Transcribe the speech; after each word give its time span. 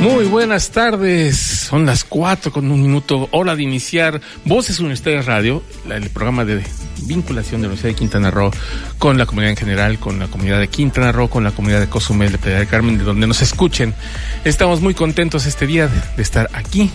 Muy 0.00 0.24
buenas 0.24 0.70
tardes, 0.70 1.36
son 1.36 1.84
las 1.84 2.04
cuatro 2.04 2.50
con 2.50 2.70
un 2.70 2.80
minuto, 2.80 3.28
hora 3.32 3.54
de 3.54 3.62
iniciar 3.62 4.18
Voces 4.46 4.80
Universitarias 4.80 5.26
Radio, 5.26 5.62
el 5.90 6.08
programa 6.08 6.46
de 6.46 6.62
vinculación 7.02 7.60
de 7.60 7.66
la 7.66 7.72
Universidad 7.72 7.90
de 7.90 7.96
Quintana 7.96 8.30
Roo 8.30 8.50
con 8.98 9.18
la 9.18 9.26
comunidad 9.26 9.50
en 9.50 9.56
general, 9.58 9.98
con 9.98 10.18
la 10.18 10.26
comunidad 10.28 10.58
de 10.58 10.68
Quintana 10.68 11.12
Roo, 11.12 11.28
con 11.28 11.44
la 11.44 11.50
comunidad 11.50 11.80
de 11.80 11.88
Cozumel, 11.88 12.32
de 12.32 12.38
Playa 12.38 12.58
del 12.60 12.66
Carmen, 12.66 12.96
de 12.96 13.04
donde 13.04 13.26
nos 13.26 13.42
escuchen. 13.42 13.94
Estamos 14.42 14.80
muy 14.80 14.94
contentos 14.94 15.44
este 15.44 15.66
día 15.66 15.86
de, 15.86 16.00
de 16.16 16.22
estar 16.22 16.48
aquí, 16.54 16.90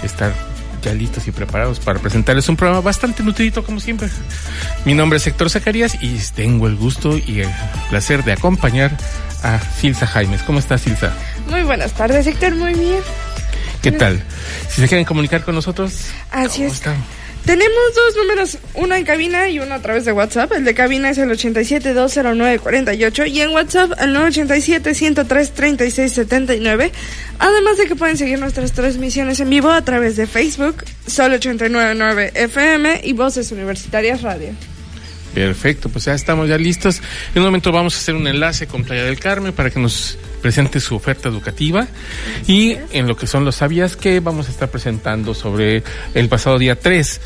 de 0.00 0.06
estar 0.08 0.34
ya 0.84 0.94
listos 0.94 1.26
y 1.26 1.32
preparados 1.32 1.80
para 1.80 1.98
presentarles 1.98 2.48
un 2.48 2.56
programa 2.56 2.80
bastante 2.82 3.22
nutridito 3.22 3.64
como 3.64 3.80
siempre. 3.80 4.08
Mi 4.84 4.94
nombre 4.94 5.16
es 5.16 5.26
Héctor 5.26 5.50
Zacarías 5.50 5.96
y 6.02 6.18
tengo 6.34 6.66
el 6.66 6.76
gusto 6.76 7.16
y 7.16 7.40
el 7.40 7.48
placer 7.90 8.22
de 8.24 8.32
acompañar 8.32 8.96
a 9.42 9.58
Silsa 9.80 10.06
Jaimes. 10.06 10.42
¿Cómo 10.42 10.58
estás, 10.58 10.82
Silsa? 10.82 11.12
Muy 11.48 11.62
buenas 11.62 11.92
tardes, 11.92 12.26
Héctor, 12.26 12.54
muy 12.54 12.74
bien. 12.74 13.00
¿Qué 13.82 13.92
tal? 13.92 14.22
Si 14.68 14.80
se 14.80 14.88
quieren 14.88 15.04
comunicar 15.04 15.42
con 15.44 15.54
nosotros, 15.54 16.06
Así 16.30 16.58
¿cómo 16.58 16.68
es. 16.68 16.74
están? 16.74 16.96
Tenemos 17.44 17.94
dos 17.94 18.16
números, 18.16 18.58
uno 18.72 18.94
en 18.94 19.04
cabina 19.04 19.50
y 19.50 19.58
uno 19.58 19.74
a 19.74 19.82
través 19.82 20.06
de 20.06 20.12
WhatsApp. 20.12 20.52
El 20.52 20.64
de 20.64 20.72
cabina 20.72 21.10
es 21.10 21.18
el 21.18 21.28
87-209-48 21.28 23.30
y 23.30 23.42
en 23.42 23.50
WhatsApp 23.50 23.92
el 24.00 24.16
987-103-3679. 24.16 26.90
Además 27.38 27.76
de 27.76 27.86
que 27.86 27.96
pueden 27.96 28.16
seguir 28.16 28.38
nuestras 28.38 28.72
transmisiones 28.72 29.40
en 29.40 29.50
vivo 29.50 29.68
a 29.70 29.84
través 29.84 30.16
de 30.16 30.26
Facebook, 30.26 30.86
Sol 31.06 31.34
899 31.34 32.32
FM 32.34 33.02
y 33.04 33.12
Voces 33.12 33.52
Universitarias 33.52 34.22
Radio. 34.22 34.54
Perfecto, 35.34 35.90
pues 35.90 36.06
ya 36.06 36.14
estamos 36.14 36.48
ya 36.48 36.56
listos. 36.56 37.02
En 37.34 37.42
un 37.42 37.48
momento 37.48 37.72
vamos 37.72 37.94
a 37.94 37.98
hacer 37.98 38.14
un 38.14 38.26
enlace 38.26 38.66
con 38.66 38.84
Playa 38.84 39.04
del 39.04 39.18
Carmen 39.18 39.52
para 39.52 39.68
que 39.68 39.80
nos 39.80 40.16
presente 40.44 40.78
su 40.78 40.94
oferta 40.94 41.30
educativa. 41.30 41.88
Y 42.46 42.76
en 42.92 43.08
lo 43.08 43.16
que 43.16 43.26
son 43.26 43.46
los 43.46 43.56
sabías 43.56 43.96
que 43.96 44.20
vamos 44.20 44.48
a 44.48 44.50
estar 44.50 44.68
presentando 44.68 45.32
sobre 45.32 45.82
el 46.12 46.28
pasado 46.28 46.58
día 46.58 46.78
3. 46.78 47.18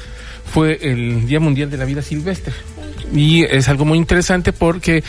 Fue 0.54 0.78
el 0.80 1.26
Día 1.26 1.40
Mundial 1.40 1.68
de 1.68 1.78
la 1.78 1.84
Vida 1.84 2.00
Silvestre. 2.00 2.54
Y 3.12 3.42
es 3.42 3.68
algo 3.68 3.84
muy 3.84 3.98
interesante 3.98 4.52
porque 4.52 5.02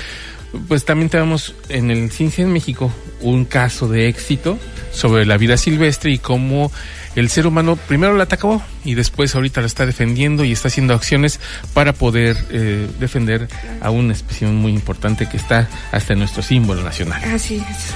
pues 0.67 0.85
también 0.85 1.09
tenemos 1.09 1.53
en 1.69 1.91
el 1.91 2.09
Ciencia 2.09 2.43
en 2.43 2.51
México 2.51 2.91
un 3.21 3.45
caso 3.45 3.87
de 3.87 4.07
éxito 4.07 4.57
sobre 4.91 5.25
la 5.25 5.37
vida 5.37 5.57
silvestre 5.57 6.11
y 6.11 6.17
cómo 6.17 6.71
el 7.15 7.29
ser 7.29 7.47
humano 7.47 7.75
primero 7.75 8.15
la 8.15 8.23
atacó 8.23 8.61
y 8.85 8.93
después 8.93 9.35
ahorita 9.35 9.61
la 9.61 9.67
está 9.67 9.85
defendiendo 9.85 10.43
y 10.43 10.51
está 10.51 10.67
haciendo 10.67 10.93
acciones 10.93 11.39
para 11.73 11.93
poder 11.93 12.37
eh, 12.51 12.87
defender 12.99 13.47
a 13.81 13.89
una 13.89 14.13
especie 14.13 14.47
muy 14.47 14.71
importante 14.71 15.27
que 15.27 15.37
está 15.37 15.67
hasta 15.91 16.13
en 16.13 16.19
nuestro 16.19 16.41
símbolo 16.41 16.83
nacional. 16.83 17.21
Así 17.25 17.57
es. 17.57 17.93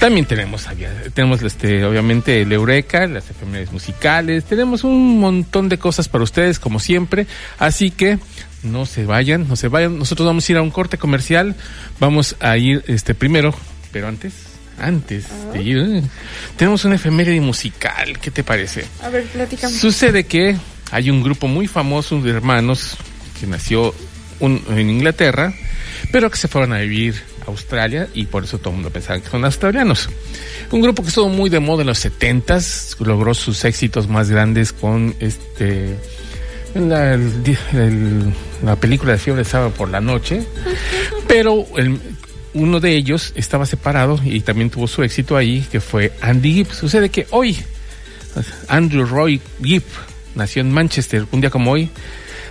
También 0.00 0.26
tenemos, 0.26 0.66
tenemos 1.14 1.42
este, 1.42 1.84
obviamente 1.84 2.42
el 2.42 2.52
Eureka, 2.52 3.06
las 3.06 3.30
efemérides 3.30 3.72
musicales, 3.72 4.44
tenemos 4.44 4.84
un 4.84 5.20
montón 5.20 5.68
de 5.68 5.78
cosas 5.78 6.08
para 6.08 6.24
ustedes 6.24 6.58
como 6.58 6.78
siempre, 6.78 7.26
así 7.58 7.90
que 7.90 8.18
no 8.62 8.84
se 8.86 9.04
vayan, 9.04 9.48
no 9.48 9.56
se 9.56 9.68
vayan, 9.68 9.98
nosotros 9.98 10.26
vamos 10.26 10.48
a 10.48 10.52
ir 10.52 10.58
a 10.58 10.62
un 10.62 10.70
corte 10.70 10.98
comercial, 10.98 11.54
vamos 12.00 12.36
a 12.40 12.56
ir 12.56 12.84
este 12.86 13.14
primero, 13.14 13.54
pero 13.92 14.08
antes, 14.08 14.34
antes 14.78 15.26
de 15.52 15.62
ir, 15.62 15.78
eh, 15.78 16.02
tenemos 16.56 16.84
una 16.84 16.96
efeméride 16.96 17.40
musical, 17.40 18.18
¿qué 18.20 18.30
te 18.30 18.44
parece? 18.44 18.84
A 19.02 19.08
ver, 19.08 19.24
platícame. 19.24 19.74
Sucede 19.74 20.24
que 20.24 20.56
hay 20.90 21.10
un 21.10 21.22
grupo 21.22 21.48
muy 21.48 21.66
famoso 21.66 22.20
de 22.20 22.30
hermanos 22.30 22.96
que 23.40 23.46
nació 23.46 23.94
un- 24.40 24.62
en 24.70 24.90
Inglaterra, 24.90 25.52
pero 26.12 26.30
que 26.30 26.36
se 26.36 26.48
fueron 26.48 26.72
a 26.72 26.78
vivir 26.78 27.14
a 27.42 27.50
Australia 27.50 28.08
y 28.14 28.26
por 28.26 28.44
eso 28.44 28.58
todo 28.58 28.70
el 28.70 28.74
mundo 28.76 28.90
pensaba 28.90 29.18
que 29.20 29.28
son 29.30 29.44
australianos. 29.44 30.08
Un 30.70 30.80
grupo 30.82 31.02
que 31.02 31.08
estuvo 31.08 31.28
muy 31.28 31.48
de 31.48 31.60
moda 31.60 31.82
en 31.82 31.86
los 31.88 31.98
70s, 32.04 32.96
logró 33.00 33.32
sus 33.34 33.64
éxitos 33.64 34.08
más 34.08 34.30
grandes 34.30 34.72
con 34.72 35.14
este 35.20 35.96
la, 36.74 37.14
el 37.14 37.42
di- 37.42 37.56
el- 37.72 38.34
la 38.62 38.76
película 38.76 39.12
de 39.12 39.18
Fiebre 39.18 39.42
de 39.44 39.48
Sábado 39.48 39.70
por 39.70 39.88
la 39.88 40.00
Noche, 40.00 40.42
pero 41.26 41.64
el- 41.76 41.98
uno 42.56 42.80
de 42.80 42.96
ellos 42.96 43.32
estaba 43.36 43.66
separado 43.66 44.18
y 44.24 44.40
también 44.40 44.70
tuvo 44.70 44.86
su 44.88 45.02
éxito 45.02 45.36
ahí, 45.36 45.64
que 45.70 45.80
fue 45.80 46.12
Andy 46.20 46.52
Gibb. 46.54 46.72
Sucede 46.72 47.08
que 47.10 47.26
hoy 47.30 47.56
Andrew 48.68 49.04
Roy 49.06 49.40
Gibb 49.62 49.84
nació 50.34 50.62
en 50.62 50.72
Manchester, 50.72 51.26
un 51.32 51.40
día 51.40 51.50
como 51.50 51.70
hoy, 51.70 51.88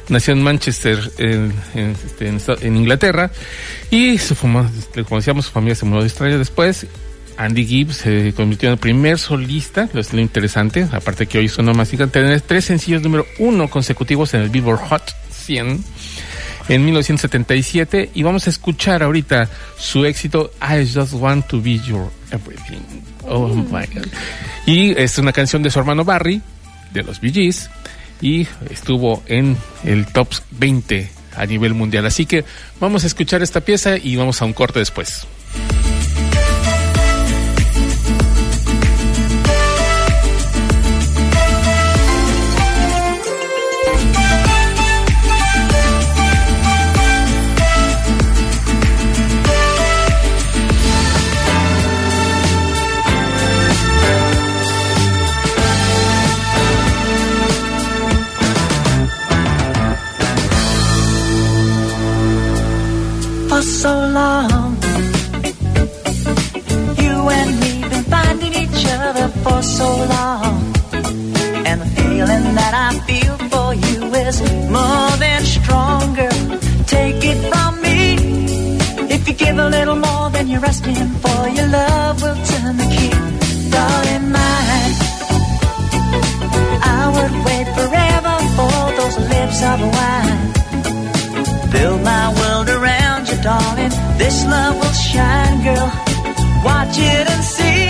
nació 0.10 0.34
en 0.34 0.42
Manchester, 0.44 1.00
en, 1.18 1.54
este, 1.76 2.28
Inglaterra, 2.78 3.32
y 3.92 4.18
su 4.18 4.36
fama- 4.36 4.72
como 5.08 5.18
decíamos, 5.20 5.46
su 5.46 5.52
familia 5.52 5.76
se 5.76 5.86
mudó 5.86 6.00
de 6.00 6.06
Australia 6.06 6.38
después. 6.38 6.88
Andy 7.38 7.66
Gibb 7.66 7.92
se 7.92 8.34
convirtió 8.34 8.70
en 8.70 8.74
el 8.74 8.80
primer 8.80 9.20
solista, 9.20 9.90
lo 9.92 10.00
es 10.00 10.14
interesante, 10.14 10.88
aparte 10.92 11.28
que 11.28 11.38
hoy 11.40 11.50
son 11.50 11.66
más 11.76 11.90
tener 11.90 12.40
tres 12.42 12.64
sencillos 12.66 13.02
número 13.02 13.26
uno 13.40 13.70
consecutivos 13.70 14.34
en 14.34 14.42
el 14.42 14.50
Billboard 14.50 14.80
Hot 14.80 15.04
100 15.32 15.84
en 16.68 16.84
1977 16.86 18.12
y 18.14 18.24
vamos 18.24 18.48
a 18.48 18.50
escuchar 18.50 19.04
ahorita 19.04 19.50
su 19.78 20.06
éxito 20.06 20.52
I 20.62 20.88
Just 20.92 21.14
Want 21.14 21.48
to 21.48 21.62
Be 21.62 21.80
Your 21.80 22.10
Everything. 22.32 22.82
Oh 23.28 23.48
my 23.50 23.86
God. 23.94 24.08
Y 24.66 24.92
es 25.00 25.18
una 25.18 25.32
canción 25.32 25.64
de 25.64 25.70
su 25.70 25.80
hermano 25.80 26.04
Barry, 26.04 26.42
de 26.94 27.04
los 27.04 27.20
Bee 27.22 27.32
Gees, 27.32 27.70
y 28.22 28.48
estuvo 28.70 29.24
en 29.28 29.58
el 29.84 30.06
top 30.08 30.30
20 30.52 31.10
a 31.36 31.46
nivel 31.46 31.74
mundial. 31.74 32.06
Así 32.06 32.26
que 32.26 32.46
vamos 32.80 33.04
a 33.04 33.08
escuchar 33.08 33.42
esta 33.42 33.62
pieza 33.62 33.98
y 33.98 34.16
vamos 34.16 34.42
a 34.42 34.46
un 34.46 34.54
corte 34.54 34.80
después. 34.80 35.28
Other 68.90 69.28
for 69.44 69.62
so 69.62 69.88
long. 70.14 70.74
And 71.68 71.82
the 71.82 71.90
feeling 71.98 72.46
that 72.60 72.74
I 72.88 72.90
feel 73.08 73.36
for 73.52 73.74
you 73.74 74.00
is 74.14 74.38
more 74.70 75.12
than 75.24 75.42
stronger. 75.44 76.32
Take 76.86 77.22
it 77.32 77.40
from 77.52 77.82
me. 77.82 78.00
If 79.16 79.28
you 79.28 79.34
give 79.34 79.58
a 79.58 79.70
little 79.70 79.96
more 79.96 80.30
than 80.30 80.48
you're 80.48 80.66
asking 80.66 81.08
for, 81.24 81.40
your 81.58 81.68
love 81.68 82.22
will 82.22 82.40
turn 82.52 82.78
the 82.78 82.88
key. 82.96 83.14
Darling, 83.76 84.32
mine. 84.36 84.94
I 86.98 87.02
would 87.16 87.34
wait 87.48 87.68
forever 87.78 88.36
for 88.58 88.78
those 89.00 89.18
lips 89.34 89.60
of 89.72 89.78
wine. 89.96 90.56
Build 91.72 92.02
my 92.04 92.26
world 92.40 92.70
around 92.70 93.28
you, 93.30 93.38
darling. 93.42 93.94
This 94.18 94.46
love 94.46 94.76
will 94.82 94.98
shine, 95.12 95.64
girl. 95.64 95.92
Watch 96.64 96.98
it 96.98 97.30
and 97.34 97.44
see. 97.44 97.85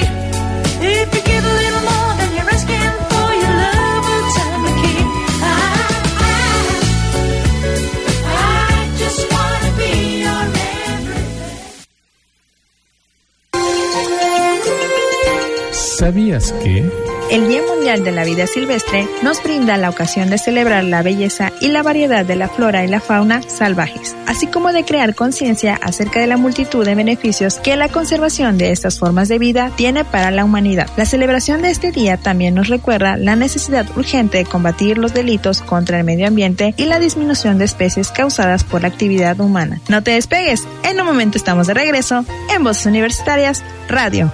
¿Sabías 15.98 16.52
que? 16.62 16.92
El 17.32 17.48
Día 17.48 17.62
Mundial 17.74 18.04
de 18.04 18.12
la 18.12 18.26
Vida 18.26 18.48
Silvestre 18.48 19.08
nos 19.24 19.42
brinda 19.42 19.78
la 19.78 19.90
ocasión 19.90 20.30
de 20.30 20.38
celebrar 20.38 20.84
la 20.84 21.02
belleza 21.02 21.54
y 21.62 21.70
la 21.70 21.84
variedad 21.84 22.26
de 22.26 22.36
la 22.36 22.50
flora 22.50 22.84
y 22.84 22.90
la 22.90 23.00
fauna 23.00 23.42
salvajes, 23.44 24.14
así 24.28 24.46
como 24.48 24.74
de 24.74 24.84
crear 24.84 25.16
conciencia 25.16 25.80
acerca 25.82 26.20
de 26.20 26.28
la 26.28 26.36
multitud 26.36 26.86
de 26.86 26.96
beneficios 26.96 27.60
que 27.60 27.78
la 27.78 27.88
conservación 27.88 28.58
de 28.58 28.74
estas 28.74 29.00
formas 29.00 29.30
de 29.30 29.40
vida 29.40 29.72
tiene 29.78 30.04
para 30.04 30.32
la 30.32 30.44
humanidad. 30.44 30.90
La 30.98 31.06
celebración 31.06 31.62
de 31.62 31.72
este 31.72 31.94
día 31.94 32.18
también 32.18 32.56
nos 32.56 32.68
recuerda 32.68 33.16
la 33.16 33.38
necesidad 33.38 33.88
urgente 33.96 34.40
de 34.40 34.46
combatir 34.46 34.98
los 34.98 35.14
delitos 35.14 35.62
contra 35.62 35.98
el 35.98 36.04
medio 36.04 36.28
ambiente 36.28 36.74
y 36.76 36.86
la 36.86 37.00
disminución 37.00 37.58
de 37.58 37.66
especies 37.66 38.12
causadas 38.12 38.66
por 38.66 38.82
la 38.82 38.90
actividad 38.90 39.40
humana. 39.40 39.80
No 39.88 40.04
te 40.04 40.12
despegues, 40.12 40.68
en 40.84 41.00
un 41.00 41.06
momento 41.06 41.38
estamos 41.38 41.68
de 41.68 41.74
regreso 41.74 42.26
en 42.54 42.66
Voces 42.66 42.86
Universitarias 42.86 43.64
Radio. 43.88 44.30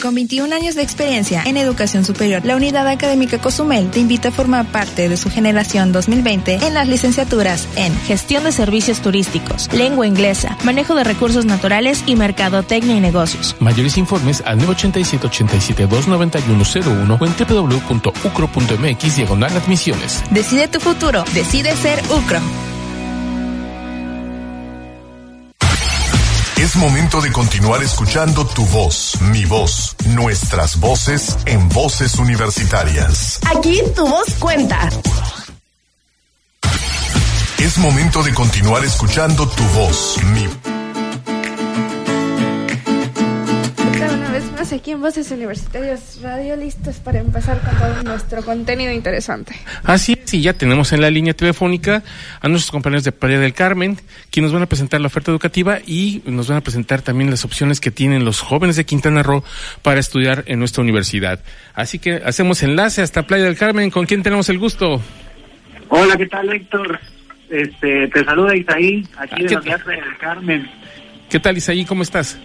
Con 0.00 0.14
21 0.14 0.54
años 0.54 0.74
de 0.74 0.82
experiencia 0.82 1.42
en 1.46 1.56
educación 1.56 2.04
superior, 2.04 2.44
la 2.44 2.56
Unidad 2.56 2.86
Académica 2.86 3.40
Cozumel 3.40 3.90
te 3.90 4.00
invita 4.00 4.28
a 4.28 4.32
formar 4.32 4.66
parte 4.66 5.08
de 5.08 5.16
su 5.16 5.30
generación 5.30 5.92
2020 5.92 6.66
en 6.66 6.74
las 6.74 6.86
licenciaturas 6.86 7.66
en 7.76 7.98
Gestión 8.00 8.44
de 8.44 8.52
Servicios 8.52 9.00
Turísticos, 9.00 9.72
Lengua 9.72 10.06
Inglesa, 10.06 10.58
Manejo 10.64 10.94
de 10.94 11.04
Recursos 11.04 11.46
Naturales 11.46 12.04
y 12.06 12.16
Mercadotecnia 12.16 12.96
y 12.96 13.00
Negocios. 13.00 13.56
Mayores 13.58 13.96
informes 13.96 14.42
al 14.44 14.60
987-87-29101 14.60 17.18
o 17.20 17.26
en 17.26 17.34
www.ucro.mx 17.68 19.16
diagonal 19.16 19.56
admisiones. 19.56 20.22
Decide 20.30 20.68
tu 20.68 20.80
futuro, 20.80 21.24
decide 21.34 21.74
ser 21.74 22.02
UCRO. 22.10 22.75
Es 26.66 26.74
momento 26.74 27.20
de 27.20 27.30
continuar 27.30 27.80
escuchando 27.84 28.44
tu 28.44 28.66
voz, 28.66 29.20
mi 29.20 29.44
voz, 29.44 29.94
nuestras 30.16 30.80
voces 30.80 31.38
en 31.44 31.68
voces 31.68 32.16
universitarias. 32.16 33.38
Aquí 33.56 33.80
tu 33.94 34.04
voz 34.04 34.34
cuenta. 34.40 34.88
Es 37.58 37.78
momento 37.78 38.20
de 38.24 38.34
continuar 38.34 38.84
escuchando 38.84 39.46
tu 39.46 39.62
voz, 39.62 40.16
mi 40.24 40.48
Una 40.48 40.75
más 44.66 44.72
aquí 44.72 44.90
en 44.90 45.00
Voces 45.00 45.30
Universitarias 45.30 46.18
Radio, 46.22 46.56
listos 46.56 46.96
para 46.96 47.20
empezar 47.20 47.60
con 47.60 47.78
todo 47.78 48.02
nuestro 48.02 48.42
contenido 48.42 48.90
interesante. 48.90 49.54
Así 49.84 50.18
es, 50.20 50.34
y 50.34 50.42
ya 50.42 50.54
tenemos 50.54 50.92
en 50.92 51.02
la 51.02 51.08
línea 51.08 51.34
telefónica 51.34 52.02
a 52.40 52.48
nuestros 52.48 52.72
compañeros 52.72 53.04
de 53.04 53.12
Playa 53.12 53.38
del 53.38 53.52
Carmen, 53.54 53.96
quienes 54.30 54.50
nos 54.50 54.54
van 54.54 54.64
a 54.64 54.66
presentar 54.66 55.00
la 55.00 55.06
oferta 55.06 55.30
educativa 55.30 55.78
y 55.86 56.20
nos 56.26 56.48
van 56.48 56.58
a 56.58 56.60
presentar 56.62 57.00
también 57.00 57.30
las 57.30 57.44
opciones 57.44 57.78
que 57.78 57.92
tienen 57.92 58.24
los 58.24 58.40
jóvenes 58.40 58.74
de 58.74 58.84
Quintana 58.84 59.22
Roo 59.22 59.44
para 59.82 60.00
estudiar 60.00 60.42
en 60.48 60.58
nuestra 60.58 60.82
universidad. 60.82 61.38
Así 61.74 62.00
que 62.00 62.14
hacemos 62.24 62.64
enlace 62.64 63.02
hasta 63.02 63.22
Playa 63.24 63.44
del 63.44 63.56
Carmen. 63.56 63.90
¿Con 63.90 64.04
quién 64.06 64.24
tenemos 64.24 64.48
el 64.48 64.58
gusto? 64.58 65.00
Hola, 65.90 66.16
¿qué 66.16 66.26
tal, 66.26 66.52
Héctor? 66.52 66.98
Este, 67.50 68.08
te 68.08 68.24
saluda 68.24 68.56
Isaí, 68.56 69.06
aquí 69.16 69.34
Ah, 69.46 69.48
de 69.48 69.60
¿qué 69.62 69.70
la? 69.70 69.78
Playa 69.78 70.02
del 70.02 70.18
Carmen. 70.18 70.68
¿Qué 71.28 71.40
tal, 71.40 71.56
Isaí? 71.56 71.84
¿Cómo 71.84 72.02
estás? 72.02 72.38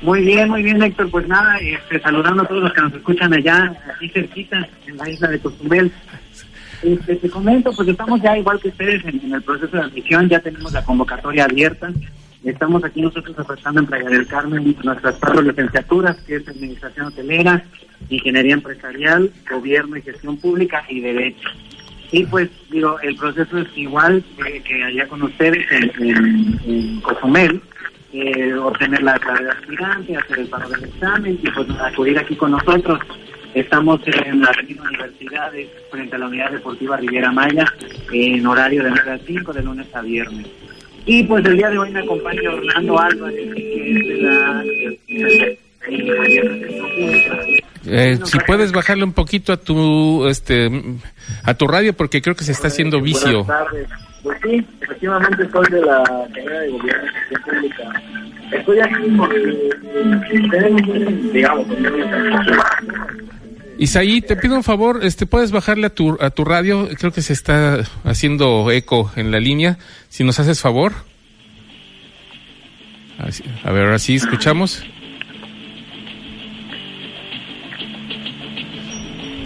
Muy 0.00 0.22
bien, 0.22 0.48
muy 0.48 0.62
bien, 0.62 0.80
Héctor. 0.80 1.10
Pues 1.10 1.26
nada, 1.26 1.58
este, 1.58 2.00
saludando 2.00 2.42
a 2.42 2.46
todos 2.46 2.62
los 2.62 2.72
que 2.72 2.80
nos 2.82 2.94
escuchan 2.94 3.32
allá, 3.32 3.72
aquí 3.92 4.08
cerquita, 4.10 4.68
en 4.86 4.96
la 4.96 5.10
isla 5.10 5.28
de 5.28 5.40
Cozumel. 5.40 5.92
Este, 6.82 7.16
te 7.16 7.28
comento, 7.28 7.72
pues 7.72 7.88
estamos 7.88 8.22
ya 8.22 8.38
igual 8.38 8.60
que 8.60 8.68
ustedes 8.68 9.04
en, 9.04 9.32
el 9.32 9.42
proceso 9.42 9.76
de 9.76 9.82
admisión, 9.82 10.28
ya 10.28 10.38
tenemos 10.38 10.72
la 10.72 10.84
convocatoria 10.84 11.44
abierta. 11.44 11.90
Estamos 12.44 12.84
aquí 12.84 13.02
nosotros 13.02 13.36
ofertando 13.36 13.80
en 13.80 13.86
Playa 13.86 14.08
del 14.08 14.28
Carmen 14.28 14.76
nuestras 14.84 15.16
cuatro 15.16 15.42
licenciaturas, 15.42 16.16
que 16.20 16.36
es 16.36 16.46
Administración 16.46 17.06
Hotelera, 17.06 17.64
Ingeniería 18.08 18.54
Empresarial, 18.54 19.32
Gobierno 19.50 19.96
y 19.96 20.02
Gestión 20.02 20.36
Pública 20.36 20.84
y 20.88 21.00
Derecho. 21.00 21.48
Y 22.12 22.24
pues, 22.26 22.48
digo, 22.70 23.00
el 23.00 23.16
proceso 23.16 23.58
es 23.58 23.68
igual 23.76 24.22
que, 24.36 24.62
que 24.62 24.84
allá 24.84 25.08
con 25.08 25.22
ustedes 25.22 25.66
en, 25.72 25.90
en, 25.98 26.60
en 26.64 27.00
Cozumel, 27.00 27.60
eh, 28.12 28.54
obtener 28.54 29.02
la 29.02 29.18
clave 29.18 29.44
de 29.44 29.50
aspirante, 29.50 30.16
hacer 30.16 30.38
el 30.38 30.48
pago 30.48 30.68
del 30.70 30.84
examen 30.84 31.38
y 31.42 31.50
pues 31.50 31.68
acudir 31.80 32.18
aquí 32.18 32.36
con 32.36 32.52
nosotros. 32.52 32.98
Estamos 33.54 34.00
en 34.06 34.40
la 34.40 34.50
Avenida 34.50 34.82
Universidades, 34.82 35.68
frente 35.90 36.16
a 36.16 36.18
la 36.18 36.26
Unidad 36.26 36.50
Deportiva 36.52 36.96
Riviera 36.96 37.32
Maya, 37.32 37.64
en 38.12 38.46
horario 38.46 38.84
de 38.84 38.90
9 38.90 39.10
a 39.12 39.18
5, 39.18 39.52
de 39.52 39.62
lunes 39.62 39.86
a 39.94 40.02
viernes. 40.02 40.46
Y 41.06 41.24
pues 41.24 41.44
el 41.46 41.56
día 41.56 41.70
de 41.70 41.78
hoy 41.78 41.90
me 41.90 42.00
acompaña 42.00 42.50
Orlando 42.50 42.98
Álvarez, 42.98 43.54
que 43.54 43.92
es 43.92 44.06
de 44.06 44.16
la... 44.18 44.64
eh, 47.86 48.18
si 48.24 48.38
puedes 48.40 48.72
bajarle 48.72 49.04
un 49.04 49.12
poquito 49.12 49.52
a 49.52 49.56
tu 49.56 50.26
este 50.26 50.70
a 51.44 51.54
tu 51.54 51.66
radio 51.66 51.94
porque 51.94 52.20
creo 52.20 52.34
que 52.34 52.44
se 52.44 52.52
está 52.52 52.68
haciendo 52.68 53.00
vicio. 53.00 53.44
Buenas 53.44 53.64
tardes. 53.64 54.07
Pues 54.22 54.38
sí, 54.42 54.66
efectivamente 54.80 55.48
soy 55.50 55.66
de 55.70 55.80
la 55.80 56.02
carrera 56.34 56.60
de 56.60 56.70
gobierno 56.70 57.12
gestión 57.12 57.42
pública. 57.42 58.02
Estoy 58.52 58.80
aquí 58.80 59.10
porque 59.16 59.70
tenemos 60.50 61.32
digamos, 61.32 61.66
Isaí, 63.78 64.20
te 64.20 64.34
pido 64.34 64.56
un 64.56 64.64
favor, 64.64 65.04
este 65.04 65.26
puedes 65.26 65.52
bajarle 65.52 65.86
a 65.86 65.90
tu 65.90 66.16
a 66.20 66.30
tu 66.30 66.44
radio, 66.44 66.88
creo 66.98 67.12
que 67.12 67.22
se 67.22 67.32
está 67.32 67.78
haciendo 68.04 68.70
eco 68.72 69.12
en 69.14 69.30
la 69.30 69.38
línea, 69.38 69.78
si 70.08 70.24
nos 70.24 70.40
haces 70.40 70.60
favor. 70.60 70.92
A 73.64 73.72
ver, 73.72 73.84
ahora 73.84 73.98
sí 73.98 74.16
escuchamos. 74.16 74.84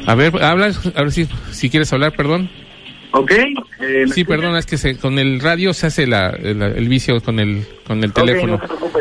A 0.06 0.14
ver, 0.14 0.42
habla, 0.42 0.72
a 0.94 1.02
ver 1.02 1.12
si 1.12 1.28
si 1.50 1.68
quieres 1.68 1.92
hablar, 1.92 2.12
perdón. 2.12 2.50
Ok. 3.12 3.32
Eh, 3.82 4.06
¿me 4.06 4.14
Sí, 4.14 4.20
escuchan? 4.22 4.26
perdón, 4.40 4.56
es 4.56 4.66
que 4.66 4.78
se, 4.78 4.96
con 4.96 5.18
el 5.18 5.40
radio 5.40 5.74
se 5.74 5.86
hace 5.86 6.06
la, 6.06 6.30
el, 6.30 6.62
el 6.62 6.88
vicio 6.88 7.20
con 7.20 7.38
el 7.40 7.66
con 7.86 8.02
el 8.02 8.12
teléfono. 8.12 8.52
no 8.56 8.60
se 8.60 8.66
preocupe. 8.66 9.00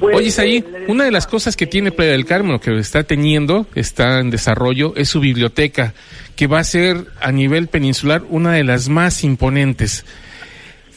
Pues, 0.00 0.16
Oye, 0.16 0.28
Isaí, 0.28 0.56
eh, 0.56 0.84
una 0.88 1.04
de 1.04 1.12
las 1.12 1.26
cosas 1.28 1.56
que 1.56 1.66
tiene 1.66 1.92
Playa 1.92 2.12
del 2.12 2.24
Carmen, 2.24 2.54
o 2.56 2.60
que 2.60 2.76
está 2.78 3.04
teniendo, 3.04 3.66
está 3.76 4.18
en 4.18 4.30
desarrollo, 4.30 4.94
es 4.96 5.08
su 5.08 5.20
biblioteca, 5.20 5.94
que 6.34 6.48
va 6.48 6.58
a 6.58 6.64
ser 6.64 7.06
a 7.20 7.30
nivel 7.30 7.68
peninsular 7.68 8.22
una 8.28 8.52
de 8.52 8.64
las 8.64 8.88
más 8.88 9.22
imponentes. 9.22 10.04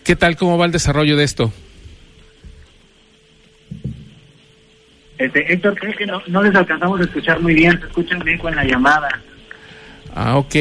¿Qué 0.03 0.15
tal, 0.15 0.35
cómo 0.37 0.57
va 0.57 0.65
el 0.65 0.71
desarrollo 0.71 1.17
de 1.17 1.23
esto? 1.23 1.53
Este, 5.17 5.53
Héctor, 5.53 5.75
creo 5.79 5.95
que 5.95 6.05
no, 6.05 6.21
no 6.27 6.43
les 6.43 6.53
alcanzamos 6.55 6.99
a 6.99 7.03
escuchar 7.03 7.39
muy 7.39 7.53
bien, 7.53 7.79
se 7.79 7.87
escucha 7.87 8.17
un 8.17 8.27
eco 8.27 8.49
en 8.49 8.55
la 8.55 8.65
llamada. 8.65 9.07
Ah, 10.17 10.37
ok. 10.37 10.55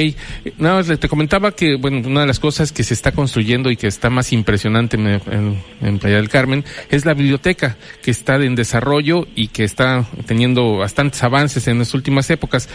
Nada 0.59 0.83
más 0.83 0.99
te 0.99 1.09
comentaba 1.09 1.53
que, 1.53 1.77
bueno, 1.77 2.07
una 2.09 2.23
de 2.23 2.27
las 2.27 2.41
cosas 2.41 2.73
que 2.73 2.83
se 2.83 2.93
está 2.93 3.13
construyendo 3.13 3.71
y 3.71 3.77
que 3.77 3.87
está 3.87 4.11
más 4.11 4.33
impresionante 4.33 4.97
en, 4.97 5.99
Playa 6.01 6.17
del 6.17 6.29
Carmen 6.29 6.65
es 6.91 7.05
la 7.05 7.15
biblioteca, 7.15 7.77
que 8.03 8.11
está 8.11 8.35
en 8.35 8.57
desarrollo 8.57 9.29
y 9.37 9.49
que 9.49 9.63
está 9.63 10.07
teniendo 10.27 10.79
bastantes 10.79 11.23
avances 11.23 11.69
en 11.69 11.79
las 11.79 11.95
últimas 11.95 12.29
épocas. 12.31 12.69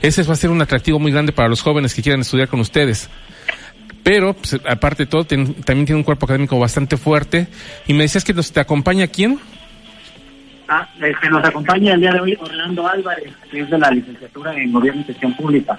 Ese 0.00 0.22
va 0.22 0.32
a 0.32 0.36
ser 0.36 0.48
un 0.48 0.62
atractivo 0.62 0.98
muy 0.98 1.12
grande 1.12 1.32
para 1.32 1.50
los 1.50 1.60
jóvenes 1.60 1.92
que 1.92 2.02
quieran 2.02 2.22
estudiar 2.22 2.48
con 2.48 2.60
ustedes. 2.60 3.10
Pero, 4.02 4.32
pues, 4.32 4.58
aparte 4.66 5.04
de 5.04 5.10
todo, 5.10 5.24
también 5.24 5.56
tiene 5.64 5.96
un 5.96 6.04
cuerpo 6.04 6.24
académico 6.24 6.58
bastante 6.58 6.96
fuerte. 6.96 7.48
Y 7.86 7.92
me 7.92 8.04
decías 8.04 8.24
que 8.24 8.32
nos 8.32 8.50
te 8.50 8.60
acompaña 8.60 9.08
quién? 9.08 9.38
Ah, 10.68 10.88
este, 11.02 11.28
nos 11.28 11.44
acompaña 11.44 11.92
el 11.94 12.00
día 12.00 12.12
de 12.12 12.20
hoy 12.20 12.38
Orlando 12.40 12.86
Álvarez, 12.88 13.32
que 13.50 13.60
es 13.60 13.70
de 13.70 13.78
la 13.78 13.90
licenciatura 13.90 14.54
en 14.56 14.72
Gobierno 14.72 15.02
y 15.02 15.04
Gestión 15.04 15.34
Pública. 15.36 15.78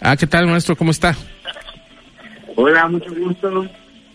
Ah, 0.00 0.16
¿qué 0.16 0.26
tal, 0.26 0.46
maestro? 0.48 0.74
¿Cómo 0.76 0.90
está? 0.90 1.14
Hola, 2.56 2.88
mucho 2.88 3.14
gusto. 3.14 3.66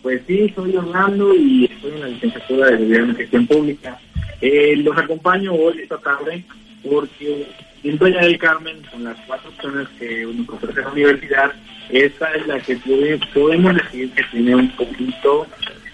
Pues 0.01 0.21
sí, 0.27 0.51
soy 0.55 0.75
Orlando 0.75 1.33
y 1.33 1.65
estoy 1.65 1.91
en 1.93 2.01
la 2.01 2.07
licenciatura 2.07 2.67
de 2.71 2.77
Gobierno 2.77 3.13
y 3.13 3.15
Gestión 3.15 3.47
Pública. 3.47 3.97
Eh, 4.41 4.75
los 4.77 4.97
acompaño 4.97 5.53
hoy 5.53 5.79
esta 5.81 5.97
tarde 5.97 6.43
porque 6.87 7.47
en 7.83 7.97
Playa 7.97 8.21
del 8.21 8.37
Carmen, 8.37 8.77
con 8.91 9.03
las 9.03 9.17
cuatro 9.25 9.49
opciones 9.49 9.87
que 9.97 10.25
nos 10.25 10.49
ofrece 10.49 10.81
la 10.81 10.89
universidad, 10.89 11.51
esta 11.89 12.31
es 12.33 12.45
la 12.47 12.59
que 12.59 12.75
puede- 12.77 13.17
podemos 13.33 13.75
decir 13.75 14.11
que 14.11 14.23
tiene 14.31 14.55
un 14.55 14.69
poquito 14.75 15.47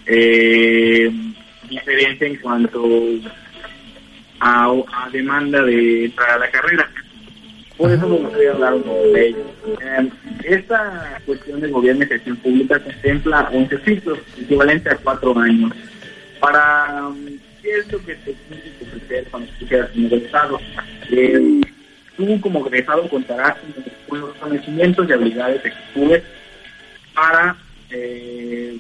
eh, 0.08 1.12
diferente 1.70 2.28
en 2.28 2.36
cuanto 2.38 2.84
a, 4.42 4.66
a 4.66 5.10
demanda 5.12 5.64
de 5.64 6.06
entrar 6.06 6.32
a 6.32 6.40
la 6.40 6.52
carrera. 6.52 6.90
Por 7.78 7.92
eso 7.92 8.08
me 8.08 8.18
gustaría 8.18 8.52
hablar 8.52 8.74
un 8.74 8.84
poco 8.84 9.08
de 9.08 9.28
ello. 9.28 9.46
Eh, 9.82 10.10
esta 10.44 11.22
cuestión 11.26 11.62
de 11.62 11.70
gobierno 11.70 12.04
y 12.04 12.08
gestión 12.08 12.36
pública 12.38 12.80
contempla 12.80 13.50
11 13.54 13.78
ciclos, 13.80 14.20
equivalente 14.40 14.90
a 14.90 14.98
4 14.98 15.40
años. 15.40 15.72
Para 16.40 17.08
um, 17.08 17.26
qué 17.62 17.78
es 17.78 17.92
lo 17.92 18.00
que 18.00 18.16
te 18.16 18.34
tiene 18.34 18.64
que 18.78 18.86
ofrecer 18.86 19.28
cuando 19.30 19.52
tú 19.60 19.66
en 19.72 20.06
el 20.06 20.14
Estado. 20.14 20.60
Eh, 21.12 21.62
tú 22.18 22.42
como 22.42 22.66
egresado 22.68 23.08
contarás 23.10 23.56
con 24.08 24.22
los 24.22 24.36
conocimientos 24.38 25.08
y 25.08 25.14
habilidades 25.14 25.62
que 25.62 25.74
tuve 25.94 26.24
para 27.14 27.56
eh, 27.92 28.78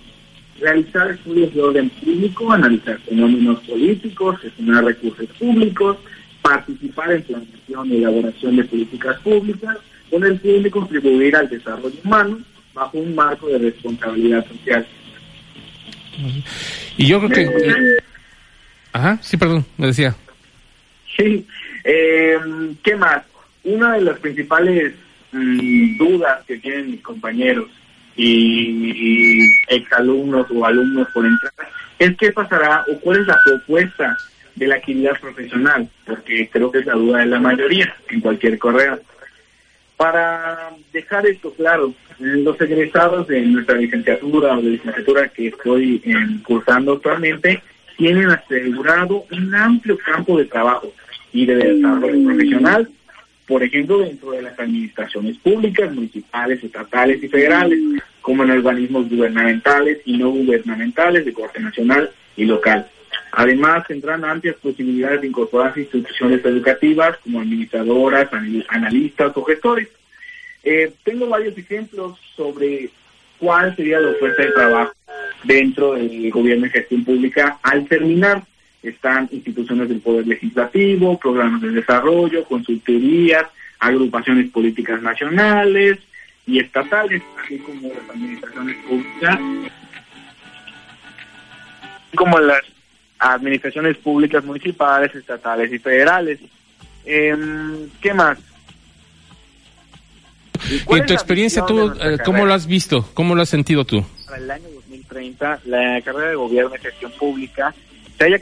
realizar 0.61 1.11
estudios 1.11 1.53
de 1.53 1.61
orden 1.61 1.89
público, 1.89 2.51
analizar 2.51 2.99
fenómenos 3.01 3.59
políticos, 3.61 4.39
gestionar 4.39 4.85
recursos 4.85 5.25
públicos, 5.37 5.97
participar 6.41 7.11
en 7.11 7.23
planificación 7.23 7.91
y 7.91 7.97
elaboración 7.97 8.55
de 8.55 8.63
políticas 8.65 9.19
públicas 9.21 9.77
con 10.09 10.23
el 10.23 10.39
fin 10.39 10.63
de 10.63 10.71
contribuir 10.71 11.35
al 11.35 11.49
desarrollo 11.49 11.95
humano 12.03 12.39
bajo 12.73 12.97
un 12.99 13.15
marco 13.15 13.47
de 13.47 13.57
responsabilidad 13.57 14.45
social. 14.47 14.85
Y 16.97 17.07
yo 17.07 17.19
creo 17.19 17.29
que... 17.31 17.97
Ajá, 18.93 19.17
sí, 19.21 19.37
perdón, 19.37 19.65
me 19.77 19.87
decía. 19.87 20.15
Sí, 21.17 21.45
eh, 21.83 22.37
¿qué 22.83 22.95
más? 22.95 23.23
Una 23.63 23.93
de 23.93 24.01
las 24.01 24.19
principales 24.19 24.93
mm, 25.31 25.97
dudas 25.97 26.43
que 26.45 26.57
tienen 26.57 26.91
mis 26.91 27.01
compañeros 27.01 27.69
y, 28.15 29.39
exalumnos 29.69 30.47
o 30.51 30.65
alumnos 30.65 31.07
por 31.13 31.25
entrar 31.25 31.53
es 32.01 32.17
qué 32.17 32.31
pasará 32.31 32.83
o 32.91 32.99
cuál 32.99 33.21
es 33.21 33.27
la 33.27 33.39
propuesta 33.45 34.17
de 34.55 34.67
la 34.67 34.75
actividad 34.75 35.19
profesional, 35.19 35.87
porque 36.05 36.49
creo 36.51 36.71
que 36.71 36.79
es 36.79 36.85
la 36.87 36.95
duda 36.95 37.19
de 37.19 37.27
la 37.27 37.39
mayoría 37.39 37.95
en 38.09 38.21
cualquier 38.21 38.57
correo. 38.57 38.99
Para 39.97 40.71
dejar 40.91 41.27
esto 41.27 41.53
claro, 41.53 41.93
los 42.17 42.59
egresados 42.59 43.27
de 43.27 43.41
nuestra 43.41 43.75
licenciatura 43.75 44.57
o 44.57 44.61
de 44.61 44.71
licenciatura 44.71 45.27
que 45.27 45.47
estoy 45.49 46.01
eh, 46.03 46.15
cursando 46.43 46.93
actualmente 46.93 47.61
tienen 47.97 48.29
asegurado 48.29 49.25
un 49.31 49.53
amplio 49.53 49.95
campo 50.03 50.39
de 50.39 50.45
trabajo 50.45 50.91
y 51.31 51.45
de 51.45 51.55
desarrollo 51.55 52.23
profesional, 52.25 52.89
por 53.51 53.63
ejemplo, 53.63 53.99
dentro 53.99 54.31
de 54.31 54.43
las 54.43 54.57
administraciones 54.57 55.37
públicas, 55.39 55.93
municipales, 55.93 56.63
estatales 56.63 57.21
y 57.21 57.27
federales, 57.27 57.77
como 58.21 58.45
en 58.45 58.51
organismos 58.51 59.09
gubernamentales 59.09 59.97
y 60.05 60.15
no 60.15 60.29
gubernamentales 60.29 61.25
de 61.25 61.33
corte 61.33 61.59
nacional 61.59 62.09
y 62.37 62.45
local. 62.45 62.87
Además, 63.33 63.85
tendrán 63.85 64.23
amplias 64.23 64.55
posibilidades 64.55 65.19
de 65.19 65.27
incorporarse 65.27 65.81
instituciones 65.81 66.45
educativas 66.45 67.17
como 67.17 67.41
administradoras, 67.41 68.29
analistas 68.69 69.35
o 69.35 69.43
gestores. 69.43 69.89
Eh, 70.63 70.93
tengo 71.03 71.27
varios 71.27 71.57
ejemplos 71.57 72.17
sobre 72.37 72.89
cuál 73.37 73.75
sería 73.75 73.99
la 73.99 74.11
oferta 74.11 74.43
de 74.43 74.51
trabajo 74.51 74.93
dentro 75.43 75.95
del 75.95 76.31
gobierno 76.31 76.67
y 76.67 76.69
gestión 76.69 77.03
pública 77.03 77.59
al 77.63 77.85
terminar. 77.85 78.43
Están 78.83 79.29
instituciones 79.31 79.89
del 79.89 79.99
Poder 79.99 80.25
Legislativo, 80.25 81.19
programas 81.19 81.61
de 81.61 81.69
desarrollo, 81.69 82.43
consultorías, 82.45 83.45
agrupaciones 83.79 84.49
políticas 84.49 85.01
nacionales 85.01 85.99
y 86.47 86.59
estatales, 86.59 87.21
así 87.43 87.59
como 87.59 87.89
las 87.89 88.09
administraciones 88.09 88.77
públicas, 88.87 89.39
como 92.15 92.39
las 92.39 92.61
administraciones 93.19 93.97
públicas 93.97 94.43
municipales, 94.43 95.13
estatales 95.13 95.71
y 95.71 95.77
federales. 95.77 96.39
Em, 97.05 97.89
¿Qué 98.01 98.13
más? 98.13 98.39
Y 100.69 100.97
en 100.97 101.05
tu 101.05 101.13
experiencia, 101.13 101.65
tú, 101.65 101.91
eh, 101.99 102.17
¿cómo 102.23 102.45
lo 102.45 102.53
has 102.53 102.65
visto? 102.65 103.07
¿Cómo 103.13 103.35
lo 103.35 103.41
has 103.41 103.49
sentido 103.49 103.85
tú? 103.85 104.03
Para 104.25 104.37
el 104.37 104.51
año 104.51 104.69
2030, 104.75 105.59
la 105.65 106.01
carrera 106.01 106.29
de 106.29 106.35
gobierno 106.35 106.75
y 106.75 106.79
gestión 106.79 107.11
pública 107.19 107.73
se 108.21 108.27
haya 108.27 108.39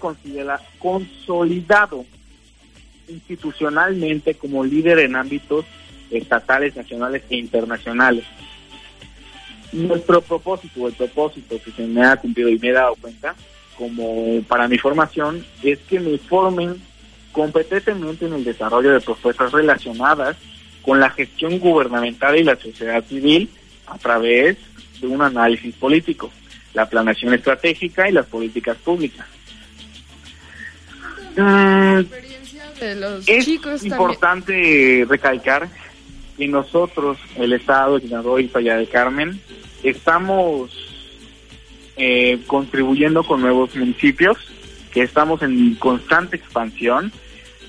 consolidado 0.77 2.05
institucionalmente 3.07 4.33
como 4.33 4.65
líder 4.65 4.99
en 4.99 5.15
ámbitos 5.15 5.65
estatales, 6.11 6.75
nacionales 6.75 7.23
e 7.29 7.37
internacionales. 7.37 8.25
Nuestro 9.71 10.21
propósito, 10.21 10.85
el 10.87 10.93
propósito 10.93 11.61
que 11.63 11.71
se 11.71 11.87
me 11.87 12.03
ha 12.03 12.17
cumplido 12.17 12.49
y 12.49 12.59
me 12.59 12.69
he 12.69 12.73
dado 12.73 12.95
cuenta, 12.95 13.35
como 13.77 14.41
para 14.49 14.67
mi 14.67 14.77
formación, 14.77 15.45
es 15.63 15.79
que 15.79 16.01
me 16.01 16.17
formen 16.17 16.75
competentemente 17.31 18.25
en 18.25 18.33
el 18.33 18.43
desarrollo 18.43 18.91
de 18.91 18.99
propuestas 18.99 19.53
relacionadas 19.53 20.35
con 20.81 20.99
la 20.99 21.09
gestión 21.11 21.57
gubernamental 21.57 22.37
y 22.37 22.43
la 22.43 22.57
sociedad 22.57 23.01
civil 23.05 23.49
a 23.87 23.97
través 23.97 24.57
de 24.99 25.07
un 25.07 25.21
análisis 25.21 25.73
político, 25.75 26.29
la 26.73 26.89
planeación 26.89 27.33
estratégica 27.33 28.09
y 28.09 28.11
las 28.11 28.25
políticas 28.25 28.75
públicas. 28.75 29.25
Mm, 31.39 32.05
es 33.27 33.47
importante 33.85 35.05
recalcar 35.07 35.69
que 36.37 36.47
nosotros, 36.47 37.17
el 37.35 37.53
Estado, 37.53 37.95
de 37.95 38.01
Quintana 38.01 38.23
y 38.39 38.47
Playa 38.47 38.77
del 38.77 38.89
Carmen, 38.89 39.41
estamos 39.83 40.71
eh, 41.97 42.39
contribuyendo 42.47 43.23
con 43.23 43.41
nuevos 43.41 43.75
municipios, 43.75 44.37
que 44.91 45.03
estamos 45.03 45.41
en 45.41 45.75
constante 45.75 46.37
expansión, 46.37 47.11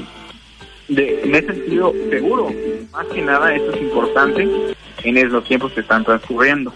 de, 0.90 1.22
me 1.26 1.38
he 1.38 1.46
sentido 1.46 1.94
seguro. 2.10 2.54
Más 2.92 3.08
que 3.08 3.22
nada, 3.22 3.56
esto 3.56 3.72
es 3.72 3.82
importante 3.82 4.48
en 5.04 5.32
los 5.32 5.44
tiempos 5.46 5.72
que 5.72 5.82
están 5.82 6.04
transcurriendo. 6.04 6.74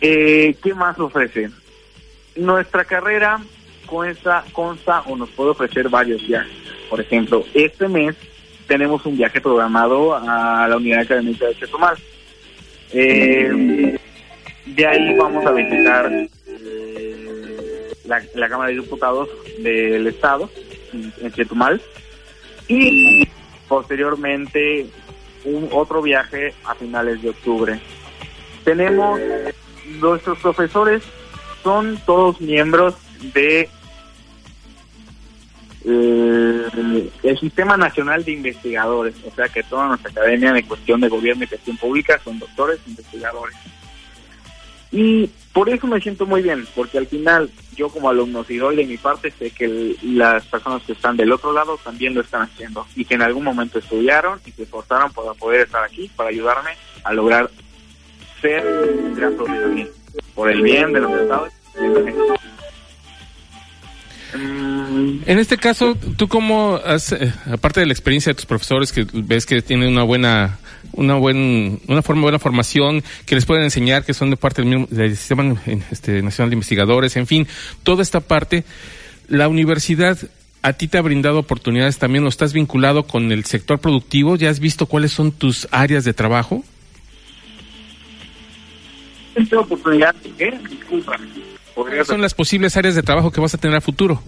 Eh, 0.00 0.56
¿Qué 0.62 0.74
más 0.74 0.98
ofrece? 0.98 1.50
Nuestra 2.36 2.84
carrera 2.84 3.40
consta, 3.86 4.44
consta 4.52 5.00
o 5.02 5.16
nos 5.16 5.30
puede 5.30 5.50
ofrecer 5.50 5.88
varios 5.88 6.26
viajes. 6.26 6.52
Por 6.90 7.00
ejemplo, 7.00 7.44
este 7.54 7.88
mes 7.88 8.16
tenemos 8.66 9.04
un 9.06 9.16
viaje 9.16 9.40
programado 9.40 10.14
a 10.14 10.66
la 10.68 10.76
unidad 10.76 11.00
académica 11.00 11.46
de 11.46 11.54
Chetumal. 11.56 11.96
Eh, 12.92 13.98
de 14.66 14.86
ahí 14.86 15.14
vamos 15.16 15.44
a 15.46 15.52
visitar 15.52 16.10
la, 18.04 18.22
la 18.34 18.48
Cámara 18.48 18.70
de 18.70 18.76
Diputados 18.76 19.28
del 19.58 20.06
Estado 20.06 20.50
en 20.92 21.32
Chetumal 21.32 21.80
y 22.68 23.26
posteriormente 23.68 24.86
un 25.44 25.68
otro 25.72 26.00
viaje 26.00 26.54
a 26.64 26.74
finales 26.74 27.20
de 27.22 27.30
octubre. 27.30 27.78
Tenemos 28.64 29.20
nuestros 30.00 30.38
profesores 30.38 31.02
son 31.64 31.98
todos 32.04 32.40
miembros 32.40 32.94
de 33.34 33.68
eh, 35.86 36.13
el 37.22 37.38
Sistema 37.38 37.76
Nacional 37.76 38.24
de 38.24 38.32
Investigadores, 38.32 39.14
o 39.26 39.34
sea 39.34 39.48
que 39.48 39.62
toda 39.62 39.88
nuestra 39.88 40.10
academia 40.10 40.52
de 40.52 40.64
cuestión 40.64 41.00
de 41.00 41.08
gobierno 41.08 41.44
y 41.44 41.48
gestión 41.48 41.76
pública 41.76 42.20
son 42.22 42.38
doctores 42.38 42.80
investigadores. 42.86 43.56
Y 44.92 45.28
por 45.52 45.68
eso 45.68 45.86
me 45.88 46.00
siento 46.00 46.24
muy 46.24 46.42
bien, 46.42 46.66
porque 46.74 46.98
al 46.98 47.06
final 47.06 47.50
yo 47.76 47.88
como 47.88 48.08
alumno, 48.08 48.44
si 48.44 48.56
doy 48.56 48.76
de 48.76 48.86
mi 48.86 48.96
parte, 48.96 49.32
sé 49.32 49.50
que 49.50 49.96
las 50.02 50.44
personas 50.46 50.82
que 50.82 50.92
están 50.92 51.16
del 51.16 51.32
otro 51.32 51.52
lado 51.52 51.78
también 51.82 52.14
lo 52.14 52.20
están 52.20 52.42
haciendo 52.42 52.86
y 52.94 53.04
que 53.04 53.14
en 53.14 53.22
algún 53.22 53.44
momento 53.44 53.78
estudiaron 53.78 54.40
y 54.46 54.52
se 54.52 54.62
esforzaron 54.62 55.12
para 55.12 55.34
poder 55.34 55.62
estar 55.62 55.82
aquí, 55.82 56.10
para 56.14 56.30
ayudarme 56.30 56.70
a 57.02 57.12
lograr 57.12 57.50
ser 58.40 58.64
un 58.66 59.14
gran 59.14 59.34
profesionista 59.34 59.94
por 60.34 60.50
el 60.50 60.62
bien 60.62 60.92
de 60.92 61.00
los 61.00 61.12
estados. 61.12 61.52
En 64.34 65.38
este 65.38 65.56
caso, 65.58 65.96
¿tú 66.16 66.26
cómo, 66.28 66.80
has, 66.84 67.12
eh, 67.12 67.32
aparte 67.52 67.80
de 67.80 67.86
la 67.86 67.92
experiencia 67.92 68.30
de 68.30 68.34
tus 68.34 68.46
profesores, 68.46 68.92
que 68.92 69.06
ves 69.12 69.46
que 69.46 69.62
tienen 69.62 69.88
una 69.88 70.02
buena, 70.02 70.58
una 70.92 71.14
buen, 71.14 71.80
una 71.86 72.02
forma, 72.02 72.22
buena 72.22 72.38
formación, 72.38 73.02
que 73.26 73.36
les 73.36 73.46
pueden 73.46 73.62
enseñar, 73.64 74.04
que 74.04 74.12
son 74.12 74.30
de 74.30 74.36
parte 74.36 74.62
del, 74.62 74.70
mismo, 74.70 74.86
del 74.90 75.16
Sistema 75.16 75.56
este, 75.90 76.20
Nacional 76.22 76.50
de 76.50 76.54
Investigadores, 76.54 77.16
en 77.16 77.26
fin, 77.26 77.46
toda 77.84 78.02
esta 78.02 78.20
parte, 78.20 78.64
la 79.28 79.48
universidad 79.48 80.18
a 80.62 80.72
ti 80.72 80.88
te 80.88 80.98
ha 80.98 81.02
brindado 81.02 81.38
oportunidades 81.38 81.98
también, 81.98 82.24
¿no 82.24 82.30
estás 82.30 82.52
vinculado 82.52 83.06
con 83.06 83.30
el 83.30 83.44
sector 83.44 83.78
productivo? 83.78 84.36
¿Ya 84.36 84.50
has 84.50 84.60
visto 84.60 84.86
cuáles 84.86 85.12
son 85.12 85.30
tus 85.30 85.68
áreas 85.70 86.04
de 86.04 86.14
trabajo? 86.14 86.64
esta 89.34 89.60
oportunidad, 89.60 90.14
¿qué? 90.38 90.58
Disculpa. 90.70 91.18
¿Cuáles 91.74 92.06
son 92.06 92.20
las 92.20 92.34
posibles 92.34 92.76
áreas 92.76 92.94
de 92.94 93.02
trabajo 93.02 93.30
que 93.30 93.40
vas 93.40 93.54
a 93.54 93.58
tener 93.58 93.76
a 93.76 93.80
futuro? 93.80 94.22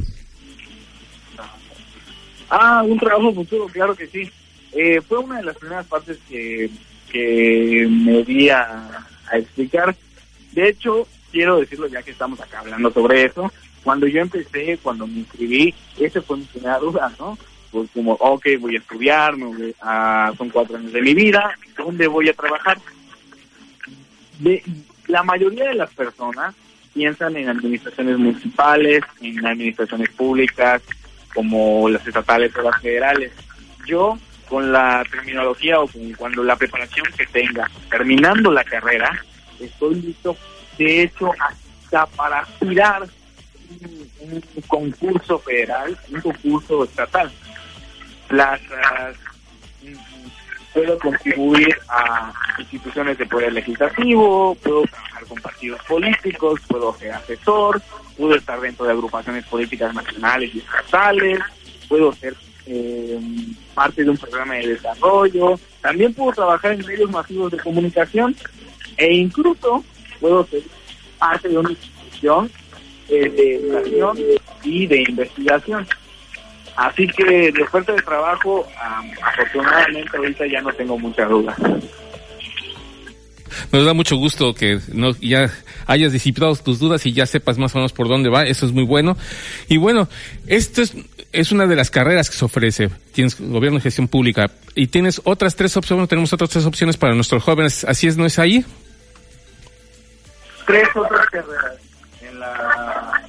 Ah, 2.49 2.83
un 2.85 2.99
trabajo 2.99 3.33
futuro, 3.35 3.67
claro 3.67 3.95
que 3.95 4.07
sí. 4.07 4.31
Eh, 4.73 5.01
fue 5.01 5.19
una 5.19 5.39
de 5.39 5.45
las 5.45 5.57
primeras 5.57 5.87
partes 5.87 6.19
que, 6.29 6.71
que 7.11 7.87
me 7.91 8.23
di 8.25 8.51
a, 8.51 9.07
a 9.31 9.39
explicar. 9.39 9.97
De 10.53 10.69
hecho, 10.69 11.07
quiero 11.33 11.59
decirlo 11.61 11.87
ya 11.89 12.03
que 12.03 12.11
estamos 12.13 12.41
acá 12.41 12.61
hablando 12.61 12.91
sobre 12.93 13.25
eso. 13.25 13.53
Cuando 13.83 14.07
yo 14.07 14.21
empecé, 14.21 14.79
cuando 14.83 15.07
me 15.07 15.21
inscribí, 15.21 15.75
esa 15.99 16.21
fue 16.23 16.39
mi 16.39 16.45
primera 16.45 16.79
duda, 16.79 17.13
¿no? 17.19 17.39
Pues 17.71 17.89
como, 17.93 18.13
ok, 18.15 18.47
voy 18.61 18.77
a 18.77 18.79
estudiar, 18.79 19.37
me 19.37 19.47
voy 19.47 19.75
a- 19.81 20.33
son 20.37 20.51
cuatro 20.51 20.77
años 20.77 20.93
de 20.93 21.03
mi 21.03 21.15
vida, 21.15 21.57
¿dónde 21.77 22.07
voy 22.09 22.29
a 22.29 22.33
trabajar? 22.33 22.79
De, 24.39 24.63
la 25.07 25.23
mayoría 25.23 25.69
de 25.69 25.75
las 25.75 25.93
personas 25.95 26.55
piensan 26.97 27.37
en 27.37 27.51
administraciones 27.51 28.17
municipales, 28.17 29.03
en 29.21 29.45
administraciones 29.45 30.09
públicas, 30.11 30.81
como 31.35 31.91
las 31.91 32.07
estatales 32.07 32.57
o 32.57 32.63
las 32.63 32.81
federales. 32.81 33.33
Yo, 33.87 34.19
con 34.49 34.73
la 34.73 35.05
terminología 35.11 35.79
o 35.79 35.87
con 35.87 36.11
cuando 36.15 36.43
la 36.43 36.57
preparación 36.57 37.07
que 37.15 37.27
tenga, 37.27 37.71
terminando 37.91 38.51
la 38.51 38.65
carrera, 38.65 39.11
estoy 39.61 39.97
listo, 39.97 40.39
de 40.79 41.03
hecho, 41.03 41.33
hasta 41.39 42.07
para 42.07 42.41
aspirar 42.41 43.07
un, 44.21 44.43
concurso 44.67 45.39
federal, 45.39 45.99
un 46.11 46.21
concurso 46.23 46.85
estatal. 46.85 47.31
Mm, 48.31 49.36
puedo 50.77 50.99
contribuir 50.99 51.75
a 51.89 52.35
instituciones 52.59 53.17
de 53.17 53.25
poder 53.25 53.51
legislativo, 53.55 54.55
puedo 54.57 54.83
trabajar 54.83 55.25
con 55.25 55.41
partidos 55.41 55.83
políticos, 55.85 56.61
puedo 56.69 56.95
ser 56.99 57.13
asesor, 57.13 57.81
puedo 58.15 58.35
estar 58.35 58.61
dentro 58.61 58.85
de 58.85 58.93
agrupaciones 58.93 59.47
políticas 59.47 59.95
nacionales 59.95 60.55
y 60.55 60.59
estatales, 60.59 61.41
puedo 61.89 62.13
ser 62.13 62.35
eh, 62.67 63.19
parte 63.73 64.05
de 64.05 64.11
un 64.11 64.19
programa 64.19 64.55
de 64.57 64.67
desarrollo, 64.67 65.59
también 65.81 66.13
puedo 66.13 66.33
trabajar 66.33 66.73
en 66.73 66.85
medios 66.85 67.11
masivos 67.11 67.51
de 67.53 67.59
comunicación 67.59 68.37
e 68.99 69.15
incluso 69.15 69.83
puedo 70.21 70.45
ser 70.45 70.61
parte 71.19 71.49
de 71.49 71.57
una 71.57 71.71
institución 71.71 72.51
eh, 73.09 73.31
de 73.31 73.55
educación 73.55 74.19
y 74.63 74.87
de 74.87 75.05
investigación. 75.09 75.87
Así 76.77 77.07
que 77.09 77.51
de 77.53 77.63
oferta 77.63 77.93
de 77.93 78.03
trabajo, 78.03 78.67
am, 78.81 79.11
afortunadamente 79.23 80.17
ahorita 80.17 80.47
ya 80.47 80.61
no 80.61 80.73
tengo 80.73 80.99
mucha 80.99 81.25
duda. 81.25 81.57
Nos 83.73 83.85
da 83.85 83.95
mucho 83.95 84.17
gusto 84.17 84.55
que 84.55 84.79
no, 84.93 85.13
ya 85.21 85.51
hayas 85.87 86.13
disipado 86.13 86.55
tus 86.57 86.79
dudas 86.79 87.07
y 87.07 87.13
ya 87.13 87.27
sepas 87.27 87.59
más 87.59 87.75
o 87.75 87.79
menos 87.79 87.93
por 87.93 88.09
dónde 88.09 88.29
va. 88.29 88.45
Eso 88.45 88.67
es 88.67 88.73
muy 88.73 88.85
bueno. 88.85 89.17
Y 89.69 89.79
bueno, 89.79 90.09
esto 90.47 90.83
es, 90.83 90.95
es 91.33 91.53
una 91.53 91.67
de 91.67 91.77
las 91.77 91.91
carreras 91.91 92.29
que 92.29 92.37
se 92.37 92.45
ofrece. 92.45 92.91
Tienes 93.13 93.41
gobierno 93.41 93.79
y 93.79 93.83
gestión 93.83 94.09
pública. 94.09 94.51
Y 94.75 94.89
tienes 94.89 95.21
otras 95.25 95.57
tres 95.57 95.77
opciones, 95.77 96.09
tenemos 96.09 96.33
otras 96.33 96.51
tres 96.51 96.67
opciones 96.67 96.97
para 96.97 97.15
nuestros 97.15 97.43
jóvenes. 97.43 97.85
¿Así 97.85 98.07
es, 98.07 98.17
no 98.17 98.27
es 98.27 98.39
ahí? 98.39 98.65
Tres 100.67 100.89
otras 100.95 101.27
carreras 101.27 101.77
en 102.21 102.39
la... 102.39 103.23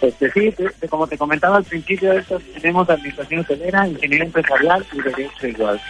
Este, 0.00 0.30
sí, 0.30 0.54
como 0.88 1.06
te 1.06 1.18
comentaba 1.18 1.56
al 1.56 1.64
principio, 1.64 2.12
de 2.12 2.20
estas 2.20 2.42
tenemos 2.54 2.88
administración 2.88 3.40
hotelera, 3.40 3.88
ingeniería 3.88 4.26
empresarial 4.26 4.86
y 4.92 5.00
derecho 5.00 5.46
igual. 5.46 5.80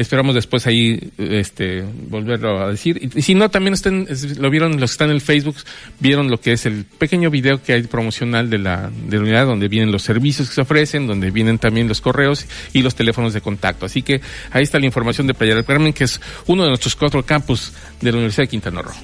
Esperamos 0.00 0.34
después 0.34 0.66
ahí 0.66 1.12
este, 1.18 1.84
volverlo 2.08 2.60
a 2.62 2.70
decir. 2.70 3.10
Y, 3.14 3.22
si 3.22 3.34
no, 3.34 3.50
también 3.50 3.74
estén, 3.74 4.06
es- 4.08 4.38
lo 4.38 4.48
vieron 4.50 4.80
los 4.80 4.90
que 4.90 4.94
están 4.94 5.10
en 5.10 5.16
el 5.16 5.20
Facebook, 5.20 5.56
vieron 5.98 6.30
lo 6.30 6.40
que 6.40 6.52
es 6.52 6.64
el 6.66 6.84
pequeño 6.84 7.30
video 7.30 7.62
que 7.62 7.72
hay 7.74 7.82
promocional 7.82 8.48
de 8.50 8.58
la, 8.58 8.90
de 9.06 9.16
la 9.16 9.22
unidad, 9.22 9.46
donde 9.46 9.68
vienen 9.68 9.92
los 9.92 10.02
servicios 10.02 10.48
que 10.48 10.54
se 10.54 10.60
ofrecen, 10.62 11.06
donde 11.06 11.30
vienen 11.30 11.58
también 11.58 11.86
los 11.88 12.00
correos 12.00 12.46
y 12.72 12.82
los 12.82 12.94
teléfonos 12.94 13.34
de 13.34 13.40
contacto. 13.40 13.86
Así 13.86 14.02
que 14.02 14.20
ahí 14.50 14.62
está 14.62 14.78
la 14.78 14.86
información 14.86 15.26
de 15.26 15.34
Playa 15.34 15.54
del 15.54 15.64
Carmen, 15.64 15.92
que 15.92 16.04
es 16.04 16.20
uno 16.46 16.62
de 16.62 16.68
nuestros 16.70 16.96
cuatro 16.96 17.24
campus 17.24 17.72
de 18.00 18.10
la 18.10 18.16
Universidad 18.16 18.44
de 18.44 18.48
Quintana 18.48 18.82
Roo. 18.82 18.94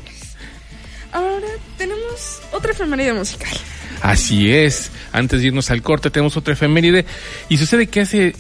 Ahora 1.13 1.47
tenemos 1.79 2.41
otra 2.53 2.73
efeméride 2.73 3.13
musical. 3.15 3.57
Así 4.03 4.51
es. 4.53 4.91
Antes 5.13 5.41
de 5.41 5.47
irnos 5.47 5.71
al 5.71 5.81
corte, 5.81 6.11
tenemos 6.11 6.37
otra 6.37 6.53
efeméride. 6.53 7.07
Y 7.49 7.57
sucede 7.57 7.87
que 7.87 8.01
hace 8.03 8.35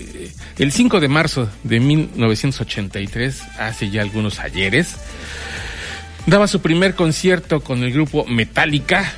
el 0.58 0.72
5 0.72 1.00
de 1.00 1.08
marzo 1.08 1.50
de 1.64 1.80
1983, 1.80 3.42
hace 3.58 3.90
ya 3.90 4.02
algunos 4.02 4.38
ayeres, 4.38 4.96
daba 6.26 6.48
su 6.48 6.60
primer 6.60 6.94
concierto 6.94 7.60
con 7.60 7.82
el 7.82 7.92
grupo 7.92 8.24
Metallica, 8.26 9.12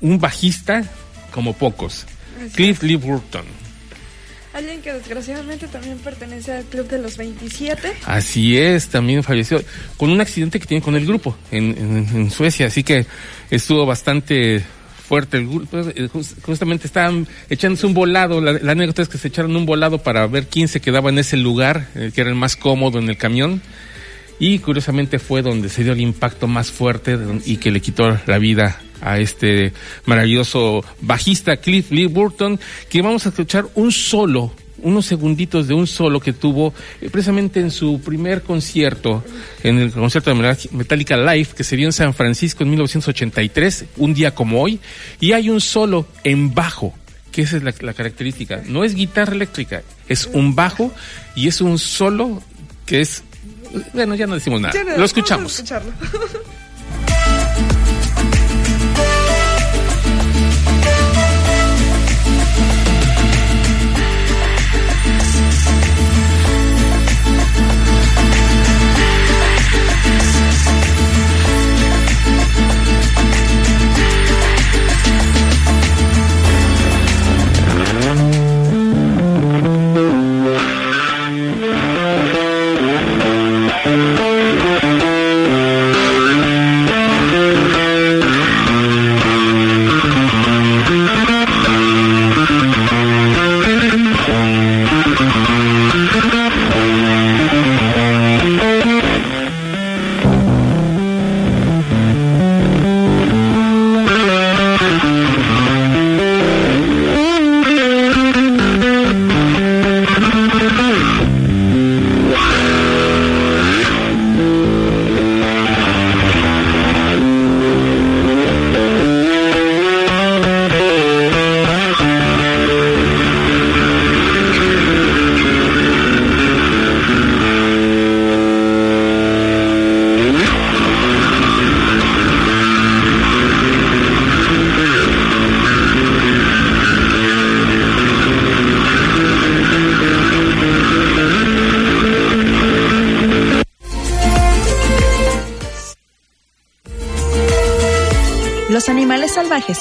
un 0.00 0.18
bajista 0.18 0.84
como 1.30 1.52
pocos, 1.54 2.06
Cliff 2.54 2.82
Lee 2.82 2.96
Burton. 2.96 3.44
Alguien 4.52 4.82
que 4.82 4.92
desgraciadamente 4.92 5.66
también 5.66 5.96
pertenece 5.98 6.52
al 6.52 6.64
Club 6.64 6.86
de 6.86 6.98
los 6.98 7.16
27. 7.16 7.90
Así 8.04 8.58
es, 8.58 8.88
también 8.88 9.22
falleció 9.22 9.62
con 9.96 10.10
un 10.10 10.20
accidente 10.20 10.60
que 10.60 10.66
tiene 10.66 10.82
con 10.82 10.94
el 10.94 11.06
grupo 11.06 11.38
en, 11.50 11.70
en- 11.78 12.08
en 12.16 12.30
Suecia, 12.30 12.66
así 12.66 12.82
que 12.82 13.06
estuvo 13.50 13.86
bastante 13.86 14.62
fuerte 15.06 15.36
el 15.38 15.48
grupo. 15.48 15.78
Eh, 15.78 16.08
jus- 16.12 16.34
Justamente 16.42 16.86
estaban 16.86 17.26
echándose 17.50 17.86
un 17.86 17.94
volado, 17.94 18.40
la, 18.40 18.52
la 18.52 18.72
anécdota 18.72 19.02
es 19.02 19.08
que 19.08 19.18
se 19.18 19.28
echaron 19.28 19.54
un 19.56 19.66
volado 19.66 19.98
para 19.98 20.26
ver 20.26 20.46
quién 20.46 20.68
se 20.68 20.80
quedaba 20.80 21.10
en 21.10 21.18
ese 21.18 21.36
lugar, 21.36 21.88
eh, 21.94 22.10
que 22.14 22.20
era 22.22 22.30
el 22.30 22.36
más 22.36 22.56
cómodo 22.56 22.98
en 22.98 23.08
el 23.08 23.16
camión, 23.16 23.60
y 24.38 24.58
curiosamente 24.60 25.18
fue 25.18 25.42
donde 25.42 25.68
se 25.68 25.84
dio 25.84 25.92
el 25.92 26.00
impacto 26.00 26.48
más 26.48 26.70
fuerte 26.70 27.16
y 27.44 27.58
que 27.58 27.70
le 27.70 27.80
quitó 27.80 28.18
la 28.26 28.38
vida 28.38 28.80
a 29.00 29.18
este 29.18 29.72
maravilloso 30.06 30.84
bajista 31.00 31.56
Cliff 31.56 31.90
Lee 31.90 32.06
Burton, 32.06 32.58
que 32.88 33.02
vamos 33.02 33.26
a 33.26 33.30
escuchar 33.30 33.66
un 33.74 33.90
solo, 33.92 34.52
unos 34.82 35.06
segunditos 35.06 35.68
de 35.68 35.74
un 35.74 35.86
solo 35.86 36.20
que 36.20 36.32
tuvo 36.32 36.74
eh, 37.00 37.08
precisamente 37.10 37.60
en 37.60 37.70
su 37.70 38.00
primer 38.00 38.42
concierto, 38.42 39.24
en 39.62 39.78
el 39.78 39.92
concierto 39.92 40.34
de 40.34 40.56
Metallica 40.72 41.16
Live, 41.16 41.48
que 41.56 41.64
se 41.64 41.76
dio 41.76 41.86
en 41.86 41.92
San 41.92 42.14
Francisco 42.14 42.62
en 42.62 42.70
1983, 42.70 43.86
un 43.96 44.14
día 44.14 44.34
como 44.34 44.60
hoy, 44.60 44.80
y 45.20 45.32
hay 45.32 45.50
un 45.50 45.60
solo 45.60 46.06
en 46.24 46.54
bajo, 46.54 46.94
que 47.30 47.42
esa 47.42 47.56
es 47.56 47.62
la, 47.62 47.74
la 47.80 47.94
característica. 47.94 48.62
No 48.66 48.84
es 48.84 48.94
guitarra 48.94 49.34
eléctrica, 49.34 49.82
es 50.08 50.26
un 50.32 50.54
bajo 50.54 50.92
y 51.34 51.48
es 51.48 51.60
un 51.60 51.78
solo 51.78 52.42
que 52.86 53.00
es... 53.00 53.22
Bueno, 53.94 54.14
ya 54.14 54.26
no 54.26 54.34
decimos 54.34 54.60
nada. 54.60 54.74
No, 54.84 54.98
Lo 54.98 55.04
escuchamos. 55.04 55.62
vamos 55.62 55.72
a 55.72 55.78
escucharlo. 55.78 55.92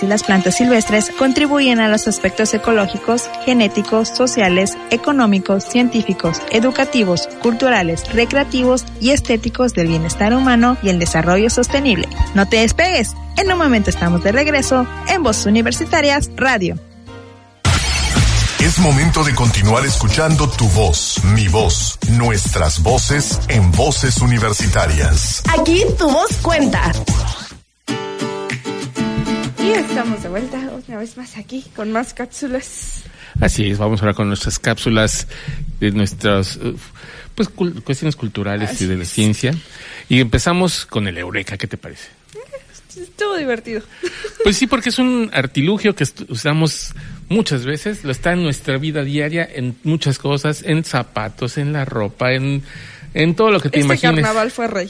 y 0.02 0.08
las 0.08 0.24
plantas 0.24 0.56
silvestres 0.56 1.12
contribuyen 1.18 1.80
a 1.80 1.88
los 1.88 2.08
aspectos 2.08 2.54
ecológicos, 2.54 3.30
genéticos, 3.46 4.10
sociales, 4.10 4.78
económicos, 4.90 5.64
científicos, 5.64 6.42
educativos, 6.52 7.28
culturales, 7.42 8.12
recreativos 8.14 8.86
y 9.00 9.12
estéticos 9.12 9.74
del 9.74 9.88
bienestar 9.88 10.34
humano 10.34 10.78
y 10.84 10.90
el 10.90 11.00
desarrollo 11.00 11.50
sostenible. 11.50 12.08
No 12.36 12.48
te 12.48 12.58
despegues. 12.58 13.14
En 13.38 13.52
un 13.52 13.58
momento 13.58 13.90
estamos 13.90 14.24
de 14.24 14.32
regreso 14.32 14.86
en 15.08 15.24
Voces 15.24 15.46
Universitarias 15.46 16.30
Radio. 16.36 16.78
Es 18.62 18.78
momento 18.78 19.24
de 19.24 19.34
continuar 19.34 19.86
escuchando 19.88 20.48
tu 20.48 20.68
voz, 20.70 21.20
mi 21.34 21.48
voz, 21.48 21.98
nuestras 22.12 22.84
voces 22.84 23.40
en 23.48 23.72
voces 23.72 24.18
universitarias. 24.18 25.42
Aquí 25.52 25.84
tu 25.98 26.08
voz 26.08 26.38
cuenta. 26.44 26.92
Y 29.64 29.72
estamos 29.74 30.24
de 30.24 30.30
vuelta 30.30 30.58
una 30.88 30.98
vez 30.98 31.18
más 31.18 31.38
aquí 31.38 31.64
con 31.76 31.92
más 31.92 32.14
cápsulas. 32.14 33.04
Así 33.40 33.70
es, 33.70 33.78
vamos 33.78 34.02
ahora 34.02 34.14
con 34.14 34.28
nuestras 34.28 34.60
cápsulas 34.60 35.28
de 35.80 35.92
nuestras 35.92 36.58
eh, 36.62 36.74
pues, 37.36 37.50
cul- 37.54 37.82
cuestiones 37.84 38.16
culturales 38.16 38.82
y 38.82 38.86
de 38.88 38.98
la 38.98 39.06
ciencia. 39.06 39.54
Y 40.10 40.20
empezamos 40.20 40.86
con 40.86 41.08
el 41.08 41.18
Eureka, 41.18 41.58
¿qué 41.58 41.68
te 41.68 41.78
parece? 41.78 42.10
Estuvo 43.00 43.38
divertido. 43.38 43.82
Pues 44.44 44.58
sí, 44.58 44.66
porque 44.66 44.90
es 44.90 44.98
un 44.98 45.30
artilugio 45.34 45.96
que 45.96 46.04
usamos 46.30 46.96
muchas 47.30 47.64
veces, 47.64 48.04
lo 48.04 48.12
está 48.12 48.34
en 48.34 48.42
nuestra 48.42 48.80
vida 48.80 49.04
diaria, 49.04 49.48
en 49.50 49.78
muchas 49.84 50.18
cosas, 50.18 50.64
en 50.66 50.84
zapatos, 50.84 51.60
en 51.60 51.74
la 51.74 51.86
ropa, 51.86 52.34
en, 52.34 52.64
en 53.14 53.36
todo 53.36 53.52
lo 53.52 53.60
que 53.60 53.70
te 53.70 53.80
Este 53.80 53.86
imagines. 53.86 54.16
carnaval 54.24 54.52
fue 54.52 54.68
rey. 54.68 54.90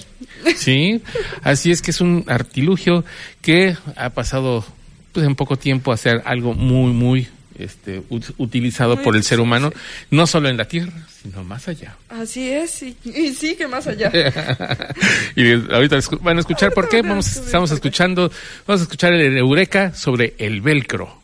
Sí, 0.55 1.01
así 1.43 1.71
es 1.71 1.81
que 1.81 1.91
es 1.91 2.01
un 2.01 2.23
artilugio 2.27 3.03
que 3.41 3.75
ha 3.95 4.09
pasado 4.11 4.65
pues 5.11 5.25
en 5.25 5.35
poco 5.35 5.57
tiempo 5.57 5.91
a 5.91 5.97
ser 5.97 6.21
algo 6.25 6.53
muy, 6.53 6.93
muy 6.93 7.27
este, 7.59 8.01
ut- 8.09 8.33
utilizado 8.37 8.95
Muy 8.95 9.03
por 9.03 9.15
el 9.15 9.23
ser 9.23 9.39
humano, 9.39 9.71
sí. 9.73 10.05
no 10.11 10.25
solo 10.25 10.49
en 10.49 10.57
la 10.57 10.65
Tierra, 10.65 10.93
sino 11.21 11.43
más 11.43 11.67
allá. 11.67 11.95
Así 12.09 12.49
es, 12.49 12.81
y, 12.81 12.95
y 13.03 13.33
sí 13.33 13.55
que 13.55 13.67
más 13.67 13.85
allá. 13.87 14.11
y 15.35 15.51
ahorita 15.71 15.99
van 16.21 16.37
a 16.37 16.39
escuchar 16.39 16.71
por 16.73 16.87
qué. 16.89 17.01
Vamos, 17.01 17.35
estamos 17.35 17.69
escuchando, 17.71 18.31
vamos 18.65 18.81
a 18.81 18.83
escuchar 18.83 19.13
el 19.13 19.37
Eureka 19.37 19.93
sobre 19.93 20.33
el 20.39 20.61
velcro. 20.61 21.21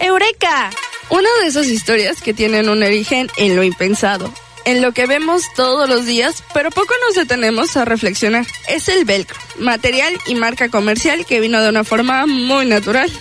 ¡Eureka! 0.00 0.70
Una 1.12 1.28
de 1.42 1.48
esas 1.48 1.66
historias 1.66 2.22
que 2.22 2.32
tienen 2.32 2.70
un 2.70 2.82
origen 2.82 3.28
en 3.36 3.54
lo 3.54 3.62
impensado, 3.62 4.32
en 4.64 4.80
lo 4.80 4.92
que 4.92 5.04
vemos 5.04 5.42
todos 5.54 5.86
los 5.86 6.06
días, 6.06 6.42
pero 6.54 6.70
poco 6.70 6.94
nos 7.06 7.16
detenemos 7.16 7.76
a 7.76 7.84
reflexionar. 7.84 8.46
Es 8.66 8.88
el 8.88 9.04
velcro, 9.04 9.38
material 9.58 10.18
y 10.26 10.36
marca 10.36 10.70
comercial 10.70 11.26
que 11.26 11.40
vino 11.40 11.60
de 11.60 11.68
una 11.68 11.84
forma 11.84 12.24
muy 12.24 12.64
natural. 12.64 13.12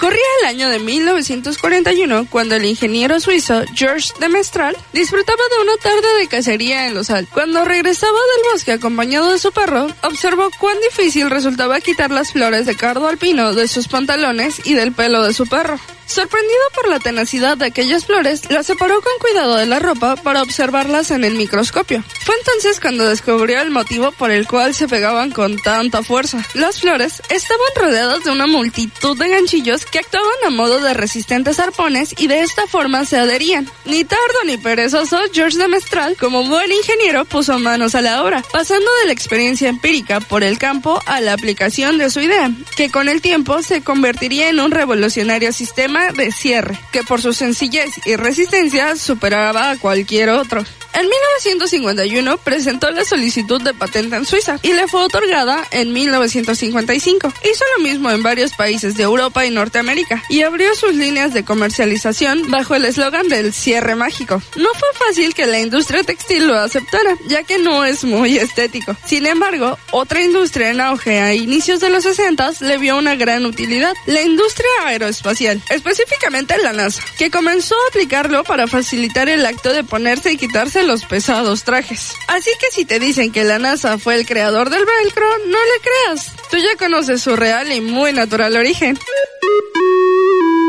Corría 0.00 0.24
el 0.40 0.46
año 0.46 0.70
de 0.70 0.78
1941 0.78 2.26
cuando 2.30 2.54
el 2.54 2.64
ingeniero 2.64 3.20
suizo 3.20 3.64
Georges 3.74 4.14
de 4.18 4.30
Mestral 4.30 4.74
disfrutaba 4.94 5.42
de 5.50 5.62
una 5.62 5.76
tarde 5.76 6.18
de 6.18 6.28
cacería 6.28 6.86
en 6.86 6.94
los 6.94 7.10
Alpes. 7.10 7.34
Cuando 7.34 7.66
regresaba 7.66 8.12
del 8.12 8.52
bosque 8.54 8.72
acompañado 8.72 9.30
de 9.30 9.38
su 9.38 9.52
perro, 9.52 9.88
observó 10.02 10.48
cuán 10.58 10.78
difícil 10.80 11.28
resultaba 11.28 11.82
quitar 11.82 12.10
las 12.10 12.32
flores 12.32 12.64
de 12.64 12.76
cardo 12.76 13.08
alpino 13.08 13.52
de 13.52 13.68
sus 13.68 13.88
pantalones 13.88 14.62
y 14.64 14.72
del 14.72 14.92
pelo 14.92 15.22
de 15.22 15.34
su 15.34 15.46
perro. 15.46 15.78
Sorprendido 16.06 16.62
por 16.72 16.88
la 16.88 17.00
tenacidad 17.00 17.56
de 17.56 17.66
aquellas 17.66 18.06
flores, 18.06 18.48
las 18.48 18.66
separó 18.66 19.00
con 19.02 19.12
cuidado 19.20 19.56
de 19.56 19.66
la 19.66 19.80
ropa 19.80 20.14
para 20.14 20.42
observarlas 20.42 21.10
en 21.10 21.24
el 21.24 21.34
microscopio. 21.34 22.04
Fue 22.24 22.34
entonces 22.38 22.80
cuando 22.80 23.08
descubrió 23.08 23.60
el 23.60 23.70
motivo 23.70 24.12
por 24.12 24.30
el 24.30 24.46
cual 24.46 24.72
se 24.74 24.86
pegaban 24.86 25.32
con 25.32 25.56
tanta 25.56 26.04
fuerza. 26.04 26.46
Las 26.54 26.80
flores 26.80 27.20
estaban 27.28 27.66
rodeadas 27.74 28.22
de 28.22 28.30
una 28.30 28.46
multitud 28.46 29.18
de 29.18 29.28
ganchillos 29.28 29.84
que 29.84 29.98
actuaban 29.98 30.36
a 30.46 30.50
modo 30.50 30.80
de 30.80 30.94
resistentes 30.94 31.58
arpones 31.58 32.14
y 32.16 32.28
de 32.28 32.40
esta 32.40 32.66
forma 32.68 33.04
se 33.04 33.18
adherían. 33.18 33.68
Ni 33.84 34.04
tardo 34.04 34.44
ni 34.46 34.58
perezoso, 34.58 35.18
George 35.32 35.58
de 35.58 35.68
Mestral, 35.68 36.16
como 36.16 36.44
buen 36.44 36.70
ingeniero, 36.70 37.24
puso 37.24 37.58
manos 37.58 37.96
a 37.96 38.00
la 38.02 38.22
obra, 38.22 38.44
pasando 38.52 38.88
de 39.00 39.06
la 39.06 39.12
experiencia 39.12 39.68
empírica 39.68 40.20
por 40.20 40.44
el 40.44 40.58
campo 40.58 41.02
a 41.06 41.20
la 41.20 41.32
aplicación 41.32 41.98
de 41.98 42.10
su 42.10 42.20
idea, 42.20 42.50
que 42.76 42.90
con 42.90 43.08
el 43.08 43.20
tiempo 43.20 43.62
se 43.62 43.82
convertiría 43.82 44.48
en 44.48 44.60
un 44.60 44.70
revolucionario 44.70 45.52
sistema 45.52 45.95
de 46.14 46.32
cierre, 46.32 46.78
que 46.92 47.02
por 47.02 47.20
su 47.20 47.32
sencillez 47.32 47.90
y 48.06 48.16
resistencia 48.16 48.96
superaba 48.96 49.70
a 49.70 49.76
cualquier 49.78 50.30
otro. 50.30 50.64
En 50.96 51.02
1951 51.02 52.38
presentó 52.38 52.90
la 52.90 53.04
solicitud 53.04 53.60
de 53.60 53.74
patente 53.74 54.16
en 54.16 54.24
Suiza 54.24 54.58
y 54.62 54.72
le 54.72 54.88
fue 54.88 55.02
otorgada 55.02 55.62
en 55.70 55.92
1955. 55.92 57.34
Hizo 57.44 57.64
lo 57.76 57.82
mismo 57.82 58.10
en 58.10 58.22
varios 58.22 58.54
países 58.54 58.96
de 58.96 59.02
Europa 59.02 59.44
y 59.44 59.50
Norteamérica 59.50 60.22
y 60.30 60.40
abrió 60.40 60.74
sus 60.74 60.94
líneas 60.94 61.34
de 61.34 61.44
comercialización 61.44 62.50
bajo 62.50 62.74
el 62.74 62.86
eslogan 62.86 63.28
del 63.28 63.52
cierre 63.52 63.94
mágico. 63.94 64.40
No 64.56 64.70
fue 64.72 64.88
fácil 65.06 65.34
que 65.34 65.44
la 65.44 65.60
industria 65.60 66.02
textil 66.02 66.46
lo 66.46 66.56
aceptara, 66.56 67.18
ya 67.28 67.42
que 67.42 67.58
no 67.58 67.84
es 67.84 68.02
muy 68.04 68.38
estético. 68.38 68.96
Sin 69.04 69.26
embargo, 69.26 69.78
otra 69.90 70.22
industria 70.22 70.70
en 70.70 70.80
auge 70.80 71.20
a 71.20 71.34
inicios 71.34 71.80
de 71.80 71.90
los 71.90 72.04
60 72.04 72.52
le 72.60 72.78
vio 72.78 72.96
una 72.96 73.16
gran 73.16 73.44
utilidad, 73.44 73.92
la 74.06 74.22
industria 74.22 74.70
aeroespacial, 74.86 75.62
específicamente 75.68 76.56
la 76.56 76.72
NASA, 76.72 77.02
que 77.18 77.30
comenzó 77.30 77.74
a 77.74 77.88
aplicarlo 77.90 78.44
para 78.44 78.66
facilitar 78.66 79.28
el 79.28 79.44
acto 79.44 79.74
de 79.74 79.84
ponerse 79.84 80.32
y 80.32 80.38
quitarse 80.38 80.85
los 80.86 81.04
pesados 81.04 81.64
trajes. 81.64 82.14
Así 82.28 82.50
que 82.60 82.66
si 82.70 82.84
te 82.84 82.98
dicen 82.98 83.32
que 83.32 83.44
la 83.44 83.58
NASA 83.58 83.98
fue 83.98 84.14
el 84.14 84.26
creador 84.26 84.70
del 84.70 84.84
velcro, 84.84 85.26
no 85.46 85.58
le 85.58 85.80
creas. 85.82 86.32
Tú 86.50 86.56
ya 86.58 86.76
conoces 86.78 87.22
su 87.22 87.36
real 87.36 87.70
y 87.72 87.80
muy 87.80 88.12
natural 88.12 88.56
origen. 88.56 88.98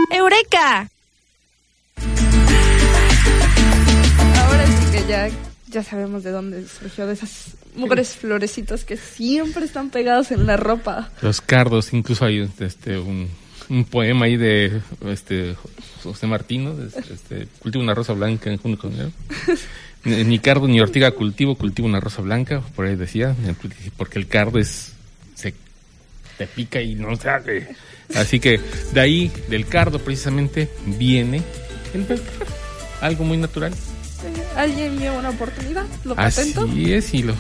¡Eureka! 0.10 0.90
Ahora 4.36 4.66
sí 4.66 4.92
que 4.92 5.08
ya, 5.08 5.30
ya 5.68 5.84
sabemos 5.84 6.24
de 6.24 6.32
dónde 6.32 6.68
surgió 6.68 7.06
de 7.06 7.14
esas 7.14 7.56
mugres 7.76 8.16
florecitas 8.16 8.84
que 8.84 8.98
siempre 8.98 9.66
están 9.66 9.90
pegadas 9.90 10.32
en 10.32 10.48
la 10.48 10.58
ropa. 10.58 11.12
Los 11.22 11.42
cardos, 11.42 11.94
incluso 11.94 12.26
hay 12.26 12.50
este 12.60 12.98
un, 12.98 13.30
un 13.70 13.86
poema 13.86 14.26
ahí 14.26 14.38
de 14.38 14.82
este 15.06 15.56
José 16.04 16.26
Martino, 16.26 16.76
este, 17.12 17.48
cultivo 17.60 17.84
una 17.84 17.94
rosa 17.94 18.14
blanca 18.14 18.50
en 18.50 18.58
junio 18.58 18.78
con 18.78 18.94
él. 18.94 19.12
Ni 20.08 20.24
ni 20.24 20.40
cardo 20.40 20.68
ni 20.68 20.80
ortiga 20.82 21.12
cultivo, 21.12 21.56
cultivo 21.56 21.88
una 21.88 22.00
rosa 22.00 22.22
blanca, 22.22 22.62
por 22.76 22.86
ahí 22.88 22.96
decía, 22.96 23.36
porque 23.98 24.18
el 24.20 24.28
cardo 24.28 24.58
es 24.58 24.94
se 25.36 25.54
te 26.38 26.48
pica 26.48 26.82
y 26.82 26.96
no 26.96 27.16
sale. 27.16 27.68
Así 28.16 28.40
que 28.40 28.60
de 28.94 29.02
ahí, 29.02 29.32
del 29.50 29.68
cardo 29.68 30.00
precisamente, 30.00 30.70
viene 30.86 31.42
el 31.94 32.06
algo 33.02 33.24
muy 33.26 33.38
natural. 33.38 33.74
Eh, 33.74 34.44
Alguien 34.56 34.98
vio 34.98 35.14
una 35.14 35.30
oportunidad, 35.30 35.86
lo 36.06 36.16
patentó. 36.16 36.62
Así 36.64 36.94
es, 36.94 37.14
y 37.14 37.24
lo- 37.24 37.36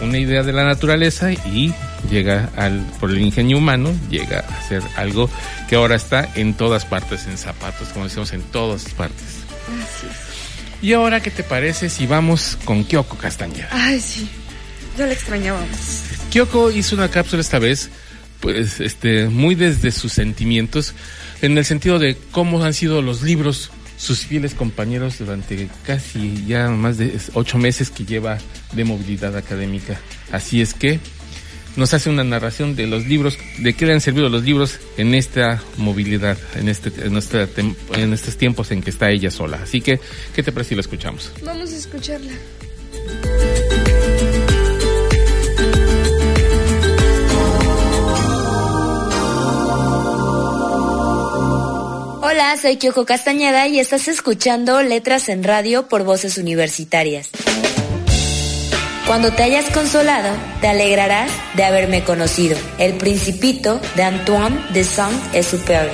una 0.00 0.18
idea 0.18 0.42
de 0.42 0.52
la 0.52 0.64
naturaleza 0.64 1.32
y 1.32 1.72
llega 2.10 2.50
al, 2.56 2.80
por 3.00 3.10
el 3.10 3.20
ingenio 3.20 3.58
humano, 3.58 3.92
llega 4.10 4.40
a 4.40 4.62
ser 4.68 4.82
algo 4.96 5.28
que 5.68 5.76
ahora 5.76 5.96
está 5.96 6.28
en 6.36 6.54
todas 6.54 6.84
partes, 6.86 7.26
en 7.26 7.36
zapatos, 7.36 7.88
como 7.88 8.04
decimos, 8.06 8.32
en 8.32 8.42
todas 8.42 8.88
partes. 8.94 9.44
Y 10.80 10.92
ahora, 10.92 11.20
¿qué 11.20 11.30
te 11.30 11.42
parece 11.42 11.88
si 11.88 12.06
vamos 12.06 12.56
con 12.64 12.84
Kyoko 12.84 13.16
Castañeda? 13.16 13.68
Ay, 13.72 14.00
sí. 14.00 14.28
Ya 14.96 15.06
la 15.06 15.12
extrañábamos. 15.12 15.68
Kyoko 16.30 16.70
hizo 16.70 16.94
una 16.94 17.08
cápsula 17.10 17.40
esta 17.40 17.58
vez, 17.58 17.90
pues, 18.40 18.80
este, 18.80 19.28
muy 19.28 19.54
desde 19.54 19.90
sus 19.90 20.12
sentimientos, 20.12 20.94
en 21.42 21.58
el 21.58 21.64
sentido 21.64 21.98
de 21.98 22.16
cómo 22.30 22.62
han 22.64 22.74
sido 22.74 23.02
los 23.02 23.22
libros 23.22 23.70
sus 23.98 24.20
fieles 24.20 24.54
compañeros 24.54 25.18
durante 25.18 25.68
casi 25.84 26.44
ya 26.46 26.68
más 26.68 26.98
de 26.98 27.18
ocho 27.34 27.58
meses 27.58 27.90
que 27.90 28.04
lleva 28.04 28.38
de 28.72 28.84
movilidad 28.84 29.36
académica. 29.36 30.00
Así 30.30 30.62
es 30.62 30.72
que 30.72 31.00
nos 31.78 31.94
hace 31.94 32.10
una 32.10 32.24
narración 32.24 32.74
de 32.76 32.86
los 32.86 33.06
libros, 33.06 33.38
de 33.58 33.72
qué 33.72 33.86
le 33.86 33.92
han 33.94 34.00
servido 34.00 34.28
los 34.28 34.42
libros 34.42 34.78
en 34.96 35.14
esta 35.14 35.62
movilidad, 35.76 36.36
en 36.56 36.68
este, 36.68 36.92
en, 37.06 37.12
nuestra 37.12 37.46
tem- 37.48 37.76
en 37.94 38.12
estos 38.12 38.36
tiempos 38.36 38.70
en 38.72 38.82
que 38.82 38.90
está 38.90 39.10
ella 39.10 39.30
sola. 39.30 39.60
Así 39.62 39.80
que, 39.80 40.00
¿qué 40.34 40.42
te 40.42 40.50
parece 40.52 40.70
si 40.70 40.74
lo 40.74 40.80
escuchamos? 40.80 41.32
Vamos 41.42 41.72
a 41.72 41.76
escucharla. 41.76 42.32
Hola, 52.20 52.56
soy 52.60 52.76
Kyoko 52.76 53.04
Castañeda 53.06 53.66
y 53.68 53.78
estás 53.80 54.08
escuchando 54.08 54.82
Letras 54.82 55.28
en 55.28 55.42
Radio 55.44 55.88
por 55.88 56.04
Voces 56.04 56.36
Universitarias. 56.38 57.30
Cuando 59.08 59.32
te 59.32 59.42
hayas 59.42 59.70
consolado, 59.70 60.36
te 60.60 60.68
alegrarás 60.68 61.30
de 61.54 61.64
haberme 61.64 62.04
conocido. 62.04 62.58
El 62.76 62.92
Principito 62.98 63.80
de 63.96 64.02
Antoine 64.02 64.60
de 64.74 64.84
Saint-Exupéry. 64.84 65.88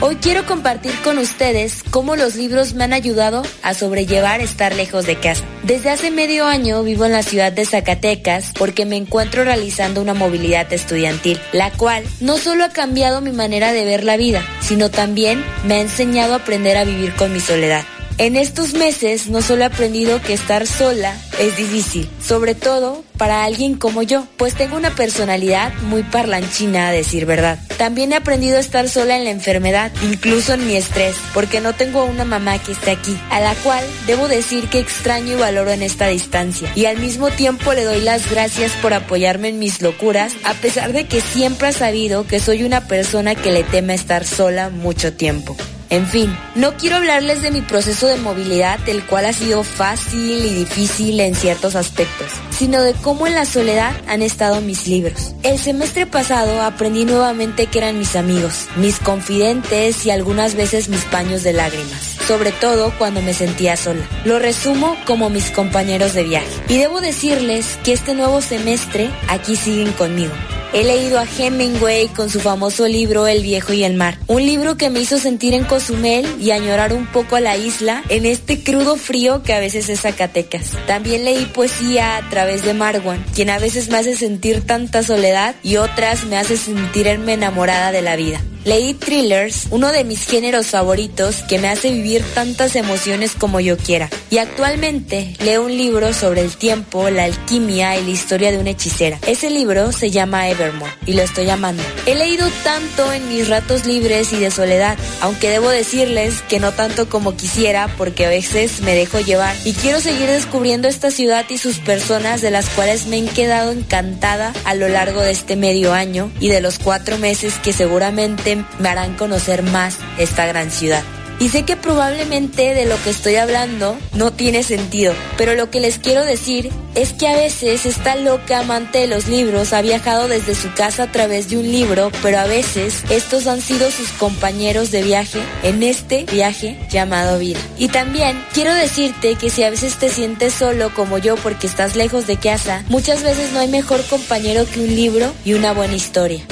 Hoy 0.00 0.14
quiero 0.22 0.46
compartir 0.46 0.92
con 1.02 1.18
ustedes 1.18 1.82
cómo 1.90 2.14
los 2.14 2.36
libros 2.36 2.74
me 2.74 2.84
han 2.84 2.92
ayudado 2.92 3.42
a 3.64 3.74
sobrellevar 3.74 4.40
estar 4.40 4.76
lejos 4.76 5.04
de 5.04 5.16
casa. 5.16 5.42
Desde 5.64 5.90
hace 5.90 6.12
medio 6.12 6.44
año 6.46 6.84
vivo 6.84 7.04
en 7.04 7.12
la 7.12 7.24
ciudad 7.24 7.50
de 7.50 7.66
Zacatecas 7.66 8.52
porque 8.56 8.86
me 8.86 8.96
encuentro 8.96 9.42
realizando 9.42 10.00
una 10.00 10.14
movilidad 10.14 10.72
estudiantil, 10.72 11.40
la 11.50 11.72
cual 11.72 12.04
no 12.20 12.38
solo 12.38 12.62
ha 12.62 12.68
cambiado 12.68 13.20
mi 13.20 13.32
manera 13.32 13.72
de 13.72 13.84
ver 13.84 14.04
la 14.04 14.16
vida, 14.16 14.40
sino 14.60 14.88
también 14.88 15.44
me 15.66 15.74
ha 15.74 15.80
enseñado 15.80 16.34
a 16.34 16.36
aprender 16.36 16.76
a 16.76 16.84
vivir 16.84 17.12
con 17.16 17.32
mi 17.32 17.40
soledad. 17.40 17.82
En 18.22 18.36
estos 18.36 18.74
meses 18.74 19.26
no 19.26 19.42
solo 19.42 19.62
he 19.62 19.64
aprendido 19.64 20.22
que 20.22 20.32
estar 20.32 20.64
sola 20.64 21.12
es 21.40 21.56
difícil, 21.56 22.08
sobre 22.24 22.54
todo 22.54 23.02
para 23.16 23.42
alguien 23.42 23.74
como 23.74 24.04
yo, 24.04 24.28
pues 24.36 24.54
tengo 24.54 24.76
una 24.76 24.94
personalidad 24.94 25.74
muy 25.88 26.04
parlanchina 26.04 26.86
a 26.86 26.92
decir 26.92 27.26
verdad. 27.26 27.58
También 27.78 28.12
he 28.12 28.14
aprendido 28.14 28.58
a 28.58 28.60
estar 28.60 28.88
sola 28.88 29.18
en 29.18 29.24
la 29.24 29.30
enfermedad, 29.30 29.90
incluso 30.04 30.54
en 30.54 30.68
mi 30.68 30.76
estrés, 30.76 31.16
porque 31.34 31.60
no 31.60 31.72
tengo 31.72 32.02
a 32.02 32.04
una 32.04 32.24
mamá 32.24 32.60
que 32.60 32.70
esté 32.70 32.92
aquí, 32.92 33.18
a 33.28 33.40
la 33.40 33.56
cual 33.56 33.84
debo 34.06 34.28
decir 34.28 34.68
que 34.68 34.78
extraño 34.78 35.32
y 35.32 35.40
valoro 35.40 35.72
en 35.72 35.82
esta 35.82 36.06
distancia. 36.06 36.70
Y 36.76 36.84
al 36.84 36.98
mismo 36.98 37.28
tiempo 37.30 37.72
le 37.72 37.82
doy 37.82 38.02
las 38.02 38.30
gracias 38.30 38.70
por 38.80 38.94
apoyarme 38.94 39.48
en 39.48 39.58
mis 39.58 39.82
locuras, 39.82 40.34
a 40.44 40.54
pesar 40.54 40.92
de 40.92 41.08
que 41.08 41.20
siempre 41.20 41.66
ha 41.66 41.72
sabido 41.72 42.24
que 42.24 42.38
soy 42.38 42.62
una 42.62 42.86
persona 42.86 43.34
que 43.34 43.50
le 43.50 43.64
teme 43.64 43.94
estar 43.94 44.24
sola 44.24 44.70
mucho 44.70 45.12
tiempo. 45.12 45.56
En 45.92 46.06
fin, 46.06 46.34
no 46.54 46.74
quiero 46.78 46.96
hablarles 46.96 47.42
de 47.42 47.50
mi 47.50 47.60
proceso 47.60 48.06
de 48.06 48.16
movilidad, 48.16 48.80
el 48.88 49.04
cual 49.04 49.26
ha 49.26 49.34
sido 49.34 49.62
fácil 49.62 50.42
y 50.42 50.54
difícil 50.54 51.20
en 51.20 51.34
ciertos 51.34 51.76
aspectos, 51.76 52.28
sino 52.48 52.80
de 52.80 52.94
cómo 52.94 53.26
en 53.26 53.34
la 53.34 53.44
soledad 53.44 53.92
han 54.08 54.22
estado 54.22 54.62
mis 54.62 54.86
libros. 54.86 55.34
El 55.42 55.58
semestre 55.58 56.06
pasado 56.06 56.62
aprendí 56.62 57.04
nuevamente 57.04 57.66
que 57.66 57.76
eran 57.76 57.98
mis 57.98 58.16
amigos, 58.16 58.68
mis 58.76 59.00
confidentes 59.00 60.06
y 60.06 60.10
algunas 60.10 60.54
veces 60.54 60.88
mis 60.88 61.04
paños 61.04 61.42
de 61.42 61.52
lágrimas, 61.52 62.16
sobre 62.26 62.52
todo 62.52 62.90
cuando 62.96 63.20
me 63.20 63.34
sentía 63.34 63.76
sola. 63.76 64.08
Lo 64.24 64.38
resumo 64.38 64.96
como 65.04 65.28
mis 65.28 65.50
compañeros 65.50 66.14
de 66.14 66.24
viaje. 66.24 66.48
Y 66.70 66.78
debo 66.78 67.02
decirles 67.02 67.78
que 67.84 67.92
este 67.92 68.14
nuevo 68.14 68.40
semestre 68.40 69.10
aquí 69.28 69.56
siguen 69.56 69.92
conmigo. 69.92 70.32
He 70.74 70.84
leído 70.84 71.18
a 71.18 71.26
Hemingway 71.26 72.08
con 72.08 72.30
su 72.30 72.40
famoso 72.40 72.88
libro 72.88 73.26
El 73.26 73.42
viejo 73.42 73.74
y 73.74 73.84
el 73.84 73.92
mar, 73.92 74.16
un 74.26 74.46
libro 74.46 74.78
que 74.78 74.88
me 74.88 75.00
hizo 75.00 75.18
sentir 75.18 75.52
en 75.52 75.64
Cozumel 75.64 76.26
y 76.40 76.50
añorar 76.50 76.94
un 76.94 77.06
poco 77.06 77.36
a 77.36 77.40
la 77.40 77.58
isla 77.58 78.02
en 78.08 78.24
este 78.24 78.62
crudo 78.62 78.96
frío 78.96 79.42
que 79.42 79.52
a 79.52 79.60
veces 79.60 79.90
es 79.90 80.00
Zacatecas. 80.00 80.70
También 80.86 81.26
leí 81.26 81.44
poesía 81.44 82.16
a 82.16 82.26
través 82.30 82.64
de 82.64 82.72
Marwan, 82.72 83.22
quien 83.34 83.50
a 83.50 83.58
veces 83.58 83.90
me 83.90 83.98
hace 83.98 84.16
sentir 84.16 84.66
tanta 84.66 85.02
soledad 85.02 85.54
y 85.62 85.76
otras 85.76 86.24
me 86.24 86.38
hace 86.38 86.56
sentirme 86.56 87.34
enamorada 87.34 87.92
de 87.92 88.00
la 88.00 88.16
vida. 88.16 88.40
Leí 88.64 88.94
thrillers, 88.94 89.66
uno 89.70 89.90
de 89.90 90.04
mis 90.04 90.24
géneros 90.24 90.68
favoritos 90.68 91.42
que 91.48 91.58
me 91.58 91.68
hace 91.68 91.90
vivir 91.90 92.22
tantas 92.32 92.76
emociones 92.76 93.32
como 93.36 93.58
yo 93.58 93.76
quiera. 93.76 94.08
Y 94.30 94.38
actualmente 94.38 95.34
leo 95.42 95.64
un 95.64 95.76
libro 95.76 96.14
sobre 96.14 96.42
el 96.42 96.56
tiempo, 96.56 97.10
la 97.10 97.24
alquimia 97.24 97.98
y 97.98 98.04
la 98.04 98.10
historia 98.10 98.52
de 98.52 98.58
una 98.58 98.70
hechicera. 98.70 99.18
Ese 99.26 99.50
libro 99.50 99.90
se 99.90 100.12
llama 100.12 100.48
Evermore 100.48 100.92
y 101.06 101.14
lo 101.14 101.22
estoy 101.22 101.50
amando. 101.50 101.82
He 102.06 102.14
leído 102.14 102.48
tanto 102.62 103.12
en 103.12 103.28
mis 103.28 103.48
ratos 103.48 103.84
libres 103.84 104.32
y 104.32 104.36
de 104.36 104.52
soledad, 104.52 104.96
aunque 105.20 105.50
debo 105.50 105.68
decirles 105.68 106.42
que 106.48 106.60
no 106.60 106.70
tanto 106.70 107.08
como 107.08 107.36
quisiera 107.36 107.92
porque 107.98 108.26
a 108.26 108.30
veces 108.30 108.80
me 108.80 108.94
dejo 108.94 109.18
llevar 109.18 109.56
y 109.64 109.72
quiero 109.72 110.00
seguir 110.00 110.28
descubriendo 110.28 110.86
esta 110.86 111.10
ciudad 111.10 111.46
y 111.48 111.58
sus 111.58 111.78
personas 111.78 112.40
de 112.40 112.52
las 112.52 112.68
cuales 112.68 113.06
me 113.06 113.18
he 113.18 113.24
quedado 113.24 113.72
encantada 113.72 114.52
a 114.64 114.74
lo 114.76 114.88
largo 114.88 115.20
de 115.20 115.32
este 115.32 115.56
medio 115.56 115.92
año 115.92 116.30
y 116.38 116.48
de 116.48 116.60
los 116.60 116.78
cuatro 116.78 117.18
meses 117.18 117.54
que 117.62 117.72
seguramente 117.72 118.51
me 118.78 118.88
harán 118.88 119.14
conocer 119.14 119.62
más 119.62 119.98
esta 120.18 120.46
gran 120.46 120.70
ciudad. 120.70 121.02
Y 121.42 121.48
sé 121.48 121.64
que 121.64 121.76
probablemente 121.76 122.72
de 122.72 122.86
lo 122.86 123.02
que 123.02 123.10
estoy 123.10 123.34
hablando 123.34 123.98
no 124.14 124.32
tiene 124.32 124.62
sentido, 124.62 125.12
pero 125.36 125.56
lo 125.56 125.70
que 125.70 125.80
les 125.80 125.98
quiero 125.98 126.24
decir 126.24 126.70
es 126.94 127.12
que 127.12 127.26
a 127.26 127.34
veces 127.34 127.84
esta 127.84 128.14
loca 128.14 128.60
amante 128.60 129.00
de 129.00 129.06
los 129.08 129.26
libros 129.26 129.72
ha 129.72 129.82
viajado 129.82 130.28
desde 130.28 130.54
su 130.54 130.72
casa 130.74 131.02
a 131.04 131.10
través 131.10 131.48
de 131.48 131.56
un 131.56 131.68
libro, 131.68 132.12
pero 132.22 132.38
a 132.38 132.44
veces 132.44 133.02
estos 133.10 133.48
han 133.48 133.60
sido 133.60 133.90
sus 133.90 134.10
compañeros 134.10 134.92
de 134.92 135.02
viaje 135.02 135.40
en 135.64 135.82
este 135.82 136.26
viaje 136.30 136.78
llamado 136.88 137.40
vida. 137.40 137.58
Y 137.76 137.88
también 137.88 138.40
quiero 138.52 138.72
decirte 138.72 139.34
que 139.34 139.50
si 139.50 139.64
a 139.64 139.70
veces 139.70 139.96
te 139.96 140.10
sientes 140.10 140.52
solo 140.52 140.94
como 140.94 141.18
yo 141.18 141.34
porque 141.34 141.66
estás 141.66 141.96
lejos 141.96 142.28
de 142.28 142.36
casa, 142.36 142.84
muchas 142.88 143.24
veces 143.24 143.52
no 143.52 143.58
hay 143.58 143.68
mejor 143.68 144.04
compañero 144.04 144.64
que 144.72 144.78
un 144.78 144.94
libro 144.94 145.32
y 145.44 145.54
una 145.54 145.72
buena 145.72 145.96
historia. 145.96 146.44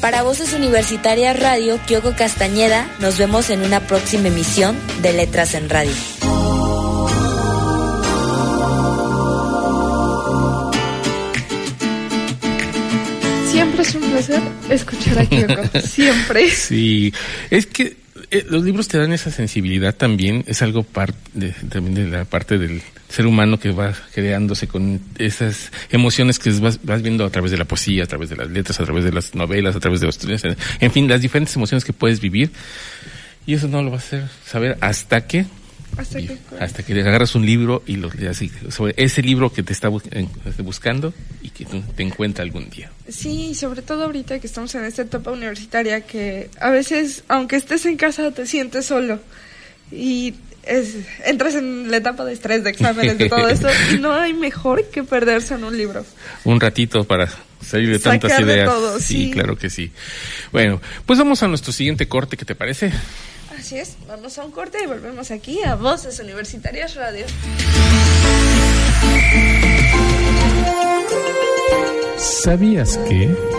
Para 0.00 0.22
Voces 0.22 0.52
Universitarias 0.52 1.38
Radio, 1.38 1.80
Kyoko 1.86 2.14
Castañeda, 2.14 2.88
nos 3.00 3.18
vemos 3.18 3.50
en 3.50 3.62
una 3.62 3.80
próxima 3.80 4.28
emisión 4.28 4.76
de 5.02 5.12
Letras 5.12 5.54
en 5.54 5.68
Radio. 5.68 5.92
Siempre 13.50 13.82
es 13.82 13.94
un 13.96 14.02
placer 14.02 14.42
escuchar 14.70 15.18
a 15.18 15.26
Kyoko. 15.26 15.80
Siempre. 15.84 16.48
Sí, 16.50 17.12
es 17.50 17.66
que 17.66 17.96
eh, 18.30 18.44
los 18.48 18.62
libros 18.64 18.88
te 18.88 18.98
dan 18.98 19.12
esa 19.12 19.30
sensibilidad 19.30 19.94
también, 19.94 20.44
es 20.46 20.62
algo 20.62 20.82
parte 20.82 21.18
de, 21.34 21.50
también 21.70 21.94
de 21.94 22.06
la 22.08 22.24
parte 22.24 22.58
del 22.58 22.82
ser 23.08 23.26
humano 23.26 23.58
que 23.58 23.70
va 23.70 23.94
creándose 24.14 24.68
con 24.68 25.00
esas 25.18 25.72
emociones 25.90 26.38
que 26.38 26.50
vas, 26.50 26.80
vas 26.82 27.02
viendo 27.02 27.24
a 27.24 27.30
través 27.30 27.50
de 27.50 27.56
la 27.56 27.64
poesía, 27.64 28.04
a 28.04 28.06
través 28.06 28.28
de 28.28 28.36
las 28.36 28.50
letras, 28.50 28.80
a 28.80 28.84
través 28.84 29.04
de 29.04 29.12
las 29.12 29.34
novelas, 29.34 29.76
a 29.76 29.80
través 29.80 30.00
de 30.00 30.06
los 30.06 30.18
en 30.80 30.90
fin, 30.90 31.08
las 31.08 31.22
diferentes 31.22 31.56
emociones 31.56 31.84
que 31.84 31.92
puedes 31.92 32.20
vivir. 32.20 32.50
Y 33.46 33.54
eso 33.54 33.66
no 33.66 33.82
lo 33.82 33.90
vas 33.90 34.04
a 34.04 34.06
hacer 34.06 34.24
saber 34.44 34.76
hasta 34.82 35.26
que 35.26 35.46
Hasta 35.98 36.20
que- 36.20 36.38
hasta 36.60 36.82
que 36.84 36.92
agarras 37.00 37.34
un 37.34 37.44
libro 37.44 37.82
y 37.86 37.96
lo 37.96 38.08
leas 38.10 38.40
sobre 38.70 38.94
ese 38.96 39.20
libro 39.20 39.52
que 39.52 39.62
te 39.62 39.72
está 39.72 39.90
este, 40.46 40.62
buscando 40.62 41.12
y 41.42 41.50
que 41.50 41.64
te 41.64 42.02
encuentra 42.02 42.44
algún 42.44 42.70
día. 42.70 42.90
Sí, 43.08 43.54
sobre 43.54 43.82
todo 43.82 44.04
ahorita 44.04 44.38
que 44.38 44.46
estamos 44.46 44.74
en 44.76 44.84
esta 44.84 45.02
etapa 45.02 45.30
universitaria 45.32 46.00
que 46.02 46.50
a 46.60 46.70
veces, 46.70 47.24
aunque 47.28 47.56
estés 47.56 47.84
en 47.86 47.96
casa, 47.96 48.30
te 48.30 48.46
sientes 48.46 48.86
solo 48.86 49.18
y 49.90 50.34
es- 50.62 50.96
entras 51.24 51.54
en 51.54 51.90
la 51.90 51.96
etapa 51.96 52.24
de 52.24 52.32
estrés, 52.34 52.62
de 52.62 52.70
exámenes, 52.70 53.18
de 53.18 53.28
todo 53.28 53.48
esto 53.48 53.68
y 53.92 53.98
no 53.98 54.12
hay 54.12 54.34
mejor 54.34 54.84
que 54.90 55.02
perderse 55.02 55.54
en 55.54 55.64
un 55.64 55.76
libro. 55.76 56.04
Un 56.44 56.60
ratito 56.60 57.04
para 57.04 57.28
salir 57.64 57.90
de 57.90 57.98
tantas 57.98 58.30
Sacar 58.30 58.46
de 58.46 58.52
ideas. 58.52 58.68
todo, 58.68 59.00
sí. 59.00 59.30
claro 59.32 59.56
que 59.56 59.68
sí. 59.70 59.90
Bueno, 60.52 60.80
pues 61.06 61.18
vamos 61.18 61.42
a 61.42 61.48
nuestro 61.48 61.72
siguiente 61.72 62.06
corte, 62.06 62.36
¿qué 62.36 62.44
te 62.44 62.54
parece? 62.54 62.92
Así 63.58 63.76
es, 63.76 63.96
vamos 64.06 64.38
a 64.38 64.44
un 64.44 64.52
corte 64.52 64.78
y 64.84 64.86
volvemos 64.86 65.32
aquí 65.32 65.64
a 65.64 65.74
Voces 65.74 66.20
Universitarias 66.20 66.94
Radio. 66.94 67.26
¿Sabías 72.16 72.96
que? 73.08 73.57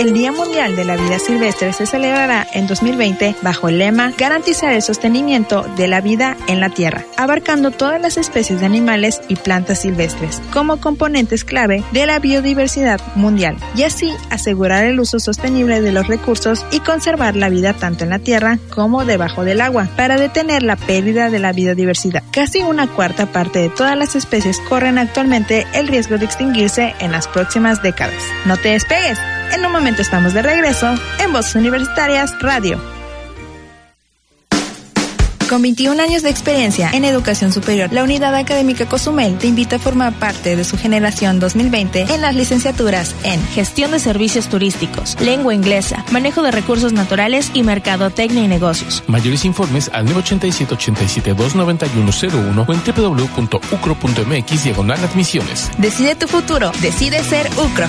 El 0.00 0.12
Día 0.12 0.32
Mundial 0.32 0.74
de 0.74 0.84
la 0.84 0.96
Vida 0.96 1.20
Silvestre 1.20 1.72
se 1.72 1.86
celebrará 1.86 2.44
en 2.52 2.66
2020 2.66 3.36
bajo 3.42 3.68
el 3.68 3.78
lema 3.78 4.12
Garantizar 4.18 4.72
el 4.72 4.82
sostenimiento 4.82 5.62
de 5.76 5.86
la 5.86 6.00
vida 6.00 6.36
en 6.48 6.58
la 6.58 6.68
Tierra, 6.68 7.04
abarcando 7.16 7.70
todas 7.70 8.00
las 8.00 8.16
especies 8.16 8.58
de 8.58 8.66
animales 8.66 9.20
y 9.28 9.36
plantas 9.36 9.82
silvestres 9.82 10.42
como 10.52 10.80
componentes 10.80 11.44
clave 11.44 11.84
de 11.92 12.06
la 12.06 12.18
biodiversidad 12.18 13.00
mundial 13.14 13.56
y 13.76 13.84
así 13.84 14.12
asegurar 14.30 14.84
el 14.84 14.98
uso 14.98 15.20
sostenible 15.20 15.80
de 15.80 15.92
los 15.92 16.08
recursos 16.08 16.66
y 16.72 16.80
conservar 16.80 17.36
la 17.36 17.48
vida 17.48 17.72
tanto 17.72 18.02
en 18.02 18.10
la 18.10 18.18
Tierra 18.18 18.58
como 18.70 19.04
debajo 19.04 19.44
del 19.44 19.60
agua 19.60 19.88
para 19.96 20.18
detener 20.18 20.64
la 20.64 20.74
pérdida 20.74 21.30
de 21.30 21.38
la 21.38 21.52
biodiversidad. 21.52 22.24
Casi 22.32 22.62
una 22.62 22.88
cuarta 22.88 23.26
parte 23.26 23.60
de 23.60 23.68
todas 23.68 23.96
las 23.96 24.16
especies 24.16 24.58
corren 24.68 24.98
actualmente 24.98 25.68
el 25.72 25.86
riesgo 25.86 26.18
de 26.18 26.24
extinguirse 26.24 26.94
en 26.98 27.12
las 27.12 27.28
próximas 27.28 27.80
décadas. 27.80 28.22
No 28.44 28.56
te 28.56 28.70
despegues. 28.70 29.18
En 29.54 29.64
un 29.64 29.70
momento 29.70 30.02
estamos 30.02 30.34
de 30.34 30.42
regreso 30.42 30.92
en 31.20 31.32
Voces 31.32 31.54
Universitarias 31.54 32.36
Radio. 32.40 32.76
Con 35.48 35.62
21 35.62 36.02
años 36.02 36.24
de 36.24 36.30
experiencia 36.30 36.90
en 36.92 37.04
educación 37.04 37.52
superior, 37.52 37.92
la 37.92 38.02
Unidad 38.02 38.34
Académica 38.34 38.86
Cozumel 38.86 39.38
te 39.38 39.46
invita 39.46 39.76
a 39.76 39.78
formar 39.78 40.12
parte 40.14 40.56
de 40.56 40.64
su 40.64 40.76
generación 40.76 41.38
2020 41.38 42.12
en 42.12 42.20
las 42.20 42.34
licenciaturas 42.34 43.14
en 43.22 43.40
Gestión 43.48 43.92
de 43.92 44.00
servicios 44.00 44.48
turísticos, 44.48 45.16
lengua 45.20 45.54
inglesa, 45.54 46.04
manejo 46.10 46.42
de 46.42 46.50
recursos 46.50 46.92
naturales 46.92 47.52
y 47.54 47.62
mercadotecnia 47.62 48.42
y 48.42 48.48
negocios. 48.48 49.04
Mayores 49.06 49.44
informes 49.44 49.88
al 49.92 50.08
987-87-29101 50.08 52.64
o 52.66 52.72
en 52.72 52.82
www.ucro.mx 53.14 54.64
diagonal 54.64 54.98
admisiones. 55.04 55.70
Decide 55.78 56.16
tu 56.16 56.26
futuro, 56.26 56.72
decide 56.82 57.22
ser 57.22 57.48
UCRO. 57.56 57.86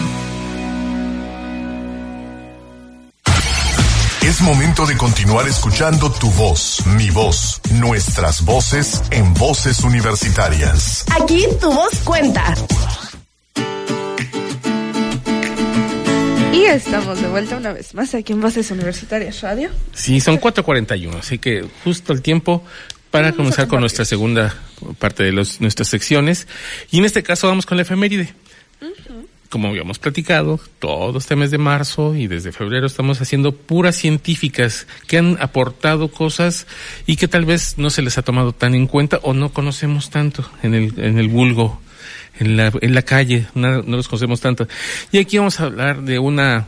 Es 4.26 4.42
momento 4.42 4.88
de 4.88 4.98
continuar 4.98 5.48
escuchando 5.48 6.12
tu 6.12 6.32
voz, 6.32 6.84
mi 6.98 7.12
voz, 7.12 7.62
nuestras 7.74 8.44
voces 8.44 9.04
en 9.12 9.32
voces 9.36 9.84
universitarias. 9.84 11.06
Aquí 11.22 11.46
tu 11.62 11.72
voz 11.72 12.00
cuenta. 12.04 12.56
Y 16.52 16.64
estamos 16.64 17.22
de 17.22 17.28
vuelta 17.28 17.56
una 17.56 17.72
vez 17.72 17.94
más 17.94 18.16
aquí 18.16 18.34
en 18.34 18.42
Voces 18.42 18.72
Universitarias 18.72 19.42
Radio. 19.42 19.70
Sí, 19.94 20.20
son 20.20 20.42
4.41, 20.42 21.20
así 21.20 21.38
que 21.38 21.64
justo 21.84 22.12
el 22.12 22.24
tiempo 22.24 22.64
para 23.12 23.26
Vamos 23.26 23.38
comenzar 23.38 23.68
con 23.68 23.80
nuestra 23.80 24.06
segunda 24.06 24.56
parte 24.98 25.22
de 25.22 25.34
los, 25.34 25.62
nuestras 25.62 25.88
secciones. 25.88 26.48
Y 26.90 26.98
en 26.98 27.06
este 27.06 27.22
caso 27.22 27.48
vamos 27.48 27.68
con 27.68 27.78
la 27.78 27.84
efeméride. 27.84 28.34
Como 29.56 29.70
habíamos 29.70 30.00
platicado, 30.00 30.60
todo 30.80 31.18
este 31.18 31.38
mes 31.38 31.50
de 31.50 31.58
marzo 31.58 32.14
y 32.14 32.28
desde 32.28 32.52
febrero 32.52 32.88
estamos 32.88 33.22
haciendo 33.22 33.54
puras 33.54 33.96
científicas 33.96 34.86
que 35.08 35.18
han 35.18 35.38
aportado 35.40 36.10
cosas 36.10 36.68
y 37.08 37.16
que 37.16 37.30
tal 37.30 37.46
vez 37.46 37.78
no 37.78 37.90
se 37.90 38.02
les 38.02 38.18
ha 38.18 38.22
tomado 38.22 38.52
tan 38.52 38.76
en 38.76 38.86
cuenta 38.86 39.18
o 39.24 39.34
no 39.34 39.54
conocemos 39.54 40.10
tanto 40.10 40.44
en 40.62 40.74
el, 40.74 40.94
en 40.98 41.20
el 41.20 41.30
vulgo, 41.30 41.82
en 42.38 42.58
la, 42.58 42.70
en 42.82 42.94
la 42.94 43.04
calle, 43.04 43.48
no, 43.56 43.82
no 43.82 43.96
los 43.96 44.10
conocemos 44.10 44.42
tanto. 44.42 44.68
Y 45.14 45.20
aquí 45.20 45.38
vamos 45.38 45.58
a 45.62 45.64
hablar 45.64 46.02
de 46.02 46.20
una 46.20 46.68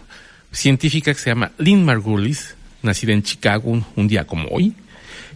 científica 0.54 1.13
que 1.13 1.19
se 1.19 1.30
llama 1.30 1.52
Lynn 1.58 1.84
Margulis, 1.84 2.56
nacida 2.84 3.12
en 3.12 3.21
Chicago 3.21 3.69
un, 3.69 3.86
un 3.97 4.08
día 4.08 4.26
como 4.26 4.47
hoy. 4.47 4.73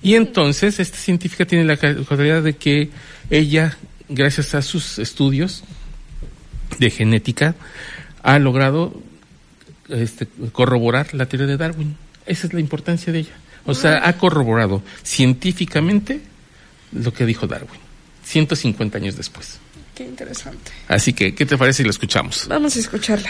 Y 0.02 0.16
entonces 0.16 0.80
esta 0.80 0.98
científica 0.98 1.44
tiene 1.44 1.66
la 1.66 1.76
cualidad 1.76 2.44
de 2.44 2.54
que 2.54 2.92
ella, 3.30 3.78
gracias 4.08 4.56
a 4.56 4.62
sus 4.62 5.00
estudios 5.00 5.66
de 6.80 6.90
genética, 6.90 7.56
ha 8.24 8.40
logrado 8.40 8.94
este, 9.90 10.28
corroborar 10.52 11.14
la 11.14 11.26
teoría 11.26 11.48
de 11.48 11.58
Darwin. 11.58 11.98
Esa 12.26 12.48
es 12.48 12.54
la 12.54 12.60
importancia 12.60 13.12
de 13.12 13.20
ella. 13.20 13.34
O 13.66 13.74
sea, 13.74 14.08
ha 14.08 14.18
corroborado 14.18 14.82
científicamente 15.04 16.22
lo 16.92 17.14
que 17.14 17.26
dijo 17.26 17.48
Darwin, 17.48 17.80
150 18.24 18.98
años 18.98 19.16
después. 19.16 19.60
Qué 19.94 20.04
interesante. 20.04 20.72
Así 20.88 21.14
que, 21.14 21.36
¿qué 21.36 21.46
te 21.46 21.58
parece 21.58 21.78
si 21.78 21.84
lo 21.84 21.92
escuchamos? 21.92 22.48
Vamos 22.48 22.76
a 22.76 22.80
escucharla. 22.80 23.30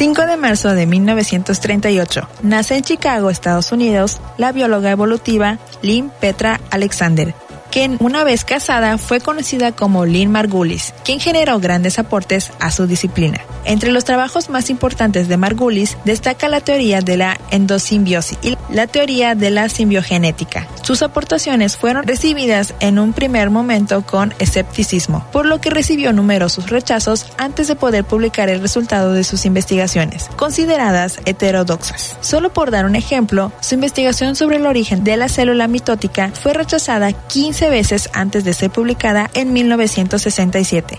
5 0.00 0.24
de 0.24 0.38
marzo 0.38 0.72
de 0.72 0.86
1938. 0.86 2.26
Nace 2.42 2.74
en 2.74 2.82
Chicago, 2.82 3.28
Estados 3.28 3.70
Unidos, 3.70 4.18
la 4.38 4.50
bióloga 4.50 4.90
evolutiva 4.90 5.58
Lynn 5.82 6.10
Petra 6.22 6.58
Alexander, 6.70 7.34
quien 7.70 7.96
una 8.00 8.24
vez 8.24 8.44
casada 8.44 8.98
fue 8.98 9.20
conocida 9.20 9.72
como 9.72 10.06
Lynn 10.06 10.30
Margulis, 10.30 10.92
quien 11.04 11.20
generó 11.20 11.60
grandes 11.60 11.98
aportes 11.98 12.52
a 12.60 12.70
su 12.70 12.86
disciplina. 12.86 13.40
Entre 13.64 13.92
los 13.92 14.04
trabajos 14.04 14.48
más 14.48 14.70
importantes 14.70 15.28
de 15.28 15.36
Margulis 15.36 15.96
destaca 16.04 16.48
la 16.48 16.60
teoría 16.60 17.00
de 17.02 17.16
la 17.16 17.38
endosimbiosis 17.50 18.38
y 18.42 18.56
la 18.70 18.86
teoría 18.86 19.34
de 19.34 19.50
la 19.50 19.68
simbiogenética. 19.68 20.66
Sus 20.82 21.02
aportaciones 21.02 21.76
fueron 21.76 22.04
recibidas 22.04 22.74
en 22.80 22.98
un 22.98 23.12
primer 23.12 23.50
momento 23.50 24.02
con 24.02 24.34
escepticismo, 24.38 25.26
por 25.30 25.46
lo 25.46 25.60
que 25.60 25.70
recibió 25.70 26.12
numerosos 26.12 26.70
rechazos 26.70 27.26
antes 27.36 27.68
de 27.68 27.76
poder 27.76 28.04
publicar 28.04 28.48
el 28.48 28.60
resultado 28.60 29.12
de 29.12 29.24
sus 29.24 29.44
investigaciones, 29.44 30.28
consideradas 30.36 31.20
heterodoxas. 31.26 32.16
Solo 32.20 32.52
por 32.52 32.70
dar 32.70 32.86
un 32.86 32.96
ejemplo, 32.96 33.52
su 33.60 33.74
investigación 33.74 34.36
sobre 34.36 34.56
el 34.56 34.66
origen 34.66 35.04
de 35.04 35.16
la 35.16 35.28
célula 35.28 35.68
mitótica 35.68 36.32
fue 36.34 36.54
rechazada 36.54 37.12
15 37.12 37.59
veces 37.68 38.08
antes 38.12 38.44
de 38.44 38.54
ser 38.54 38.70
publicada 38.70 39.28
en 39.34 39.52
1967. 39.52 40.98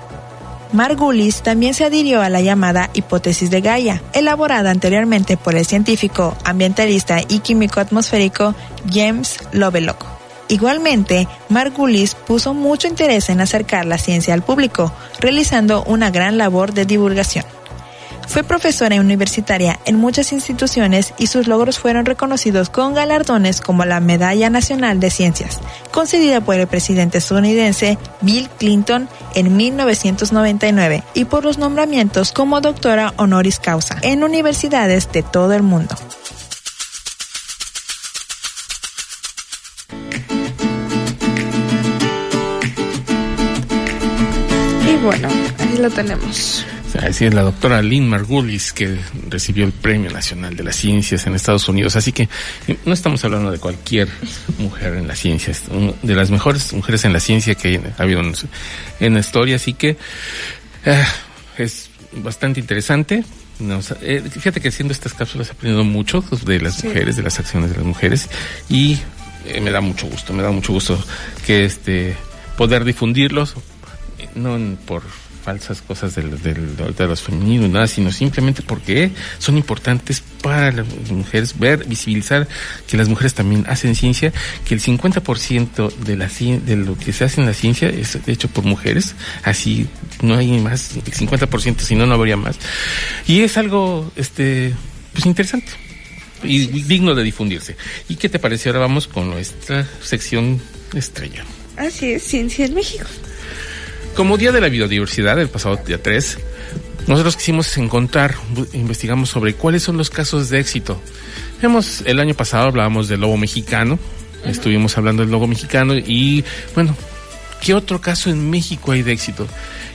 Margulis 0.74 1.42
también 1.42 1.74
se 1.74 1.84
adhirió 1.84 2.22
a 2.22 2.30
la 2.30 2.42
llamada 2.42 2.90
hipótesis 2.94 3.50
de 3.50 3.60
Gaia, 3.60 4.02
elaborada 4.14 4.72
anteriormente 4.72 5.36
por 5.36 5.56
el 5.56 5.66
científico, 5.66 6.38
ambientalista 6.46 7.20
y 7.28 7.40
químico 7.40 7.80
atmosférico 7.80 8.56
James 8.90 9.40
Lovelock. 9.52 10.06
Igualmente, 10.48 11.28
Margulis 11.50 12.16
puso 12.16 12.54
mucho 12.54 12.88
interés 12.88 13.30
en 13.30 13.42
acercar 13.42 13.86
la 13.86 13.98
ciencia 13.98 14.34
al 14.34 14.44
público, 14.44 14.94
realizando 15.20 15.84
una 15.84 16.12
gran 16.12 16.38
labor 16.38 16.74
de 16.74 16.86
divulgación. 16.86 17.46
Fue 18.28 18.44
profesora 18.44 19.00
universitaria 19.00 19.80
en 19.86 19.98
muchas 19.98 20.32
instituciones 20.32 21.14
y 21.18 21.28
sus 21.28 21.48
logros 21.48 21.80
fueron 21.80 22.06
reconocidos 22.06 22.70
con 22.70 22.94
galardones 22.94 23.62
como 23.62 23.86
la 23.86 24.00
Medalla 24.00 24.50
Nacional 24.50 25.00
de 25.00 25.10
Ciencias, 25.10 25.60
concedida 25.92 26.42
por 26.42 26.56
el 26.56 26.68
presidente 26.68 27.18
estadounidense 27.18 27.98
Bill 28.22 28.50
Clinton 28.58 29.10
en 29.36 29.56
1999, 29.58 31.04
y 31.14 31.26
por 31.26 31.44
los 31.44 31.58
nombramientos 31.58 32.32
como 32.32 32.62
doctora 32.62 33.14
honoris 33.18 33.60
causa 33.60 33.98
en 34.02 34.24
universidades 34.24 35.12
de 35.12 35.24
todo 35.24 35.54
el 35.54 35.64
mundo. 35.64 35.96
Y 44.88 44.96
bueno, 45.04 45.28
ahí 45.60 45.78
lo 45.78 45.90
tenemos. 45.90 46.66
Así 47.00 47.26
es 47.26 47.34
la 47.34 47.42
doctora 47.44 47.82
Lynn 47.82 48.10
Margulis, 48.10 48.74
que 48.74 48.98
recibió 49.30 49.66
el 49.66 49.72
Premio 49.72 50.12
Nacional 50.12 50.56
de 50.58 50.64
las 50.64 50.76
Ciencias 50.76 51.26
en 51.26 51.36
Estados 51.36 51.68
Unidos. 51.70 51.96
Así 51.96 52.12
que 52.12 52.28
eh, 52.68 52.78
no 52.86 52.94
estamos 52.94 53.24
hablando 53.24 53.50
de 53.52 53.60
cualquier 53.60 54.10
mujer 54.60 54.96
en 54.96 55.08
la 55.08 55.16
ciencia, 55.16 55.52
es 55.52 55.64
un- 55.70 55.96
de 56.02 56.16
las 56.16 56.30
mejores 56.32 56.74
mujeres 56.74 57.06
en 57.06 57.14
la 57.14 57.20
ciencia 57.20 57.56
que 57.56 57.80
ha 57.98 58.02
habido 58.04 58.22
en, 59.00 59.14
la 59.14 59.20
historia. 59.20 59.56
Así 59.56 59.74
que 59.74 59.98
eh, 60.86 61.04
es 61.58 61.90
bastante 62.14 62.60
interesante. 62.60 63.24
Nos- 63.60 63.92
eh, 64.02 64.22
fíjate 64.30 64.60
que 64.60 64.68
haciendo 64.68 64.92
estas 64.94 65.14
cápsulas 65.14 65.48
he 65.50 65.52
aprendido 65.52 65.84
mucho 65.84 66.22
de 66.46 66.60
las 66.60 66.76
Sí. 66.76 66.88
mujeres, 66.88 67.16
de 67.16 67.24
las 67.24 67.40
acciones 67.40 67.70
de 67.72 67.78
las 67.78 67.86
mujeres 67.86 68.30
y 68.70 69.00
eh, 69.46 69.62
me 69.62 69.72
da 69.72 69.80
mucho 69.82 70.08
gusto, 70.08 70.34
me 70.34 70.44
da 70.44 70.52
mucho 70.52 70.74
gusto 70.74 71.02
que 71.46 71.64
este 71.66 72.16
poder 72.58 72.84
difundirlos, 72.84 73.56
no 74.36 74.58
por 74.86 75.04
falsas 75.44 75.82
cosas 75.82 76.16
del, 76.16 76.42
del, 76.42 76.76
de 76.76 77.08
los 77.08 77.22
femeninos, 77.22 77.70
nada, 77.70 77.88
sino 77.88 78.12
simplemente 78.12 78.62
porque 78.62 79.12
son 79.40 79.58
importantes 79.58 80.24
para 80.42 80.72
las 80.72 80.88
mujeres, 81.12 81.58
ver, 81.58 81.86
visibilizar 81.86 82.48
que 82.88 82.98
las 82.98 83.08
mujeres 83.08 83.34
también 83.34 83.66
hacen 83.68 83.96
ciencia, 83.96 84.32
que 84.66 84.74
el 84.74 84.82
50% 84.82 85.96
de, 85.96 86.18
la, 86.18 86.28
de 86.28 86.76
lo 86.76 86.98
que 86.98 87.14
se 87.14 87.24
hace 87.26 87.42
en 87.42 87.48
la 87.48 87.54
ciencia 87.54 87.90
es 87.90 88.18
hecho 88.28 88.48
por 88.48 88.64
mujeres, 88.64 89.16
así 89.44 89.88
no 90.22 90.36
hay 90.36 90.60
más, 90.60 90.96
el 90.96 91.04
50%, 91.04 91.80
si 91.80 91.96
no, 91.96 92.06
no 92.06 92.14
habría 92.14 92.38
más. 92.38 92.58
Y 93.28 93.42
es 93.42 93.58
algo, 93.58 94.12
este, 94.16 94.74
pues 95.14 95.26
interesante 95.26 95.72
y 96.44 96.68
digno 96.68 97.14
de 97.16 97.24
difundirse. 97.24 97.76
¿Y 98.10 98.16
qué 98.16 98.30
te 98.30 98.40
parece? 98.40 98.70
Ahora 98.70 98.82
vamos 98.82 99.08
con 99.08 99.30
nuestra 99.30 99.88
sección 100.02 100.62
estrella. 100.94 101.46
Así 101.78 102.14
es, 102.14 102.24
Ciencia 102.24 102.66
en 102.66 102.74
México. 102.74 103.06
Como 104.16 104.38
Día 104.38 104.52
de 104.52 104.62
la 104.62 104.70
Biodiversidad, 104.70 105.40
el 105.40 105.50
pasado 105.50 105.78
día 105.78 106.02
3, 106.02 106.38
nosotros 107.08 107.38
quisimos 107.38 107.78
encontrar, 107.78 108.36
investigamos 108.74 109.30
sobre 109.30 109.56
cuáles 109.56 109.84
son 109.84 109.98
los 109.98 110.10
casos 110.10 110.50
de 110.50 110.60
éxito. 110.60 111.02
Hemos, 111.62 112.02
el 112.02 112.20
año 112.20 112.34
pasado 112.34 112.68
hablábamos 112.68 113.08
del 113.08 113.22
lobo 113.22 113.38
mexicano, 113.38 113.98
estuvimos 114.46 114.98
hablando 114.98 115.24
del 115.24 115.32
lobo 115.32 115.48
mexicano 115.48 115.96
y, 115.96 116.44
bueno, 116.76 116.96
¿qué 117.62 117.74
otro 117.74 118.02
caso 118.02 118.30
en 118.30 118.50
México 118.50 118.92
hay 118.92 119.02
de 119.02 119.14
éxito? 119.14 119.48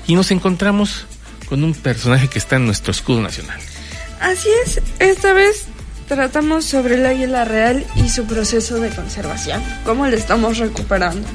Y 0.07 0.15
nos 0.15 0.31
encontramos 0.31 1.07
con 1.49 1.63
un 1.63 1.75
personaje 1.75 2.29
que 2.29 2.39
está 2.39 2.57
en 2.57 2.67
nuestro 2.67 2.93
escudo 2.93 3.21
nacional. 3.21 3.61
Así 4.21 4.49
es, 4.65 4.81
esta 4.99 5.35
vez 5.35 5.67
tratamos 6.07 6.65
sobre 6.65 6.95
el 6.95 7.07
águila 7.07 7.45
real 7.45 7.85
y 7.97 8.09
su 8.09 8.25
proceso 8.25 8.81
de 8.81 8.91
conservación, 8.91 9.63
cómo 9.85 10.07
le 10.07 10.17
estamos 10.17 10.59
recuperando. 10.59 11.27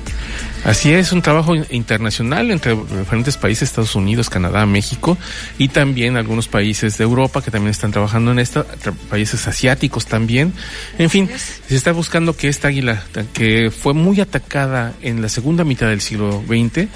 Así 0.64 0.94
es, 0.94 1.12
un 1.12 1.24
trabajo 1.24 1.56
internacional 1.56 2.52
entre 2.52 2.76
diferentes 2.76 3.36
países, 3.36 3.70
Estados 3.70 3.96
Unidos, 3.96 4.30
Canadá, 4.30 4.66
México 4.66 5.18
y 5.58 5.70
también 5.70 6.18
algunos 6.18 6.48
países 6.48 6.98
de 6.98 7.04
Europa 7.04 7.42
que 7.42 7.50
también 7.50 7.72
están 7.72 7.92
trabajando 7.92 8.32
en 8.32 8.40
esto, 8.40 8.66
países 9.10 9.48
asiáticos 9.48 10.06
también. 10.06 10.54
En 11.00 11.10
fin, 11.10 11.30
se 11.68 11.76
está 11.76 11.92
buscando 11.92 12.36
que 12.36 12.48
esta 12.48 12.68
águila, 12.68 13.04
que 13.34 13.72
fue 13.72 13.94
muy 13.94 14.22
atacada 14.22 14.94
en 15.02 15.22
la 15.22 15.30
segunda 15.30 15.64
mitad 15.64 15.88
del 15.88 16.02
siglo 16.02 16.44
XX, 16.48 16.88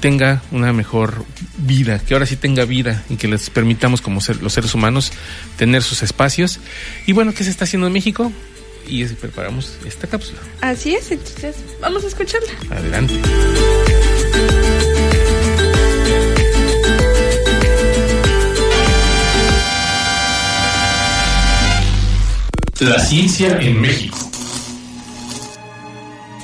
tenga 0.00 0.42
una 0.50 0.72
mejor 0.72 1.24
vida, 1.58 1.98
que 1.98 2.14
ahora 2.14 2.26
sí 2.26 2.36
tenga 2.36 2.64
vida 2.64 3.04
y 3.08 3.16
que 3.16 3.28
les 3.28 3.50
permitamos 3.50 4.00
como 4.00 4.20
ser, 4.20 4.42
los 4.42 4.52
seres 4.52 4.74
humanos 4.74 5.12
tener 5.56 5.82
sus 5.82 6.02
espacios. 6.02 6.60
Y 7.06 7.12
bueno, 7.12 7.32
¿qué 7.34 7.44
se 7.44 7.50
está 7.50 7.64
haciendo 7.64 7.86
en 7.86 7.92
México? 7.92 8.32
y 8.88 9.04
preparamos 9.04 9.78
esta 9.84 10.06
cápsula. 10.06 10.38
Así 10.60 10.94
es, 10.94 11.10
entonces 11.10 11.56
vamos 11.80 12.04
a 12.04 12.06
escucharla. 12.08 12.52
Adelante. 12.70 13.14
La 22.80 22.98
ciencia 23.00 23.58
en 23.58 23.80
México 23.80 24.25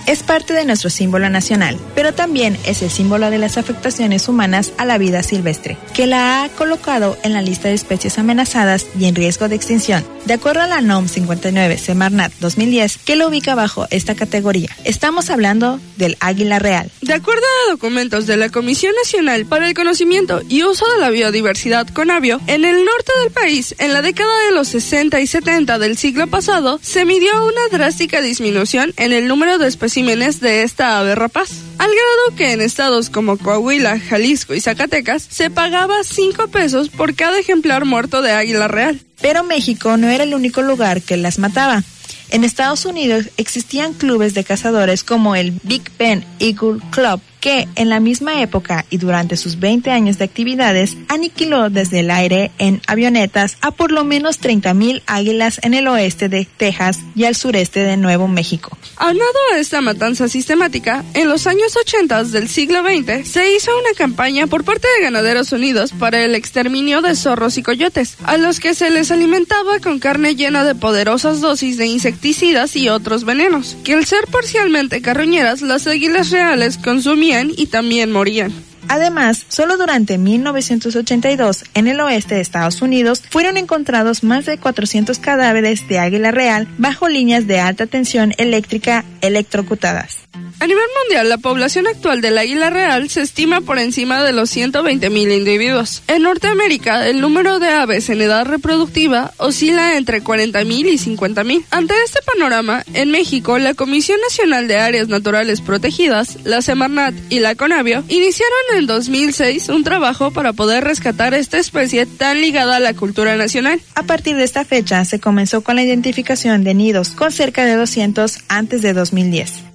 es 0.06 0.22
parte 0.22 0.52
de 0.54 0.64
nuestro 0.64 0.90
símbolo 0.90 1.30
nacional, 1.30 1.78
pero 1.94 2.12
también 2.12 2.58
es 2.64 2.82
el 2.82 2.90
símbolo 2.90 3.30
de 3.30 3.38
las 3.38 3.58
afectaciones 3.58 4.28
humanas 4.28 4.72
a 4.78 4.84
la 4.84 4.98
vida 4.98 5.22
silvestre, 5.22 5.76
que 5.94 6.06
la 6.06 6.42
ha 6.42 6.48
colocado 6.48 7.16
en 7.22 7.32
la 7.32 7.42
lista 7.42 7.68
de 7.68 7.74
especies 7.74 8.18
amenazadas 8.18 8.86
y 8.98 9.04
en 9.04 9.14
riesgo 9.14 9.48
de 9.48 9.56
extinción. 9.56 10.04
De 10.24 10.34
acuerdo 10.34 10.62
a 10.62 10.66
la 10.66 10.80
NOM 10.80 11.08
59 11.08 11.78
Semarnat 11.78 12.32
2010, 12.40 12.98
que 12.98 13.16
lo 13.16 13.28
ubica 13.28 13.54
bajo 13.54 13.86
esta 13.90 14.14
categoría, 14.14 14.70
estamos 14.84 15.30
hablando 15.30 15.80
del 15.96 16.16
águila 16.20 16.58
real. 16.58 16.90
De 17.00 17.14
acuerdo 17.14 17.42
a 17.66 17.70
documentos 17.70 18.26
de 18.26 18.36
la 18.36 18.48
Comisión 18.48 18.92
Nacional 19.02 19.46
para 19.46 19.68
el 19.68 19.74
Conocimiento 19.74 20.42
y 20.48 20.62
Uso 20.62 20.84
de 20.92 21.00
la 21.00 21.10
Biodiversidad 21.10 21.88
CONABIO, 21.88 22.40
en 22.46 22.64
el 22.64 22.84
norte 22.84 23.12
del 23.22 23.32
país, 23.32 23.74
en 23.78 23.92
la 23.92 24.02
década 24.02 24.32
de 24.46 24.52
los 24.52 24.68
60 24.68 25.20
y 25.20 25.26
70 25.26 25.78
del 25.78 25.96
siglo 25.96 26.26
pasado, 26.26 26.78
se 26.82 27.04
midió 27.04 27.30
una 27.44 27.68
drástica 27.70 28.20
disminución 28.20 28.92
en 28.96 29.12
el 29.12 29.28
número 29.28 29.58
de 29.58 29.68
especies 29.68 29.91
de 29.94 30.62
esta 30.62 30.98
ave 30.98 31.14
rapaz, 31.14 31.50
al 31.76 31.90
grado 31.90 32.36
que 32.36 32.52
en 32.52 32.62
estados 32.62 33.10
como 33.10 33.36
Coahuila, 33.36 34.00
Jalisco 34.00 34.54
y 34.54 34.60
Zacatecas 34.60 35.26
se 35.28 35.50
pagaba 35.50 36.02
5 36.02 36.48
pesos 36.48 36.88
por 36.88 37.14
cada 37.14 37.38
ejemplar 37.38 37.84
muerto 37.84 38.22
de 38.22 38.32
águila 38.32 38.68
real. 38.68 38.98
Pero 39.20 39.44
México 39.44 39.98
no 39.98 40.08
era 40.08 40.24
el 40.24 40.34
único 40.34 40.62
lugar 40.62 41.02
que 41.02 41.18
las 41.18 41.38
mataba. 41.38 41.82
En 42.30 42.42
Estados 42.42 42.86
Unidos 42.86 43.26
existían 43.36 43.92
clubes 43.92 44.32
de 44.32 44.44
cazadores 44.44 45.04
como 45.04 45.36
el 45.36 45.52
Big 45.62 45.82
Ben 45.98 46.24
Eagle 46.38 46.80
Club, 46.90 47.20
que 47.42 47.68
en 47.74 47.88
la 47.88 47.98
misma 47.98 48.40
época 48.40 48.86
y 48.88 48.98
durante 48.98 49.36
sus 49.36 49.58
20 49.58 49.90
años 49.90 50.16
de 50.16 50.24
actividades 50.24 50.96
aniquiló 51.08 51.70
desde 51.70 52.00
el 52.00 52.10
aire 52.12 52.52
en 52.58 52.80
avionetas 52.86 53.58
a 53.60 53.72
por 53.72 53.90
lo 53.90 54.04
menos 54.04 54.40
30.000 54.40 55.02
águilas 55.06 55.58
en 55.62 55.74
el 55.74 55.88
oeste 55.88 56.28
de 56.28 56.46
Texas 56.56 57.00
y 57.16 57.24
al 57.24 57.34
sureste 57.34 57.80
de 57.80 57.96
Nuevo 57.96 58.28
México. 58.28 58.78
Aunado 58.96 59.38
a 59.52 59.58
esta 59.58 59.80
matanza 59.80 60.28
sistemática, 60.28 61.04
en 61.14 61.28
los 61.28 61.48
años 61.48 61.76
80 61.76 62.24
del 62.24 62.48
siglo 62.48 62.82
XX 62.82 63.28
se 63.28 63.52
hizo 63.56 63.72
una 63.76 63.92
campaña 63.98 64.46
por 64.46 64.62
parte 64.62 64.86
de 64.96 65.02
Ganaderos 65.02 65.50
Unidos 65.50 65.90
para 65.98 66.24
el 66.24 66.36
exterminio 66.36 67.02
de 67.02 67.16
zorros 67.16 67.58
y 67.58 67.64
coyotes, 67.64 68.18
a 68.22 68.36
los 68.36 68.60
que 68.60 68.74
se 68.74 68.88
les 68.90 69.10
alimentaba 69.10 69.80
con 69.80 69.98
carne 69.98 70.36
llena 70.36 70.62
de 70.62 70.76
poderosas 70.76 71.40
dosis 71.40 71.76
de 71.76 71.86
insecticidas 71.86 72.76
y 72.76 72.88
otros 72.88 73.24
venenos, 73.24 73.76
que 73.82 73.94
al 73.94 74.06
ser 74.06 74.28
parcialmente 74.30 75.02
carroñeras, 75.02 75.60
las 75.60 75.88
águilas 75.88 76.30
reales 76.30 76.78
consumían 76.78 77.31
y 77.56 77.66
también 77.66 78.12
morían. 78.12 78.52
Además, 78.92 79.46
solo 79.48 79.78
durante 79.78 80.18
1982, 80.18 81.64
en 81.72 81.88
el 81.88 81.98
oeste 82.00 82.34
de 82.34 82.42
Estados 82.42 82.82
Unidos, 82.82 83.22
fueron 83.30 83.56
encontrados 83.56 84.22
más 84.22 84.44
de 84.44 84.58
400 84.58 85.18
cadáveres 85.18 85.88
de 85.88 85.98
águila 85.98 86.30
real 86.30 86.68
bajo 86.76 87.08
líneas 87.08 87.46
de 87.46 87.58
alta 87.58 87.86
tensión 87.86 88.34
eléctrica 88.36 89.06
electrocutadas. 89.22 90.18
A 90.62 90.66
nivel 90.66 90.84
mundial, 91.02 91.28
la 91.28 91.38
población 91.38 91.88
actual 91.88 92.20
del 92.20 92.38
águila 92.38 92.70
real 92.70 93.10
se 93.10 93.22
estima 93.22 93.62
por 93.62 93.80
encima 93.80 94.22
de 94.22 94.32
los 94.32 94.54
120.000 94.54 95.36
individuos. 95.36 96.04
En 96.06 96.22
Norteamérica, 96.22 97.08
el 97.08 97.20
número 97.20 97.58
de 97.58 97.68
aves 97.68 98.08
en 98.10 98.20
edad 98.20 98.46
reproductiva 98.46 99.32
oscila 99.38 99.96
entre 99.96 100.22
40.000 100.22 100.86
y 100.86 101.16
50.000. 101.16 101.64
Ante 101.70 101.94
este 102.04 102.20
panorama, 102.22 102.84
en 102.94 103.10
México, 103.10 103.58
la 103.58 103.74
Comisión 103.74 104.20
Nacional 104.20 104.68
de 104.68 104.78
Áreas 104.78 105.08
Naturales 105.08 105.60
Protegidas, 105.60 106.38
la 106.44 106.62
Semarnat 106.62 107.14
y 107.28 107.40
la 107.40 107.56
Conavio 107.56 108.04
iniciaron 108.08 108.76
en 108.82 108.86
2006 108.88 109.68
un 109.68 109.84
trabajo 109.84 110.32
para 110.32 110.52
poder 110.52 110.82
rescatar 110.82 111.34
esta 111.34 111.58
especie 111.58 112.04
tan 112.04 112.40
ligada 112.40 112.76
a 112.76 112.80
la 112.80 112.94
cultura 112.94 113.36
nacional. 113.36 113.80
A 113.94 114.02
partir 114.02 114.36
de 114.36 114.42
esta 114.42 114.64
fecha, 114.64 115.04
se 115.04 115.20
comenzó 115.20 115.62
con 115.62 115.76
la 115.76 115.82
identificación 115.82 116.64
de 116.64 116.74
nidos, 116.74 117.10
con 117.10 117.30
cerca 117.30 117.64
de 117.64 117.76
200 117.76 118.38
antes 118.48 118.82
de 118.82 118.92
2010. 118.92 119.71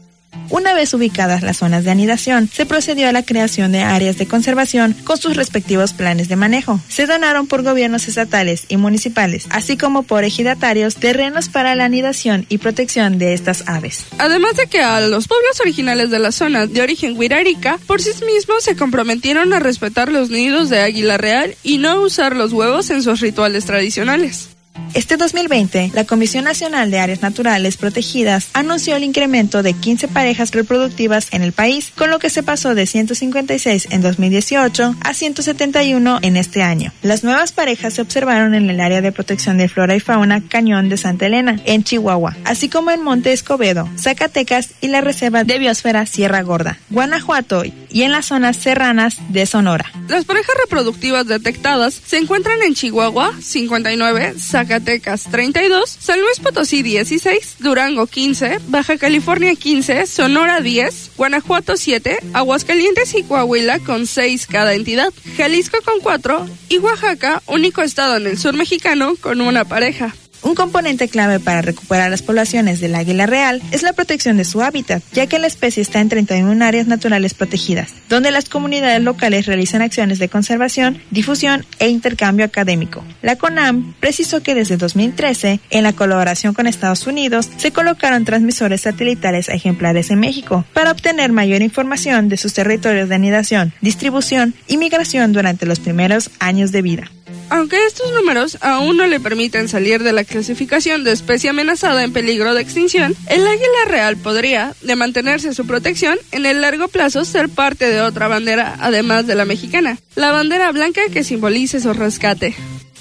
Una 0.49 0.73
vez 0.73 0.93
ubicadas 0.93 1.43
las 1.43 1.57
zonas 1.57 1.83
de 1.83 1.91
anidación, 1.91 2.49
se 2.51 2.65
procedió 2.65 3.09
a 3.09 3.11
la 3.11 3.23
creación 3.23 3.71
de 3.71 3.81
áreas 3.81 4.17
de 4.17 4.27
conservación 4.27 4.93
con 5.03 5.17
sus 5.17 5.35
respectivos 5.35 5.93
planes 5.93 6.29
de 6.29 6.35
manejo. 6.35 6.79
Se 6.87 7.05
donaron 7.05 7.47
por 7.47 7.63
gobiernos 7.63 8.07
estatales 8.07 8.65
y 8.69 8.77
municipales, 8.77 9.45
así 9.49 9.77
como 9.77 10.03
por 10.03 10.23
ejidatarios 10.23 10.95
terrenos 10.95 11.49
para 11.49 11.75
la 11.75 11.85
anidación 11.85 12.45
y 12.49 12.59
protección 12.59 13.17
de 13.17 13.33
estas 13.33 13.67
aves. 13.67 14.05
Además 14.17 14.55
de 14.55 14.67
que 14.67 14.81
a 14.81 15.01
los 15.01 15.27
pueblos 15.27 15.59
originales 15.59 16.09
de 16.09 16.19
la 16.19 16.31
zona 16.31 16.67
de 16.67 16.81
origen 16.81 17.17
huirárica, 17.17 17.79
por 17.85 18.01
sí 18.01 18.11
mismos 18.25 18.63
se 18.63 18.75
comprometieron 18.75 19.53
a 19.53 19.59
respetar 19.59 20.11
los 20.11 20.29
nidos 20.29 20.69
de 20.69 20.79
águila 20.79 21.17
real 21.17 21.55
y 21.63 21.77
no 21.77 22.01
usar 22.01 22.35
los 22.35 22.53
huevos 22.53 22.89
en 22.89 23.03
sus 23.03 23.19
rituales 23.19 23.65
tradicionales. 23.65 24.56
Este 24.93 25.17
2020, 25.17 25.91
la 25.93 26.05
Comisión 26.05 26.45
Nacional 26.45 26.89
de 26.89 26.99
Áreas 26.99 27.21
Naturales 27.21 27.77
Protegidas 27.77 28.49
anunció 28.53 28.95
el 28.95 29.03
incremento 29.03 29.61
de 29.61 29.73
15 29.73 30.07
parejas 30.07 30.51
reproductivas 30.51 31.27
en 31.31 31.43
el 31.43 31.51
país, 31.51 31.91
con 31.95 32.09
lo 32.09 32.19
que 32.19 32.29
se 32.29 32.43
pasó 32.43 32.73
de 32.73 32.85
156 32.85 33.89
en 33.91 34.01
2018 34.01 34.95
a 35.01 35.13
171 35.13 36.19
en 36.21 36.37
este 36.37 36.63
año. 36.63 36.91
Las 37.01 37.23
nuevas 37.23 37.51
parejas 37.51 37.95
se 37.95 38.01
observaron 38.01 38.55
en 38.55 38.69
el 38.69 38.79
área 38.79 39.01
de 39.01 39.11
protección 39.11 39.57
de 39.57 39.69
flora 39.69 39.95
y 39.95 39.99
fauna 39.99 40.41
Cañón 40.47 40.89
de 40.89 40.97
Santa 40.97 41.27
Elena, 41.27 41.59
en 41.65 41.83
Chihuahua, 41.83 42.35
así 42.45 42.69
como 42.69 42.91
en 42.91 43.03
Monte 43.03 43.33
Escobedo, 43.33 43.89
Zacatecas 43.97 44.69
y 44.81 44.87
la 44.87 45.01
Reserva 45.01 45.43
de 45.43 45.59
Biosfera 45.59 46.05
Sierra 46.05 46.41
Gorda, 46.41 46.79
Guanajuato 46.89 47.63
y 47.65 48.03
en 48.03 48.11
las 48.11 48.27
zonas 48.27 48.57
serranas 48.57 49.17
de 49.29 49.45
Sonora. 49.45 49.91
Las 50.07 50.25
parejas 50.25 50.55
reproductivas 50.61 51.27
detectadas 51.27 52.01
se 52.05 52.17
encuentran 52.17 52.61
en 52.61 52.73
Chihuahua, 52.73 53.33
59, 53.41 54.35
Zacatecas, 54.39 54.76
Zacatecas 54.77 55.23
32, 55.31 55.89
San 55.89 56.21
Luis 56.21 56.39
Potosí 56.39 56.83
16, 56.83 57.55
Durango 57.59 58.05
15, 58.05 58.59
Baja 58.67 58.97
California 58.97 59.55
15, 59.55 60.05
Sonora 60.05 60.61
10, 60.61 61.11
Guanajuato 61.17 61.77
7, 61.77 62.19
Aguascalientes 62.33 63.15
y 63.15 63.23
Coahuila 63.23 63.79
con 63.79 64.05
6 64.05 64.45
cada 64.45 64.75
entidad, 64.75 65.11
Jalisco 65.35 65.77
con 65.83 65.99
4 65.99 66.47
y 66.69 66.77
Oaxaca, 66.77 67.41
único 67.47 67.81
estado 67.81 68.17
en 68.17 68.27
el 68.27 68.37
sur 68.37 68.53
mexicano, 68.53 69.15
con 69.19 69.41
una 69.41 69.65
pareja. 69.65 70.13
Un 70.47 70.55
componente 70.55 71.09
clave 71.09 71.41
para 71.41 71.61
recuperar 71.61 72.09
las 72.09 72.21
poblaciones 72.21 72.79
del 72.79 72.95
águila 72.95 73.25
real 73.25 73.61
es 73.73 73.83
la 73.83 73.91
protección 73.91 74.37
de 74.37 74.45
su 74.45 74.61
hábitat, 74.61 75.03
ya 75.11 75.27
que 75.27 75.39
la 75.39 75.47
especie 75.47 75.81
está 75.81 75.99
en 75.99 76.07
31 76.07 76.63
áreas 76.63 76.87
naturales 76.87 77.33
protegidas, 77.33 77.93
donde 78.07 78.31
las 78.31 78.47
comunidades 78.47 79.03
locales 79.03 79.45
realizan 79.45 79.81
acciones 79.81 80.19
de 80.19 80.29
conservación, 80.29 81.01
difusión 81.11 81.65
e 81.79 81.89
intercambio 81.89 82.45
académico. 82.45 83.03
La 83.21 83.35
CONAM 83.35 83.93
precisó 83.99 84.41
que 84.41 84.55
desde 84.55 84.77
2013, 84.77 85.59
en 85.69 85.83
la 85.83 85.91
colaboración 85.91 86.53
con 86.53 86.65
Estados 86.65 87.05
Unidos, 87.07 87.49
se 87.57 87.73
colocaron 87.73 88.23
transmisores 88.23 88.79
satelitales 88.79 89.49
a 89.49 89.53
ejemplares 89.53 90.11
en 90.11 90.21
México 90.21 90.63
para 90.71 90.91
obtener 90.91 91.33
mayor 91.33 91.61
información 91.61 92.29
de 92.29 92.37
sus 92.37 92.53
territorios 92.53 93.09
de 93.09 93.15
anidación, 93.15 93.73
distribución 93.81 94.53
y 94.65 94.77
migración 94.77 95.33
durante 95.33 95.65
los 95.65 95.81
primeros 95.81 96.31
años 96.39 96.71
de 96.71 96.81
vida. 96.83 97.11
Aunque 97.49 97.85
estos 97.85 98.11
números 98.13 98.57
aún 98.61 98.97
no 98.97 99.07
le 99.07 99.19
permiten 99.19 99.67
salir 99.67 100.03
de 100.03 100.13
la 100.13 100.23
clasificación 100.23 101.03
de 101.03 101.11
especie 101.11 101.49
amenazada 101.49 102.03
en 102.03 102.13
peligro 102.13 102.53
de 102.53 102.61
extinción, 102.61 103.15
el 103.27 103.47
águila 103.47 103.85
real 103.87 104.17
podría, 104.17 104.75
de 104.81 104.95
mantenerse 104.95 105.53
su 105.53 105.65
protección, 105.65 106.17
en 106.31 106.45
el 106.45 106.61
largo 106.61 106.87
plazo 106.87 107.25
ser 107.25 107.49
parte 107.49 107.89
de 107.89 108.01
otra 108.01 108.27
bandera 108.27 108.75
además 108.79 109.27
de 109.27 109.35
la 109.35 109.45
mexicana, 109.45 109.97
la 110.15 110.31
bandera 110.31 110.71
blanca 110.71 111.01
que 111.11 111.23
simbolice 111.23 111.79
su 111.79 111.93
rescate. 111.93 112.55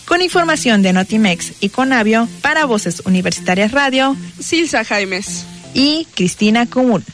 Con 0.06 0.22
información 0.22 0.82
de 0.82 0.92
Notimex 0.92 1.54
y 1.60 1.70
Conavio 1.70 2.28
para 2.40 2.64
Voces 2.64 3.02
Universitarias 3.04 3.72
Radio, 3.72 4.16
Silsa 4.38 4.84
Jaimes 4.84 5.44
y 5.74 6.06
Cristina 6.14 6.66
Común. 6.66 7.04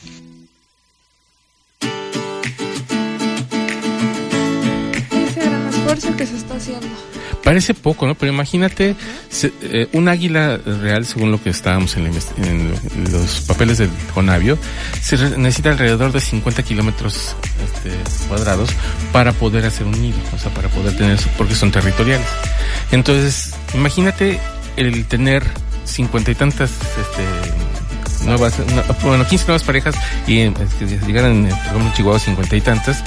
Parece 7.45 7.75
poco, 7.75 8.07
¿no? 8.07 8.15
Pero 8.15 8.33
imagínate 8.33 8.95
se- 9.29 9.53
eh, 9.63 9.89
un 9.93 10.09
águila 10.09 10.59
real, 10.59 11.05
según 11.05 11.31
lo 11.33 11.43
que 11.43 11.51
estábamos 11.51 11.97
en, 11.97 12.05
la 12.05 12.11
en 12.37 12.73
los 13.13 13.41
papeles 13.41 13.79
del 13.79 13.91
Conavio, 14.15 14.57
se 15.01 15.17
necesita 15.39 15.71
alrededor 15.71 16.13
de 16.13 16.21
50 16.21 16.63
kilómetros 16.63 17.35
este, 17.65 17.91
cuadrados 18.29 18.71
para 19.13 19.33
poder 19.33 19.65
hacer 19.67 19.87
un 19.87 20.01
nido, 20.01 20.19
o 20.35 20.39
sea, 20.39 20.53
para 20.55 20.69
poder 20.69 20.97
tener, 20.97 21.15
eso, 21.15 21.29
porque 21.37 21.55
son 21.55 21.73
territoriales. 21.73 22.27
Entonces, 22.93 23.55
imagínate 23.75 24.39
el 24.77 25.05
tener 25.07 25.43
cincuenta 25.85 26.31
y 26.31 26.35
tantas 26.37 26.71
este, 26.71 27.25
nuevas, 28.25 28.59
no, 28.59 28.83
bueno, 29.03 29.27
15 29.27 29.47
nuevas 29.47 29.63
parejas 29.63 29.95
y 30.27 30.49
que 30.51 30.87
llegaran, 31.07 31.47
eh, 31.47 31.51
por 31.51 31.77
ejemplo, 31.77 31.93
Chihuahua 31.95 32.19
cincuenta 32.19 32.57
y 32.57 32.61
tantas. 32.61 33.03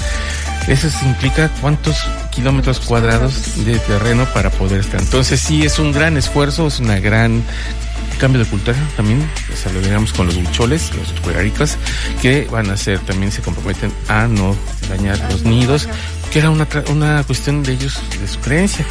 Eso 0.67 0.87
implica 1.05 1.49
cuántos 1.61 1.95
kilómetros 2.31 2.79
cuadrados 2.79 3.65
de 3.65 3.77
terreno 3.79 4.25
para 4.33 4.49
poder 4.49 4.79
estar. 4.79 4.99
Entonces 4.99 5.39
sí 5.39 5.63
es 5.63 5.77
un 5.77 5.91
gran 5.91 6.17
esfuerzo, 6.17 6.67
es 6.67 6.79
una 6.79 6.99
gran 6.99 7.43
cambio 8.15 8.43
de 8.43 8.49
cultura 8.49 8.77
también, 8.95 9.27
o 9.51 9.55
sea, 9.55 9.71
lo 9.71 9.81
digamos 9.81 10.13
con 10.13 10.27
los 10.27 10.37
huicholes, 10.37 10.91
los 10.95 11.19
cueraricas, 11.21 11.77
que 12.21 12.47
van 12.49 12.69
a 12.69 12.73
hacer, 12.73 12.99
también 12.99 13.31
se 13.31 13.41
comprometen 13.41 13.91
a 14.07 14.27
no 14.27 14.55
dañar 14.89 15.19
los 15.31 15.43
nidos, 15.43 15.87
que 16.31 16.39
era 16.39 16.49
una, 16.49 16.67
una 16.89 17.23
cuestión 17.23 17.63
de 17.63 17.73
ellos, 17.73 17.99
de 18.19 18.27
su 18.27 18.39
creencia. 18.39 18.85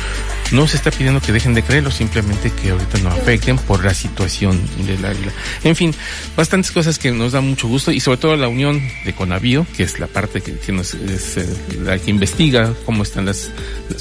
No 0.54 0.68
se 0.68 0.76
está 0.76 0.92
pidiendo 0.92 1.20
que 1.20 1.32
dejen 1.32 1.52
de 1.52 1.64
creerlo, 1.64 1.90
simplemente 1.90 2.52
que 2.52 2.70
ahorita 2.70 2.98
no 2.98 3.08
afecten 3.08 3.58
por 3.58 3.84
la 3.84 3.92
situación 3.92 4.60
del 4.86 5.04
águila. 5.04 5.32
En 5.64 5.74
fin, 5.74 5.92
bastantes 6.36 6.70
cosas 6.70 7.00
que 7.00 7.10
nos 7.10 7.32
dan 7.32 7.48
mucho 7.48 7.66
gusto 7.66 7.90
y 7.90 7.98
sobre 7.98 8.18
todo 8.18 8.36
la 8.36 8.46
unión 8.46 8.80
de 9.04 9.12
Conavío, 9.12 9.66
que 9.76 9.82
es 9.82 9.98
la 9.98 10.06
parte 10.06 10.42
que, 10.42 10.70
nos, 10.70 10.94
es, 10.94 11.38
eh, 11.38 11.46
la 11.82 11.98
que 11.98 12.08
investiga 12.08 12.72
cómo 12.86 13.02
están 13.02 13.26
las, 13.26 13.50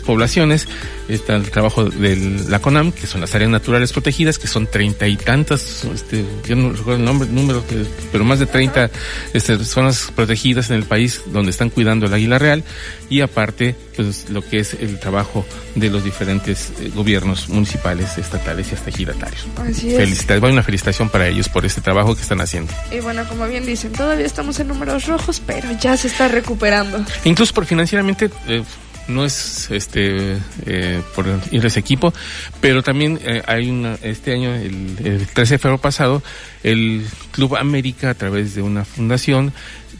poblaciones, 0.05 0.67
está 1.07 1.35
el 1.35 1.49
trabajo 1.49 1.85
de 1.85 2.15
la 2.47 2.59
CONAM, 2.59 2.91
que 2.91 3.07
son 3.07 3.21
las 3.21 3.33
áreas 3.33 3.49
naturales 3.49 3.91
protegidas, 3.91 4.37
que 4.37 4.47
son 4.47 4.67
treinta 4.67 5.07
y 5.07 5.15
tantas, 5.15 5.85
este, 5.85 6.23
yo 6.47 6.55
no 6.55 6.71
recuerdo 6.71 6.99
el 6.99 7.05
nombre, 7.05 7.29
número, 7.29 7.63
pero 8.11 8.23
más 8.23 8.37
de 8.37 8.45
treinta 8.45 8.91
este, 9.33 9.57
zonas 9.65 10.11
protegidas 10.15 10.69
en 10.69 10.75
el 10.75 10.83
país 10.83 11.21
donde 11.31 11.49
están 11.49 11.71
cuidando 11.71 12.05
el 12.05 12.13
águila 12.13 12.37
real 12.37 12.63
y 13.09 13.21
aparte, 13.21 13.75
pues 13.95 14.29
lo 14.29 14.41
que 14.41 14.59
es 14.59 14.73
el 14.73 14.99
trabajo 14.99 15.45
de 15.75 15.89
los 15.89 16.03
diferentes 16.03 16.42
eh, 16.47 16.91
gobiernos 16.93 17.49
municipales, 17.49 18.17
estatales 18.17 18.71
y 18.71 18.75
hasta 18.75 18.91
giratarios. 18.91 19.47
Así 19.57 19.95
es. 19.95 20.25
Una 20.43 20.63
felicitación 20.63 21.09
para 21.09 21.27
ellos 21.27 21.49
por 21.49 21.65
este 21.65 21.81
trabajo 21.81 22.15
que 22.15 22.21
están 22.21 22.41
haciendo. 22.41 22.71
Y 22.91 22.99
bueno, 22.99 23.27
como 23.27 23.47
bien 23.47 23.65
dicen, 23.65 23.93
todavía 23.93 24.25
estamos 24.25 24.59
en 24.59 24.67
números 24.67 25.07
rojos, 25.07 25.41
pero 25.45 25.69
ya 25.79 25.95
se 25.97 26.07
está 26.07 26.27
recuperando. 26.27 27.03
Incluso 27.23 27.53
por 27.53 27.65
financieramente 27.65 28.29
eh, 28.47 28.63
no 29.07 29.25
es 29.25 29.69
este 29.71 30.37
eh, 30.65 31.01
por 31.15 31.25
ir 31.51 31.63
a 31.63 31.67
ese 31.67 31.79
equipo, 31.79 32.13
pero 32.61 32.83
también 32.83 33.19
eh, 33.23 33.41
hay 33.45 33.69
una 33.69 33.97
este 34.01 34.33
año 34.33 34.53
el, 34.53 34.97
el 35.03 35.27
13 35.27 35.55
de 35.55 35.57
febrero 35.57 35.77
pasado 35.77 36.23
el 36.63 37.05
Club 37.31 37.57
América 37.57 38.11
a 38.11 38.13
través 38.13 38.55
de 38.55 38.61
una 38.61 38.85
fundación 38.85 39.53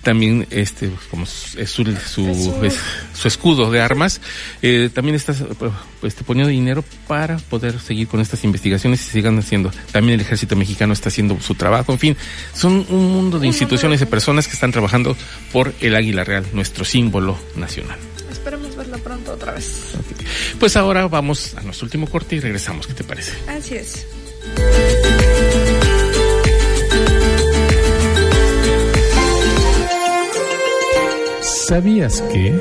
también 0.03 0.45
este 0.51 0.91
como 1.09 1.23
es 1.23 1.69
su, 1.69 1.83
su, 1.85 2.59
es- 2.63 2.77
su 3.13 3.27
escudo 3.27 3.71
de 3.71 3.79
armas 3.81 4.19
eh, 4.61 4.89
también 4.93 5.15
está 5.15 5.33
pues, 6.01 6.13
poniendo 6.25 6.49
dinero 6.49 6.83
para 7.07 7.37
poder 7.37 7.79
seguir 7.79 8.07
con 8.07 8.19
estas 8.19 8.43
investigaciones 8.43 9.01
y 9.07 9.09
sigan 9.11 9.39
haciendo. 9.39 9.71
También 9.91 10.19
el 10.19 10.25
ejército 10.25 10.55
mexicano 10.55 10.93
está 10.93 11.09
haciendo 11.09 11.39
su 11.39 11.55
trabajo. 11.55 11.93
En 11.93 11.99
fin 11.99 12.17
son 12.53 12.85
un 12.89 13.11
mundo 13.13 13.39
de 13.39 13.47
instituciones 13.47 14.01
y 14.01 14.05
personas 14.05 14.47
que 14.47 14.53
están 14.53 14.71
trabajando 14.71 15.15
por 15.51 15.73
el 15.79 15.95
águila 15.95 16.23
real 16.23 16.45
nuestro 16.53 16.83
símbolo 16.85 17.37
nacional. 17.55 17.97
Esperemos 18.31 18.75
verlo 18.75 18.97
pronto 18.97 19.31
otra 19.33 19.53
vez. 19.53 19.93
pues 20.59 20.75
ahora 20.75 21.07
vamos 21.07 21.55
a 21.55 21.61
nuestro 21.61 21.85
último 21.85 22.07
corte 22.09 22.35
y 22.35 22.39
regresamos. 22.41 22.87
Qué 22.87 22.93
te 22.93 23.03
parece 23.05 23.31
Así 23.47 23.75
es. 23.75 24.05
¿Sabías 31.67 32.21
que? 32.23 32.59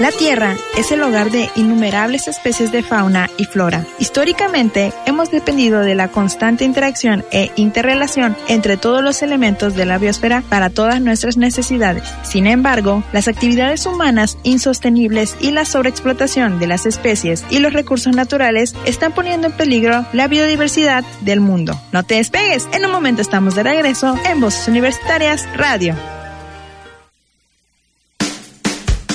La 0.00 0.12
Tierra 0.12 0.54
es 0.76 0.92
el 0.92 1.02
hogar 1.02 1.30
de 1.30 1.48
innumerables 1.56 2.28
especies 2.28 2.72
de 2.72 2.82
fauna 2.82 3.30
y 3.38 3.44
flora. 3.44 3.86
Históricamente, 3.98 4.92
hemos 5.06 5.30
dependido 5.30 5.80
de 5.80 5.94
la 5.94 6.08
constante 6.08 6.66
interacción 6.66 7.24
e 7.32 7.50
interrelación 7.56 8.36
entre 8.48 8.76
todos 8.76 9.02
los 9.02 9.22
elementos 9.22 9.74
de 9.76 9.86
la 9.86 9.96
biosfera 9.96 10.42
para 10.46 10.68
todas 10.68 11.00
nuestras 11.00 11.38
necesidades. 11.38 12.04
Sin 12.22 12.46
embargo, 12.46 13.02
las 13.12 13.28
actividades 13.28 13.86
humanas 13.86 14.36
insostenibles 14.42 15.34
y 15.40 15.50
la 15.50 15.64
sobreexplotación 15.64 16.58
de 16.58 16.66
las 16.66 16.84
especies 16.84 17.46
y 17.48 17.60
los 17.60 17.72
recursos 17.72 18.14
naturales 18.14 18.74
están 18.84 19.12
poniendo 19.12 19.46
en 19.46 19.54
peligro 19.54 20.04
la 20.12 20.28
biodiversidad 20.28 21.02
del 21.22 21.40
mundo. 21.40 21.80
No 21.92 22.02
te 22.02 22.16
despegues, 22.16 22.68
en 22.74 22.84
un 22.84 22.92
momento 22.92 23.22
estamos 23.22 23.54
de 23.54 23.62
regreso 23.62 24.18
en 24.26 24.40
Voces 24.40 24.68
Universitarias 24.68 25.46
Radio. 25.56 25.94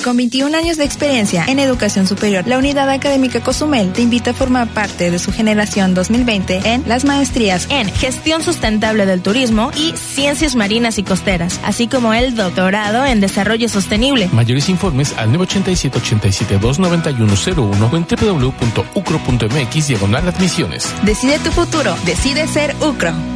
Con 0.06 0.16
21 0.18 0.56
años 0.56 0.76
de 0.76 0.84
experiencia 0.84 1.44
en 1.48 1.58
educación 1.58 2.06
superior, 2.06 2.46
la 2.46 2.58
Unidad 2.58 2.88
Académica 2.90 3.40
Cozumel 3.40 3.92
te 3.92 4.02
invita 4.02 4.30
a 4.30 4.34
formar 4.34 4.68
parte 4.68 5.10
de 5.10 5.18
su 5.18 5.32
generación 5.32 5.94
2020 5.94 6.60
en 6.64 6.84
las 6.86 7.04
maestrías 7.04 7.66
en 7.70 7.92
Gestión 7.92 8.40
Sustentable 8.40 9.04
del 9.04 9.20
Turismo 9.20 9.72
y 9.74 9.96
Ciencias 9.96 10.54
Marinas 10.54 10.98
y 10.98 11.02
Costeras, 11.02 11.58
así 11.64 11.88
como 11.88 12.14
el 12.14 12.36
doctorado 12.36 13.04
en 13.04 13.20
Desarrollo 13.20 13.68
Sostenible. 13.68 14.30
Mayores 14.32 14.68
informes 14.68 15.12
al 15.18 15.32
987 15.32 15.98
87 15.98 16.58
29101 16.60 17.90
o 17.92 17.96
en 17.96 18.06
www.ucro.mx 18.38 19.88
diagonal 19.88 20.28
admisiones. 20.28 20.94
Decide 21.02 21.40
tu 21.40 21.50
futuro, 21.50 21.96
decide 22.04 22.46
ser 22.46 22.76
UCRO. 22.80 23.35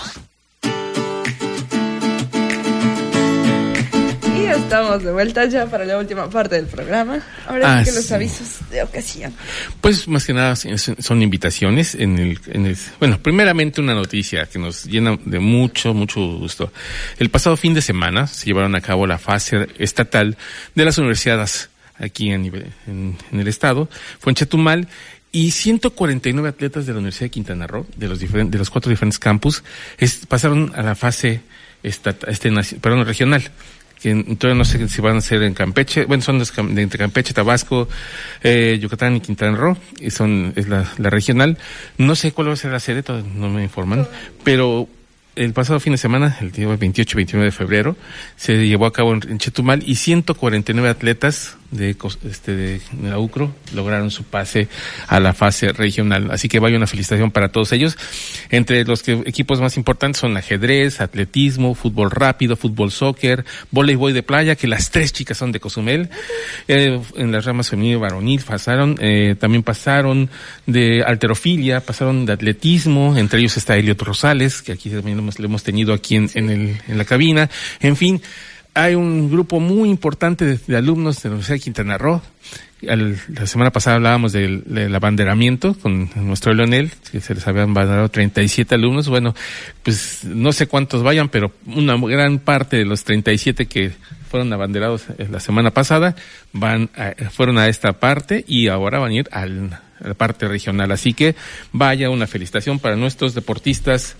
Estamos 4.71 5.03
de 5.03 5.11
vuelta 5.11 5.45
ya 5.45 5.65
para 5.65 5.83
la 5.83 5.97
última 5.97 6.29
parte 6.29 6.55
del 6.55 6.65
programa. 6.65 7.19
Ahora 7.45 7.73
Ah, 7.79 7.79
sí 7.83 7.89
que 7.91 7.95
los 7.97 8.05
sí. 8.05 8.13
avisos 8.13 8.69
de 8.69 8.81
ocasión. 8.83 9.33
Pues 9.81 10.07
más 10.07 10.25
que 10.25 10.33
nada 10.33 10.55
son 10.55 11.21
invitaciones 11.21 11.93
en 11.95 12.17
el, 12.17 12.39
en 12.47 12.65
el- 12.67 12.77
bueno, 12.99 13.19
primeramente 13.21 13.81
una 13.81 13.93
noticia 13.93 14.45
que 14.45 14.59
nos 14.59 14.85
llena 14.85 15.17
de 15.25 15.39
mucho, 15.39 15.93
mucho 15.93 16.21
gusto. 16.37 16.71
El 17.19 17.29
pasado 17.29 17.57
fin 17.57 17.73
de 17.73 17.81
semana 17.81 18.27
se 18.27 18.45
llevaron 18.45 18.73
a 18.75 18.81
cabo 18.81 19.05
la 19.05 19.17
fase 19.17 19.67
estatal 19.77 20.37
de 20.73 20.85
las 20.85 20.97
universidades 20.97 21.69
aquí 21.99 22.31
en, 22.31 22.45
en 22.87 23.17
el 23.39 23.47
estado. 23.49 23.89
Fue 24.19 24.31
en 24.31 24.35
Chetumal 24.35 24.87
y 25.33 25.51
149 25.51 26.47
atletas 26.47 26.85
de 26.85 26.93
la 26.93 26.99
Universidad 26.99 27.25
de 27.25 27.31
Quintana 27.31 27.67
Roo, 27.67 27.85
de 27.97 28.07
los 28.07 28.19
diferentes, 28.19 28.51
de 28.53 28.57
los 28.57 28.69
cuatro 28.69 28.89
diferentes 28.89 29.19
campus, 29.19 29.63
es- 29.97 30.25
pasaron 30.27 30.71
a 30.75 30.81
la 30.81 30.95
fase 30.95 31.41
estat- 31.83 32.25
este, 32.29 32.49
perdón, 32.79 33.05
regional 33.05 33.43
que 34.01 34.35
todavía 34.37 34.57
no 34.57 34.65
sé 34.65 34.87
si 34.89 35.01
van 35.01 35.17
a 35.17 35.21
ser 35.21 35.43
en 35.43 35.53
Campeche, 35.53 36.05
bueno, 36.05 36.23
son 36.23 36.39
de 36.39 36.81
entre 36.81 36.97
Campeche, 36.97 37.33
Tabasco, 37.33 37.87
eh, 38.41 38.79
Yucatán 38.81 39.17
y 39.17 39.21
Quintana 39.21 39.55
Roo, 39.55 39.77
y 39.99 40.09
son, 40.09 40.53
es 40.55 40.67
la, 40.67 40.91
regional. 40.97 41.57
No 41.97 42.15
sé 42.15 42.31
cuál 42.31 42.49
va 42.49 42.53
a 42.53 42.55
ser 42.55 42.71
la 42.71 42.79
sede, 42.79 43.03
no 43.35 43.49
me 43.49 43.63
informan, 43.63 44.07
pero 44.43 44.87
el 45.35 45.53
pasado 45.53 45.79
fin 45.79 45.93
de 45.93 45.97
semana, 45.97 46.37
el 46.41 46.51
día 46.51 46.67
28 46.67 47.15
y 47.15 47.17
29 47.17 47.45
de 47.45 47.51
febrero, 47.51 47.95
se 48.35 48.67
llevó 48.67 48.85
a 48.85 48.93
cabo 48.93 49.13
en 49.13 49.37
Chetumal 49.37 49.83
y 49.85 49.95
149 49.95 50.89
atletas 50.89 51.57
de, 51.71 51.95
este, 52.29 52.55
de 52.55 52.81
la 53.01 53.17
UCRO 53.17 53.53
lograron 53.73 54.11
su 54.11 54.23
pase 54.23 54.67
a 55.07 55.19
la 55.19 55.33
fase 55.33 55.71
regional. 55.71 56.29
Así 56.31 56.47
que 56.47 56.59
vaya 56.59 56.77
una 56.77 56.87
felicitación 56.87 57.31
para 57.31 57.49
todos 57.49 57.71
ellos. 57.71 57.97
Entre 58.49 58.83
los 58.85 59.03
que, 59.03 59.13
equipos 59.25 59.61
más 59.61 59.77
importantes 59.77 60.19
son 60.19 60.35
ajedrez, 60.37 61.01
atletismo, 61.01 61.73
fútbol 61.73 62.11
rápido, 62.11 62.55
fútbol 62.55 62.91
soccer, 62.91 63.45
voleibol 63.71 64.13
de 64.13 64.23
playa, 64.23 64.55
que 64.55 64.67
las 64.67 64.91
tres 64.91 65.13
chicas 65.13 65.37
son 65.37 65.51
de 65.51 65.59
Cozumel. 65.59 66.09
Eh, 66.67 66.99
en 67.15 67.31
las 67.31 67.45
ramas 67.45 67.69
femenil 67.69 67.93
y 67.93 67.95
varonil 67.95 68.41
pasaron, 68.41 68.97
eh, 68.99 69.35
también 69.39 69.63
pasaron 69.63 70.29
de 70.65 71.03
alterofilia, 71.03 71.81
pasaron 71.81 72.25
de 72.25 72.33
atletismo, 72.33 73.17
entre 73.17 73.39
ellos 73.39 73.57
está 73.57 73.77
Eliot 73.77 74.01
Rosales, 74.01 74.61
que 74.61 74.73
aquí 74.73 74.89
también 74.89 75.17
lo 75.17 75.23
hemos, 75.23 75.39
lo 75.39 75.45
hemos 75.45 75.63
tenido 75.63 75.93
aquí 75.93 76.15
en, 76.15 76.29
en, 76.33 76.49
el, 76.49 76.77
en 76.87 76.97
la 76.97 77.05
cabina. 77.05 77.49
En 77.79 77.95
fin, 77.95 78.21
hay 78.73 78.95
un 78.95 79.29
grupo 79.29 79.59
muy 79.59 79.89
importante 79.89 80.57
de, 80.57 80.77
alumnos 80.77 81.21
de 81.21 81.29
la 81.29 81.33
Universidad 81.35 81.55
de 81.55 81.59
Quintana 81.61 81.97
Roo. 81.97 82.21
Al- 82.89 83.17
la 83.27 83.45
semana 83.45 83.69
pasada 83.71 83.97
hablábamos 83.97 84.31
del, 84.31 84.63
abanderamiento 84.95 85.75
con 85.75 86.09
nuestro 86.15 86.53
Leonel, 86.53 86.91
que 87.11 87.21
se 87.21 87.35
les 87.35 87.45
habían 87.47 87.71
abanderado 87.71 88.09
37 88.09 88.73
alumnos. 88.75 89.07
Bueno, 89.07 89.35
pues 89.83 90.23
no 90.23 90.51
sé 90.53 90.67
cuántos 90.67 91.03
vayan, 91.03 91.29
pero 91.29 91.51
una 91.67 91.95
gran 91.97 92.39
parte 92.39 92.77
de 92.77 92.85
los 92.85 93.03
37 93.03 93.67
que 93.67 93.91
fueron 94.29 94.51
abanderados 94.53 95.03
la 95.29 95.39
semana 95.41 95.71
pasada 95.71 96.15
van 96.53 96.89
a- 96.95 97.13
fueron 97.29 97.57
a 97.57 97.67
esta 97.67 97.93
parte 97.93 98.43
y 98.47 98.67
ahora 98.69 98.99
van 98.99 99.11
a 99.11 99.15
ir 99.15 99.29
al- 99.31 99.79
a 100.03 100.07
la 100.07 100.13
parte 100.15 100.47
regional. 100.47 100.91
Así 100.91 101.13
que 101.13 101.35
vaya 101.73 102.09
una 102.09 102.25
felicitación 102.25 102.79
para 102.79 102.95
nuestros 102.95 103.35
deportistas, 103.35 104.15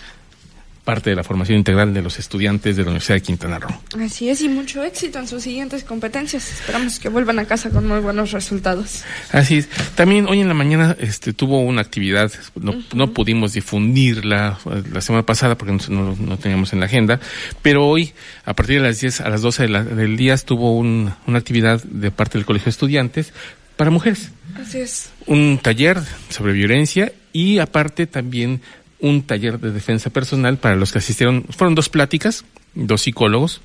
parte 0.91 1.09
de 1.09 1.15
la 1.15 1.23
formación 1.23 1.57
integral 1.57 1.93
de 1.93 2.01
los 2.01 2.19
estudiantes 2.19 2.75
de 2.75 2.83
la 2.83 2.89
Universidad 2.89 3.15
de 3.15 3.21
Quintana 3.21 3.59
Roo. 3.59 3.71
Así 4.03 4.27
es, 4.27 4.41
y 4.41 4.49
mucho 4.49 4.83
éxito 4.83 5.19
en 5.19 5.27
sus 5.27 5.41
siguientes 5.41 5.85
competencias. 5.85 6.51
Esperamos 6.51 6.99
que 6.99 7.07
vuelvan 7.07 7.39
a 7.39 7.45
casa 7.45 7.69
con 7.69 7.87
muy 7.87 7.99
buenos 8.01 8.31
resultados. 8.33 9.03
Así 9.31 9.59
es. 9.59 9.69
También 9.95 10.25
hoy 10.27 10.41
en 10.41 10.49
la 10.49 10.53
mañana 10.53 10.97
este, 10.99 11.31
tuvo 11.31 11.61
una 11.61 11.79
actividad, 11.79 12.29
no, 12.59 12.75
no 12.93 13.13
pudimos 13.13 13.53
difundirla 13.53 14.59
eh, 14.65 14.83
la 14.91 14.99
semana 14.99 15.25
pasada 15.25 15.57
porque 15.57 15.77
no, 15.89 16.13
no- 16.19 16.37
teníamos 16.37 16.73
en 16.73 16.81
la 16.81 16.87
agenda, 16.87 17.21
pero 17.61 17.87
hoy, 17.87 18.11
a 18.43 18.53
partir 18.53 18.81
de 18.81 18.87
las 18.87 18.99
10 18.99 19.21
a 19.21 19.29
las 19.29 19.41
12 19.41 19.63
de 19.63 19.69
la- 19.69 19.83
del 19.85 20.17
día, 20.17 20.33
estuvo 20.33 20.77
un- 20.77 21.13
una 21.25 21.37
actividad 21.39 21.81
de 21.83 22.11
parte 22.11 22.37
del 22.37 22.45
Colegio 22.45 22.65
de 22.65 22.71
Estudiantes 22.71 23.31
para 23.77 23.91
mujeres. 23.91 24.31
Así 24.61 24.79
es. 24.79 25.09
Un 25.25 25.57
taller 25.61 25.99
sobre 26.29 26.51
violencia 26.51 27.13
y 27.31 27.59
aparte 27.59 28.07
también 28.07 28.59
un 29.01 29.23
taller 29.23 29.59
de 29.59 29.71
defensa 29.71 30.09
personal 30.09 30.57
para 30.57 30.75
los 30.75 30.91
que 30.91 30.99
asistieron. 30.99 31.43
Fueron 31.49 31.75
dos 31.75 31.89
pláticas, 31.89 32.45
dos 32.73 33.01
psicólogos, 33.01 33.61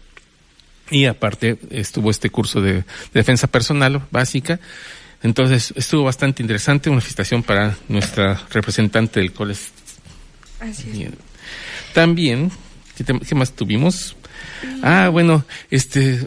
y 0.91 1.05
aparte 1.07 1.59
estuvo 1.70 2.11
este 2.11 2.30
curso 2.30 2.61
de, 2.61 2.72
de 2.72 2.84
defensa 3.12 3.47
personal 3.47 4.03
básica. 4.11 4.59
Entonces 5.22 5.72
estuvo 5.76 6.05
bastante 6.05 6.43
interesante, 6.43 6.91
una 6.91 7.01
felicitación 7.01 7.43
para 7.43 7.76
nuestra 7.89 8.43
representante 8.51 9.20
del 9.20 9.32
colegio. 9.32 9.66
Así 10.61 11.03
es. 11.05 11.11
También, 11.93 12.51
¿qué, 12.97 13.05
te- 13.05 13.18
qué 13.20 13.34
más 13.34 13.53
tuvimos? 13.53 14.16
Ah, 14.82 15.09
bueno, 15.11 15.45
este... 15.70 16.26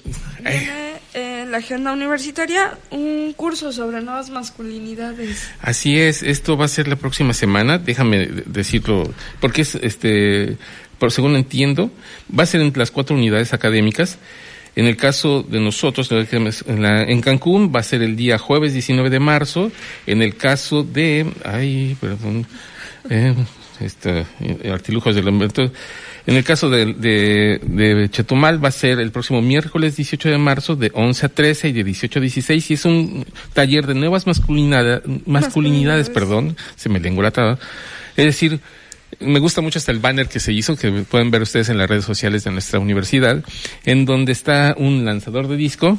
la 1.50 1.58
agenda 1.58 1.92
universitaria 1.92 2.78
un 2.92 3.34
curso 3.36 3.72
sobre 3.72 4.02
nuevas 4.02 4.30
masculinidades. 4.30 5.50
Así 5.62 6.00
es, 6.00 6.24
esto 6.24 6.56
va 6.58 6.66
a 6.66 6.70
ser 6.70 6.88
la 6.88 6.96
próxima 6.96 7.34
semana, 7.34 7.78
déjame 7.78 8.28
de- 8.28 8.44
decirlo, 8.46 9.12
porque 9.40 9.62
es, 9.64 9.76
este, 9.76 10.58
por 10.98 11.12
según 11.12 11.36
entiendo, 11.36 11.92
va 12.38 12.44
a 12.44 12.46
ser 12.46 12.62
en 12.62 12.72
las 12.76 12.92
cuatro 12.92 13.16
unidades 13.16 13.54
académicas. 13.54 14.18
En 14.76 14.86
el 14.86 14.96
caso 14.96 15.44
de 15.44 15.60
nosotros, 15.60 16.10
en, 16.12 16.82
la- 16.82 17.04
en 17.04 17.22
Cancún, 17.22 17.72
va 17.76 17.80
a 17.82 17.84
ser 17.84 18.02
el 18.04 18.16
día 18.16 18.38
jueves 18.38 18.72
19 18.74 19.10
de 19.10 19.20
marzo. 19.20 19.72
En 20.06 20.22
el 20.22 20.36
caso 20.38 20.84
de, 20.84 21.26
ay, 21.44 21.98
perdón, 22.00 22.46
eh, 23.10 23.34
este, 23.82 24.26
eh, 24.40 24.72
artilujos 24.72 25.16
del 25.16 25.28
invento. 25.28 25.72
En 26.28 26.36
el 26.36 26.44
caso 26.44 26.70
de, 26.70 26.94
de, 26.94 27.60
de 27.64 28.10
Chetumal 28.10 28.64
va 28.64 28.70
a 28.70 28.72
ser 28.72 29.00
el 29.00 29.12
próximo 29.12 29.42
miércoles 29.42 29.96
18 29.96 30.30
de 30.30 30.38
marzo 30.38 30.76
de 30.76 30.92
11 30.94 31.26
a 31.26 31.30
13 31.30 31.70
y 31.70 31.72
de 31.72 31.84
18 31.84 32.20
a 32.20 32.22
16 32.22 32.72
y 32.72 32.74
es 32.74 32.86
un 32.86 33.26
taller 33.54 33.88
de 33.88 33.96
nuevas 33.96 34.26
masculinidad- 34.28 35.02
masculinidades, 35.06 35.28
Masculinidades. 35.28 36.10
perdón, 36.10 36.56
se 36.76 36.90
me 36.90 37.00
lengua 37.00 37.24
la 37.24 37.32
traba. 37.32 37.60
Es 38.16 38.26
decir, 38.26 38.60
me 39.20 39.40
gusta 39.40 39.62
mucho 39.62 39.80
hasta 39.80 39.92
el 39.92 40.00
banner 40.00 40.28
que 40.28 40.40
se 40.40 40.54
hizo, 40.54 40.76
que 40.76 40.92
pueden 40.92 41.32
ver 41.32 41.42
ustedes 41.42 41.70
en 41.70 41.78
las 41.78 41.90
redes 41.90 42.06
sociales 42.06 42.44
de 42.44 42.52
nuestra 42.52 42.80
universidad, 42.80 43.44
en 43.86 44.06
donde 44.06 44.32
está 44.32 44.76
un 44.78 45.06
lanzador 45.06 45.48
de 45.48 45.58
disco, 45.58 45.98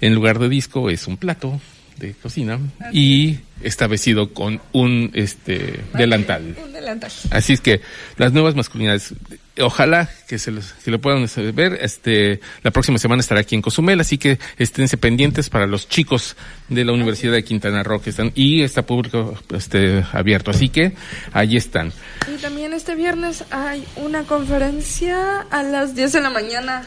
en 0.00 0.14
lugar 0.14 0.38
de 0.38 0.48
disco 0.48 0.88
es 0.88 1.06
un 1.08 1.16
plato 1.16 1.60
de 1.98 2.12
cocina 2.14 2.60
y 2.92 3.38
está 3.60 3.88
vestido 3.88 4.32
con 4.32 4.60
un 4.72 5.10
este 5.14 5.80
delantal. 5.94 6.54
Un 6.64 6.72
delantal. 6.72 7.10
Así 7.30 7.52
es 7.52 7.60
que 7.60 7.80
las 8.16 8.32
nuevas 8.32 8.54
masculinidades, 8.54 9.14
ojalá 9.60 10.08
que 10.26 10.38
se, 10.38 10.50
los, 10.50 10.72
que 10.72 10.90
lo 10.90 11.00
puedan 11.00 11.22
este, 11.22 11.52
ver. 11.52 11.78
Este, 11.80 12.40
la 12.62 12.70
próxima 12.70 12.98
semana 12.98 13.20
estará 13.20 13.40
aquí 13.40 13.54
en 13.54 13.62
Cozumel, 13.62 14.00
así 14.00 14.18
que 14.18 14.38
esténse 14.58 14.96
pendientes 14.96 15.50
para 15.50 15.66
los 15.66 15.88
chicos 15.88 16.36
de 16.68 16.84
la 16.84 16.92
Universidad 16.92 17.32
de 17.32 17.44
Quintana 17.44 17.82
Roo 17.82 18.00
que 18.00 18.10
están 18.10 18.32
y 18.34 18.62
está 18.62 18.82
público 18.82 19.38
este, 19.54 20.04
abierto. 20.12 20.50
Así 20.50 20.68
que 20.68 20.92
ahí 21.32 21.56
están. 21.56 21.92
Y 22.32 22.36
también 22.38 22.72
este 22.72 22.94
viernes 22.94 23.44
hay 23.50 23.86
una 23.96 24.24
conferencia 24.24 25.42
a 25.50 25.62
las 25.62 25.94
10 25.94 26.12
de 26.12 26.20
la 26.20 26.30
mañana. 26.30 26.84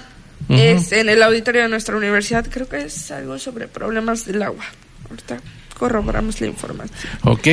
Es 0.50 0.92
en 0.92 1.08
el 1.08 1.24
auditorio 1.24 1.62
de 1.62 1.70
nuestra 1.70 1.96
universidad. 1.96 2.46
Creo 2.50 2.68
que 2.68 2.82
es 2.82 3.12
algo 3.12 3.40
sobre 3.40 3.68
problemas 3.70 4.26
del 4.26 4.42
agua. 4.42 4.66
Ahorita 5.10 5.40
corroboramos 5.82 6.40
la 6.40 6.46
información. 6.46 7.12
Ok, 7.24 7.48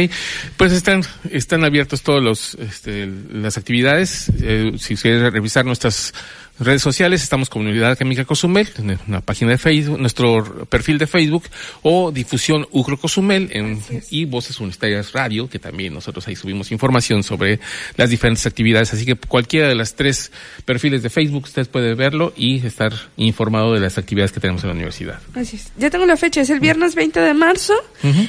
pues 0.58 0.72
están, 0.72 1.02
están 1.30 1.64
abiertos 1.64 2.02
todos 2.02 2.22
los, 2.22 2.56
este, 2.56 3.10
las 3.32 3.56
actividades. 3.56 4.30
Eh, 4.42 4.72
si 4.78 4.96
quieren 4.96 5.32
revisar 5.32 5.64
nuestras 5.64 6.12
redes 6.58 6.82
sociales, 6.82 7.22
estamos 7.22 7.48
Comunidad 7.48 7.92
Académica 7.92 8.24
Cozumel, 8.24 8.68
en 8.78 8.98
una 9.06 9.20
página 9.20 9.52
de 9.52 9.58
Facebook, 9.58 9.98
nuestro 9.98 10.66
perfil 10.66 10.98
de 10.98 11.06
Facebook, 11.06 11.44
o 11.82 12.10
Difusión 12.10 12.66
Ucro 12.72 12.98
Cozumel, 12.98 13.48
en, 13.52 13.80
y 14.10 14.24
Voces 14.24 14.58
Universitarias 14.58 15.12
Radio, 15.12 15.48
que 15.48 15.58
también 15.58 15.94
nosotros 15.94 16.26
ahí 16.28 16.36
subimos 16.36 16.72
información 16.72 17.22
sobre 17.22 17.60
las 17.96 18.10
diferentes 18.10 18.46
actividades. 18.46 18.92
Así 18.92 19.04
que 19.04 19.16
cualquiera 19.16 19.68
de 19.68 19.74
las 19.74 19.94
tres 19.94 20.32
perfiles 20.64 21.02
de 21.02 21.10
Facebook, 21.10 21.44
ustedes 21.44 21.68
pueden 21.68 21.96
verlo 21.96 22.32
y 22.36 22.64
estar 22.66 22.92
informado 23.16 23.74
de 23.74 23.80
las 23.80 23.98
actividades 23.98 24.32
que 24.32 24.40
tenemos 24.40 24.62
en 24.64 24.68
la 24.68 24.74
universidad. 24.74 25.20
Así 25.34 25.56
es. 25.56 25.72
Ya 25.76 25.90
tengo 25.90 26.06
la 26.06 26.16
fecha, 26.16 26.40
es 26.40 26.50
el 26.50 26.60
viernes 26.60 26.94
20 26.94 27.20
de 27.20 27.34
marzo. 27.34 27.74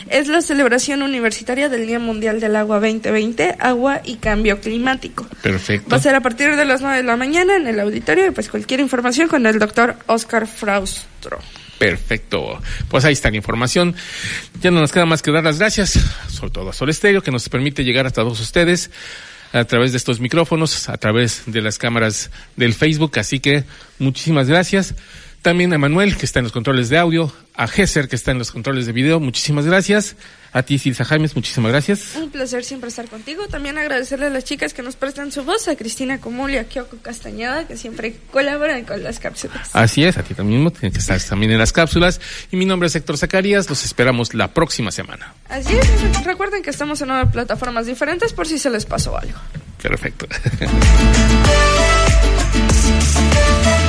Es 0.10 0.28
la 0.28 0.42
celebración 0.42 1.02
universitaria 1.02 1.70
del 1.70 1.88
Día 1.88 2.00
Mundial 2.00 2.40
del 2.40 2.56
Agua 2.56 2.80
2020, 2.80 3.56
Agua 3.60 4.02
y 4.04 4.16
Cambio 4.16 4.60
Climático. 4.62 5.28
Perfecto. 5.42 5.90
Va 5.90 5.98
a 5.98 6.00
ser 6.00 6.16
a 6.16 6.22
partir 6.22 6.56
de 6.56 6.66
las 6.66 6.82
9 6.82 6.98
de 6.98 7.04
la 7.04 7.16
mañana 7.16 7.56
en 7.56 7.68
el 7.68 7.80
auditorio 7.80 8.19
y 8.28 8.32
pues 8.32 8.50
cualquier 8.50 8.80
información 8.80 9.28
con 9.28 9.46
el 9.46 9.60
doctor 9.60 9.96
Oscar 10.08 10.48
Fraustro. 10.48 11.40
Perfecto. 11.78 12.62
Pues 12.90 13.06
ahí 13.06 13.14
está 13.14 13.32
la 13.32 13.38
información. 13.38 13.96
Ya 14.62 14.70
no 14.70 14.82
nos 14.82 14.92
queda 14.92 15.06
más 15.06 15.22
que 15.22 15.32
dar 15.32 15.44
las 15.44 15.60
gracias, 15.60 15.98
sobre 16.28 16.52
todo 16.52 16.70
a 16.70 16.74
Sol 16.74 16.90
Estéreo, 16.90 17.22
que 17.22 17.32
nos 17.32 17.48
permite 17.48 17.84
llegar 17.84 18.06
hasta 18.06 18.22
todos 18.22 18.40
ustedes 18.42 18.92
a 19.54 19.64
través 19.64 19.92
de 19.92 19.98
estos 19.98 20.20
micrófonos, 20.20 20.90
a 20.90 20.98
través 20.98 21.44
de 21.48 21.62
las 21.62 21.78
cámaras 21.78 22.30
del 22.56 22.74
Facebook. 22.74 23.18
Así 23.18 23.40
que 23.40 23.64
muchísimas 23.98 24.48
gracias. 24.48 24.94
También 25.42 25.74
a 25.74 25.78
Manuel, 25.78 26.18
que 26.18 26.26
está 26.26 26.40
en 26.40 26.44
los 26.44 26.52
controles 26.52 26.90
de 26.90 26.98
audio, 26.98 27.32
a 27.54 27.68
Gesser, 27.68 28.10
que 28.10 28.18
está 28.18 28.32
en 28.32 28.40
los 28.40 28.52
controles 28.52 28.86
de 28.86 28.92
video. 28.92 29.22
Muchísimas 29.22 29.66
gracias. 29.66 30.18
A 30.52 30.64
ti, 30.64 30.80
Silsa 30.80 31.06
Jaimes, 31.06 31.36
muchísimas 31.36 31.72
gracias. 31.72 32.16
Un 32.16 32.30
placer 32.30 32.66
siempre 32.66 32.90
estar 32.90 33.08
contigo. 33.08 33.48
También 33.48 33.78
agradecerle 33.78 34.26
a 34.26 34.30
las 34.30 34.44
chicas 34.44 34.74
que 34.74 34.82
nos 34.82 34.98
prestan 34.98 35.32
su 35.32 35.44
voz, 35.44 35.68
a 35.70 35.78
Cristina 35.78 36.20
Comul 36.20 36.52
y 36.52 36.58
a 36.58 36.66
Kyoko 36.66 36.98
Castañeda, 36.98 37.68
que 37.68 37.78
siempre 37.78 38.16
colaboran 38.32 38.84
con 38.84 39.02
las 39.02 39.20
cápsulas. 39.20 39.70
Así 39.74 40.04
es, 40.04 40.18
a 40.18 40.24
ti 40.24 40.34
también 40.34 40.70
tienes 40.72 40.94
que 40.94 41.00
estar 41.00 41.22
también 41.22 41.54
en 41.54 41.60
las 41.60 41.72
cápsulas. 41.72 42.20
Y 42.52 42.58
mi 42.58 42.66
nombre 42.66 42.88
es 42.88 42.96
Héctor 42.96 43.18
Zacarías, 43.18 43.70
los 43.70 43.86
esperamos 43.86 44.34
la 44.34 44.54
próxima 44.54 44.92
semana. 44.92 45.36
Así 45.48 45.74
es, 45.74 46.26
recuerden 46.26 46.64
que 46.64 46.72
estamos 46.72 47.02
en 47.02 47.10
nueve 47.10 47.30
plataformas 47.32 47.86
diferentes 47.86 48.34
por 48.34 48.46
si 48.46 48.58
se 48.58 48.70
les 48.70 48.86
pasó 48.86 49.18
algo. 49.18 49.40
Perfecto. 49.82 50.28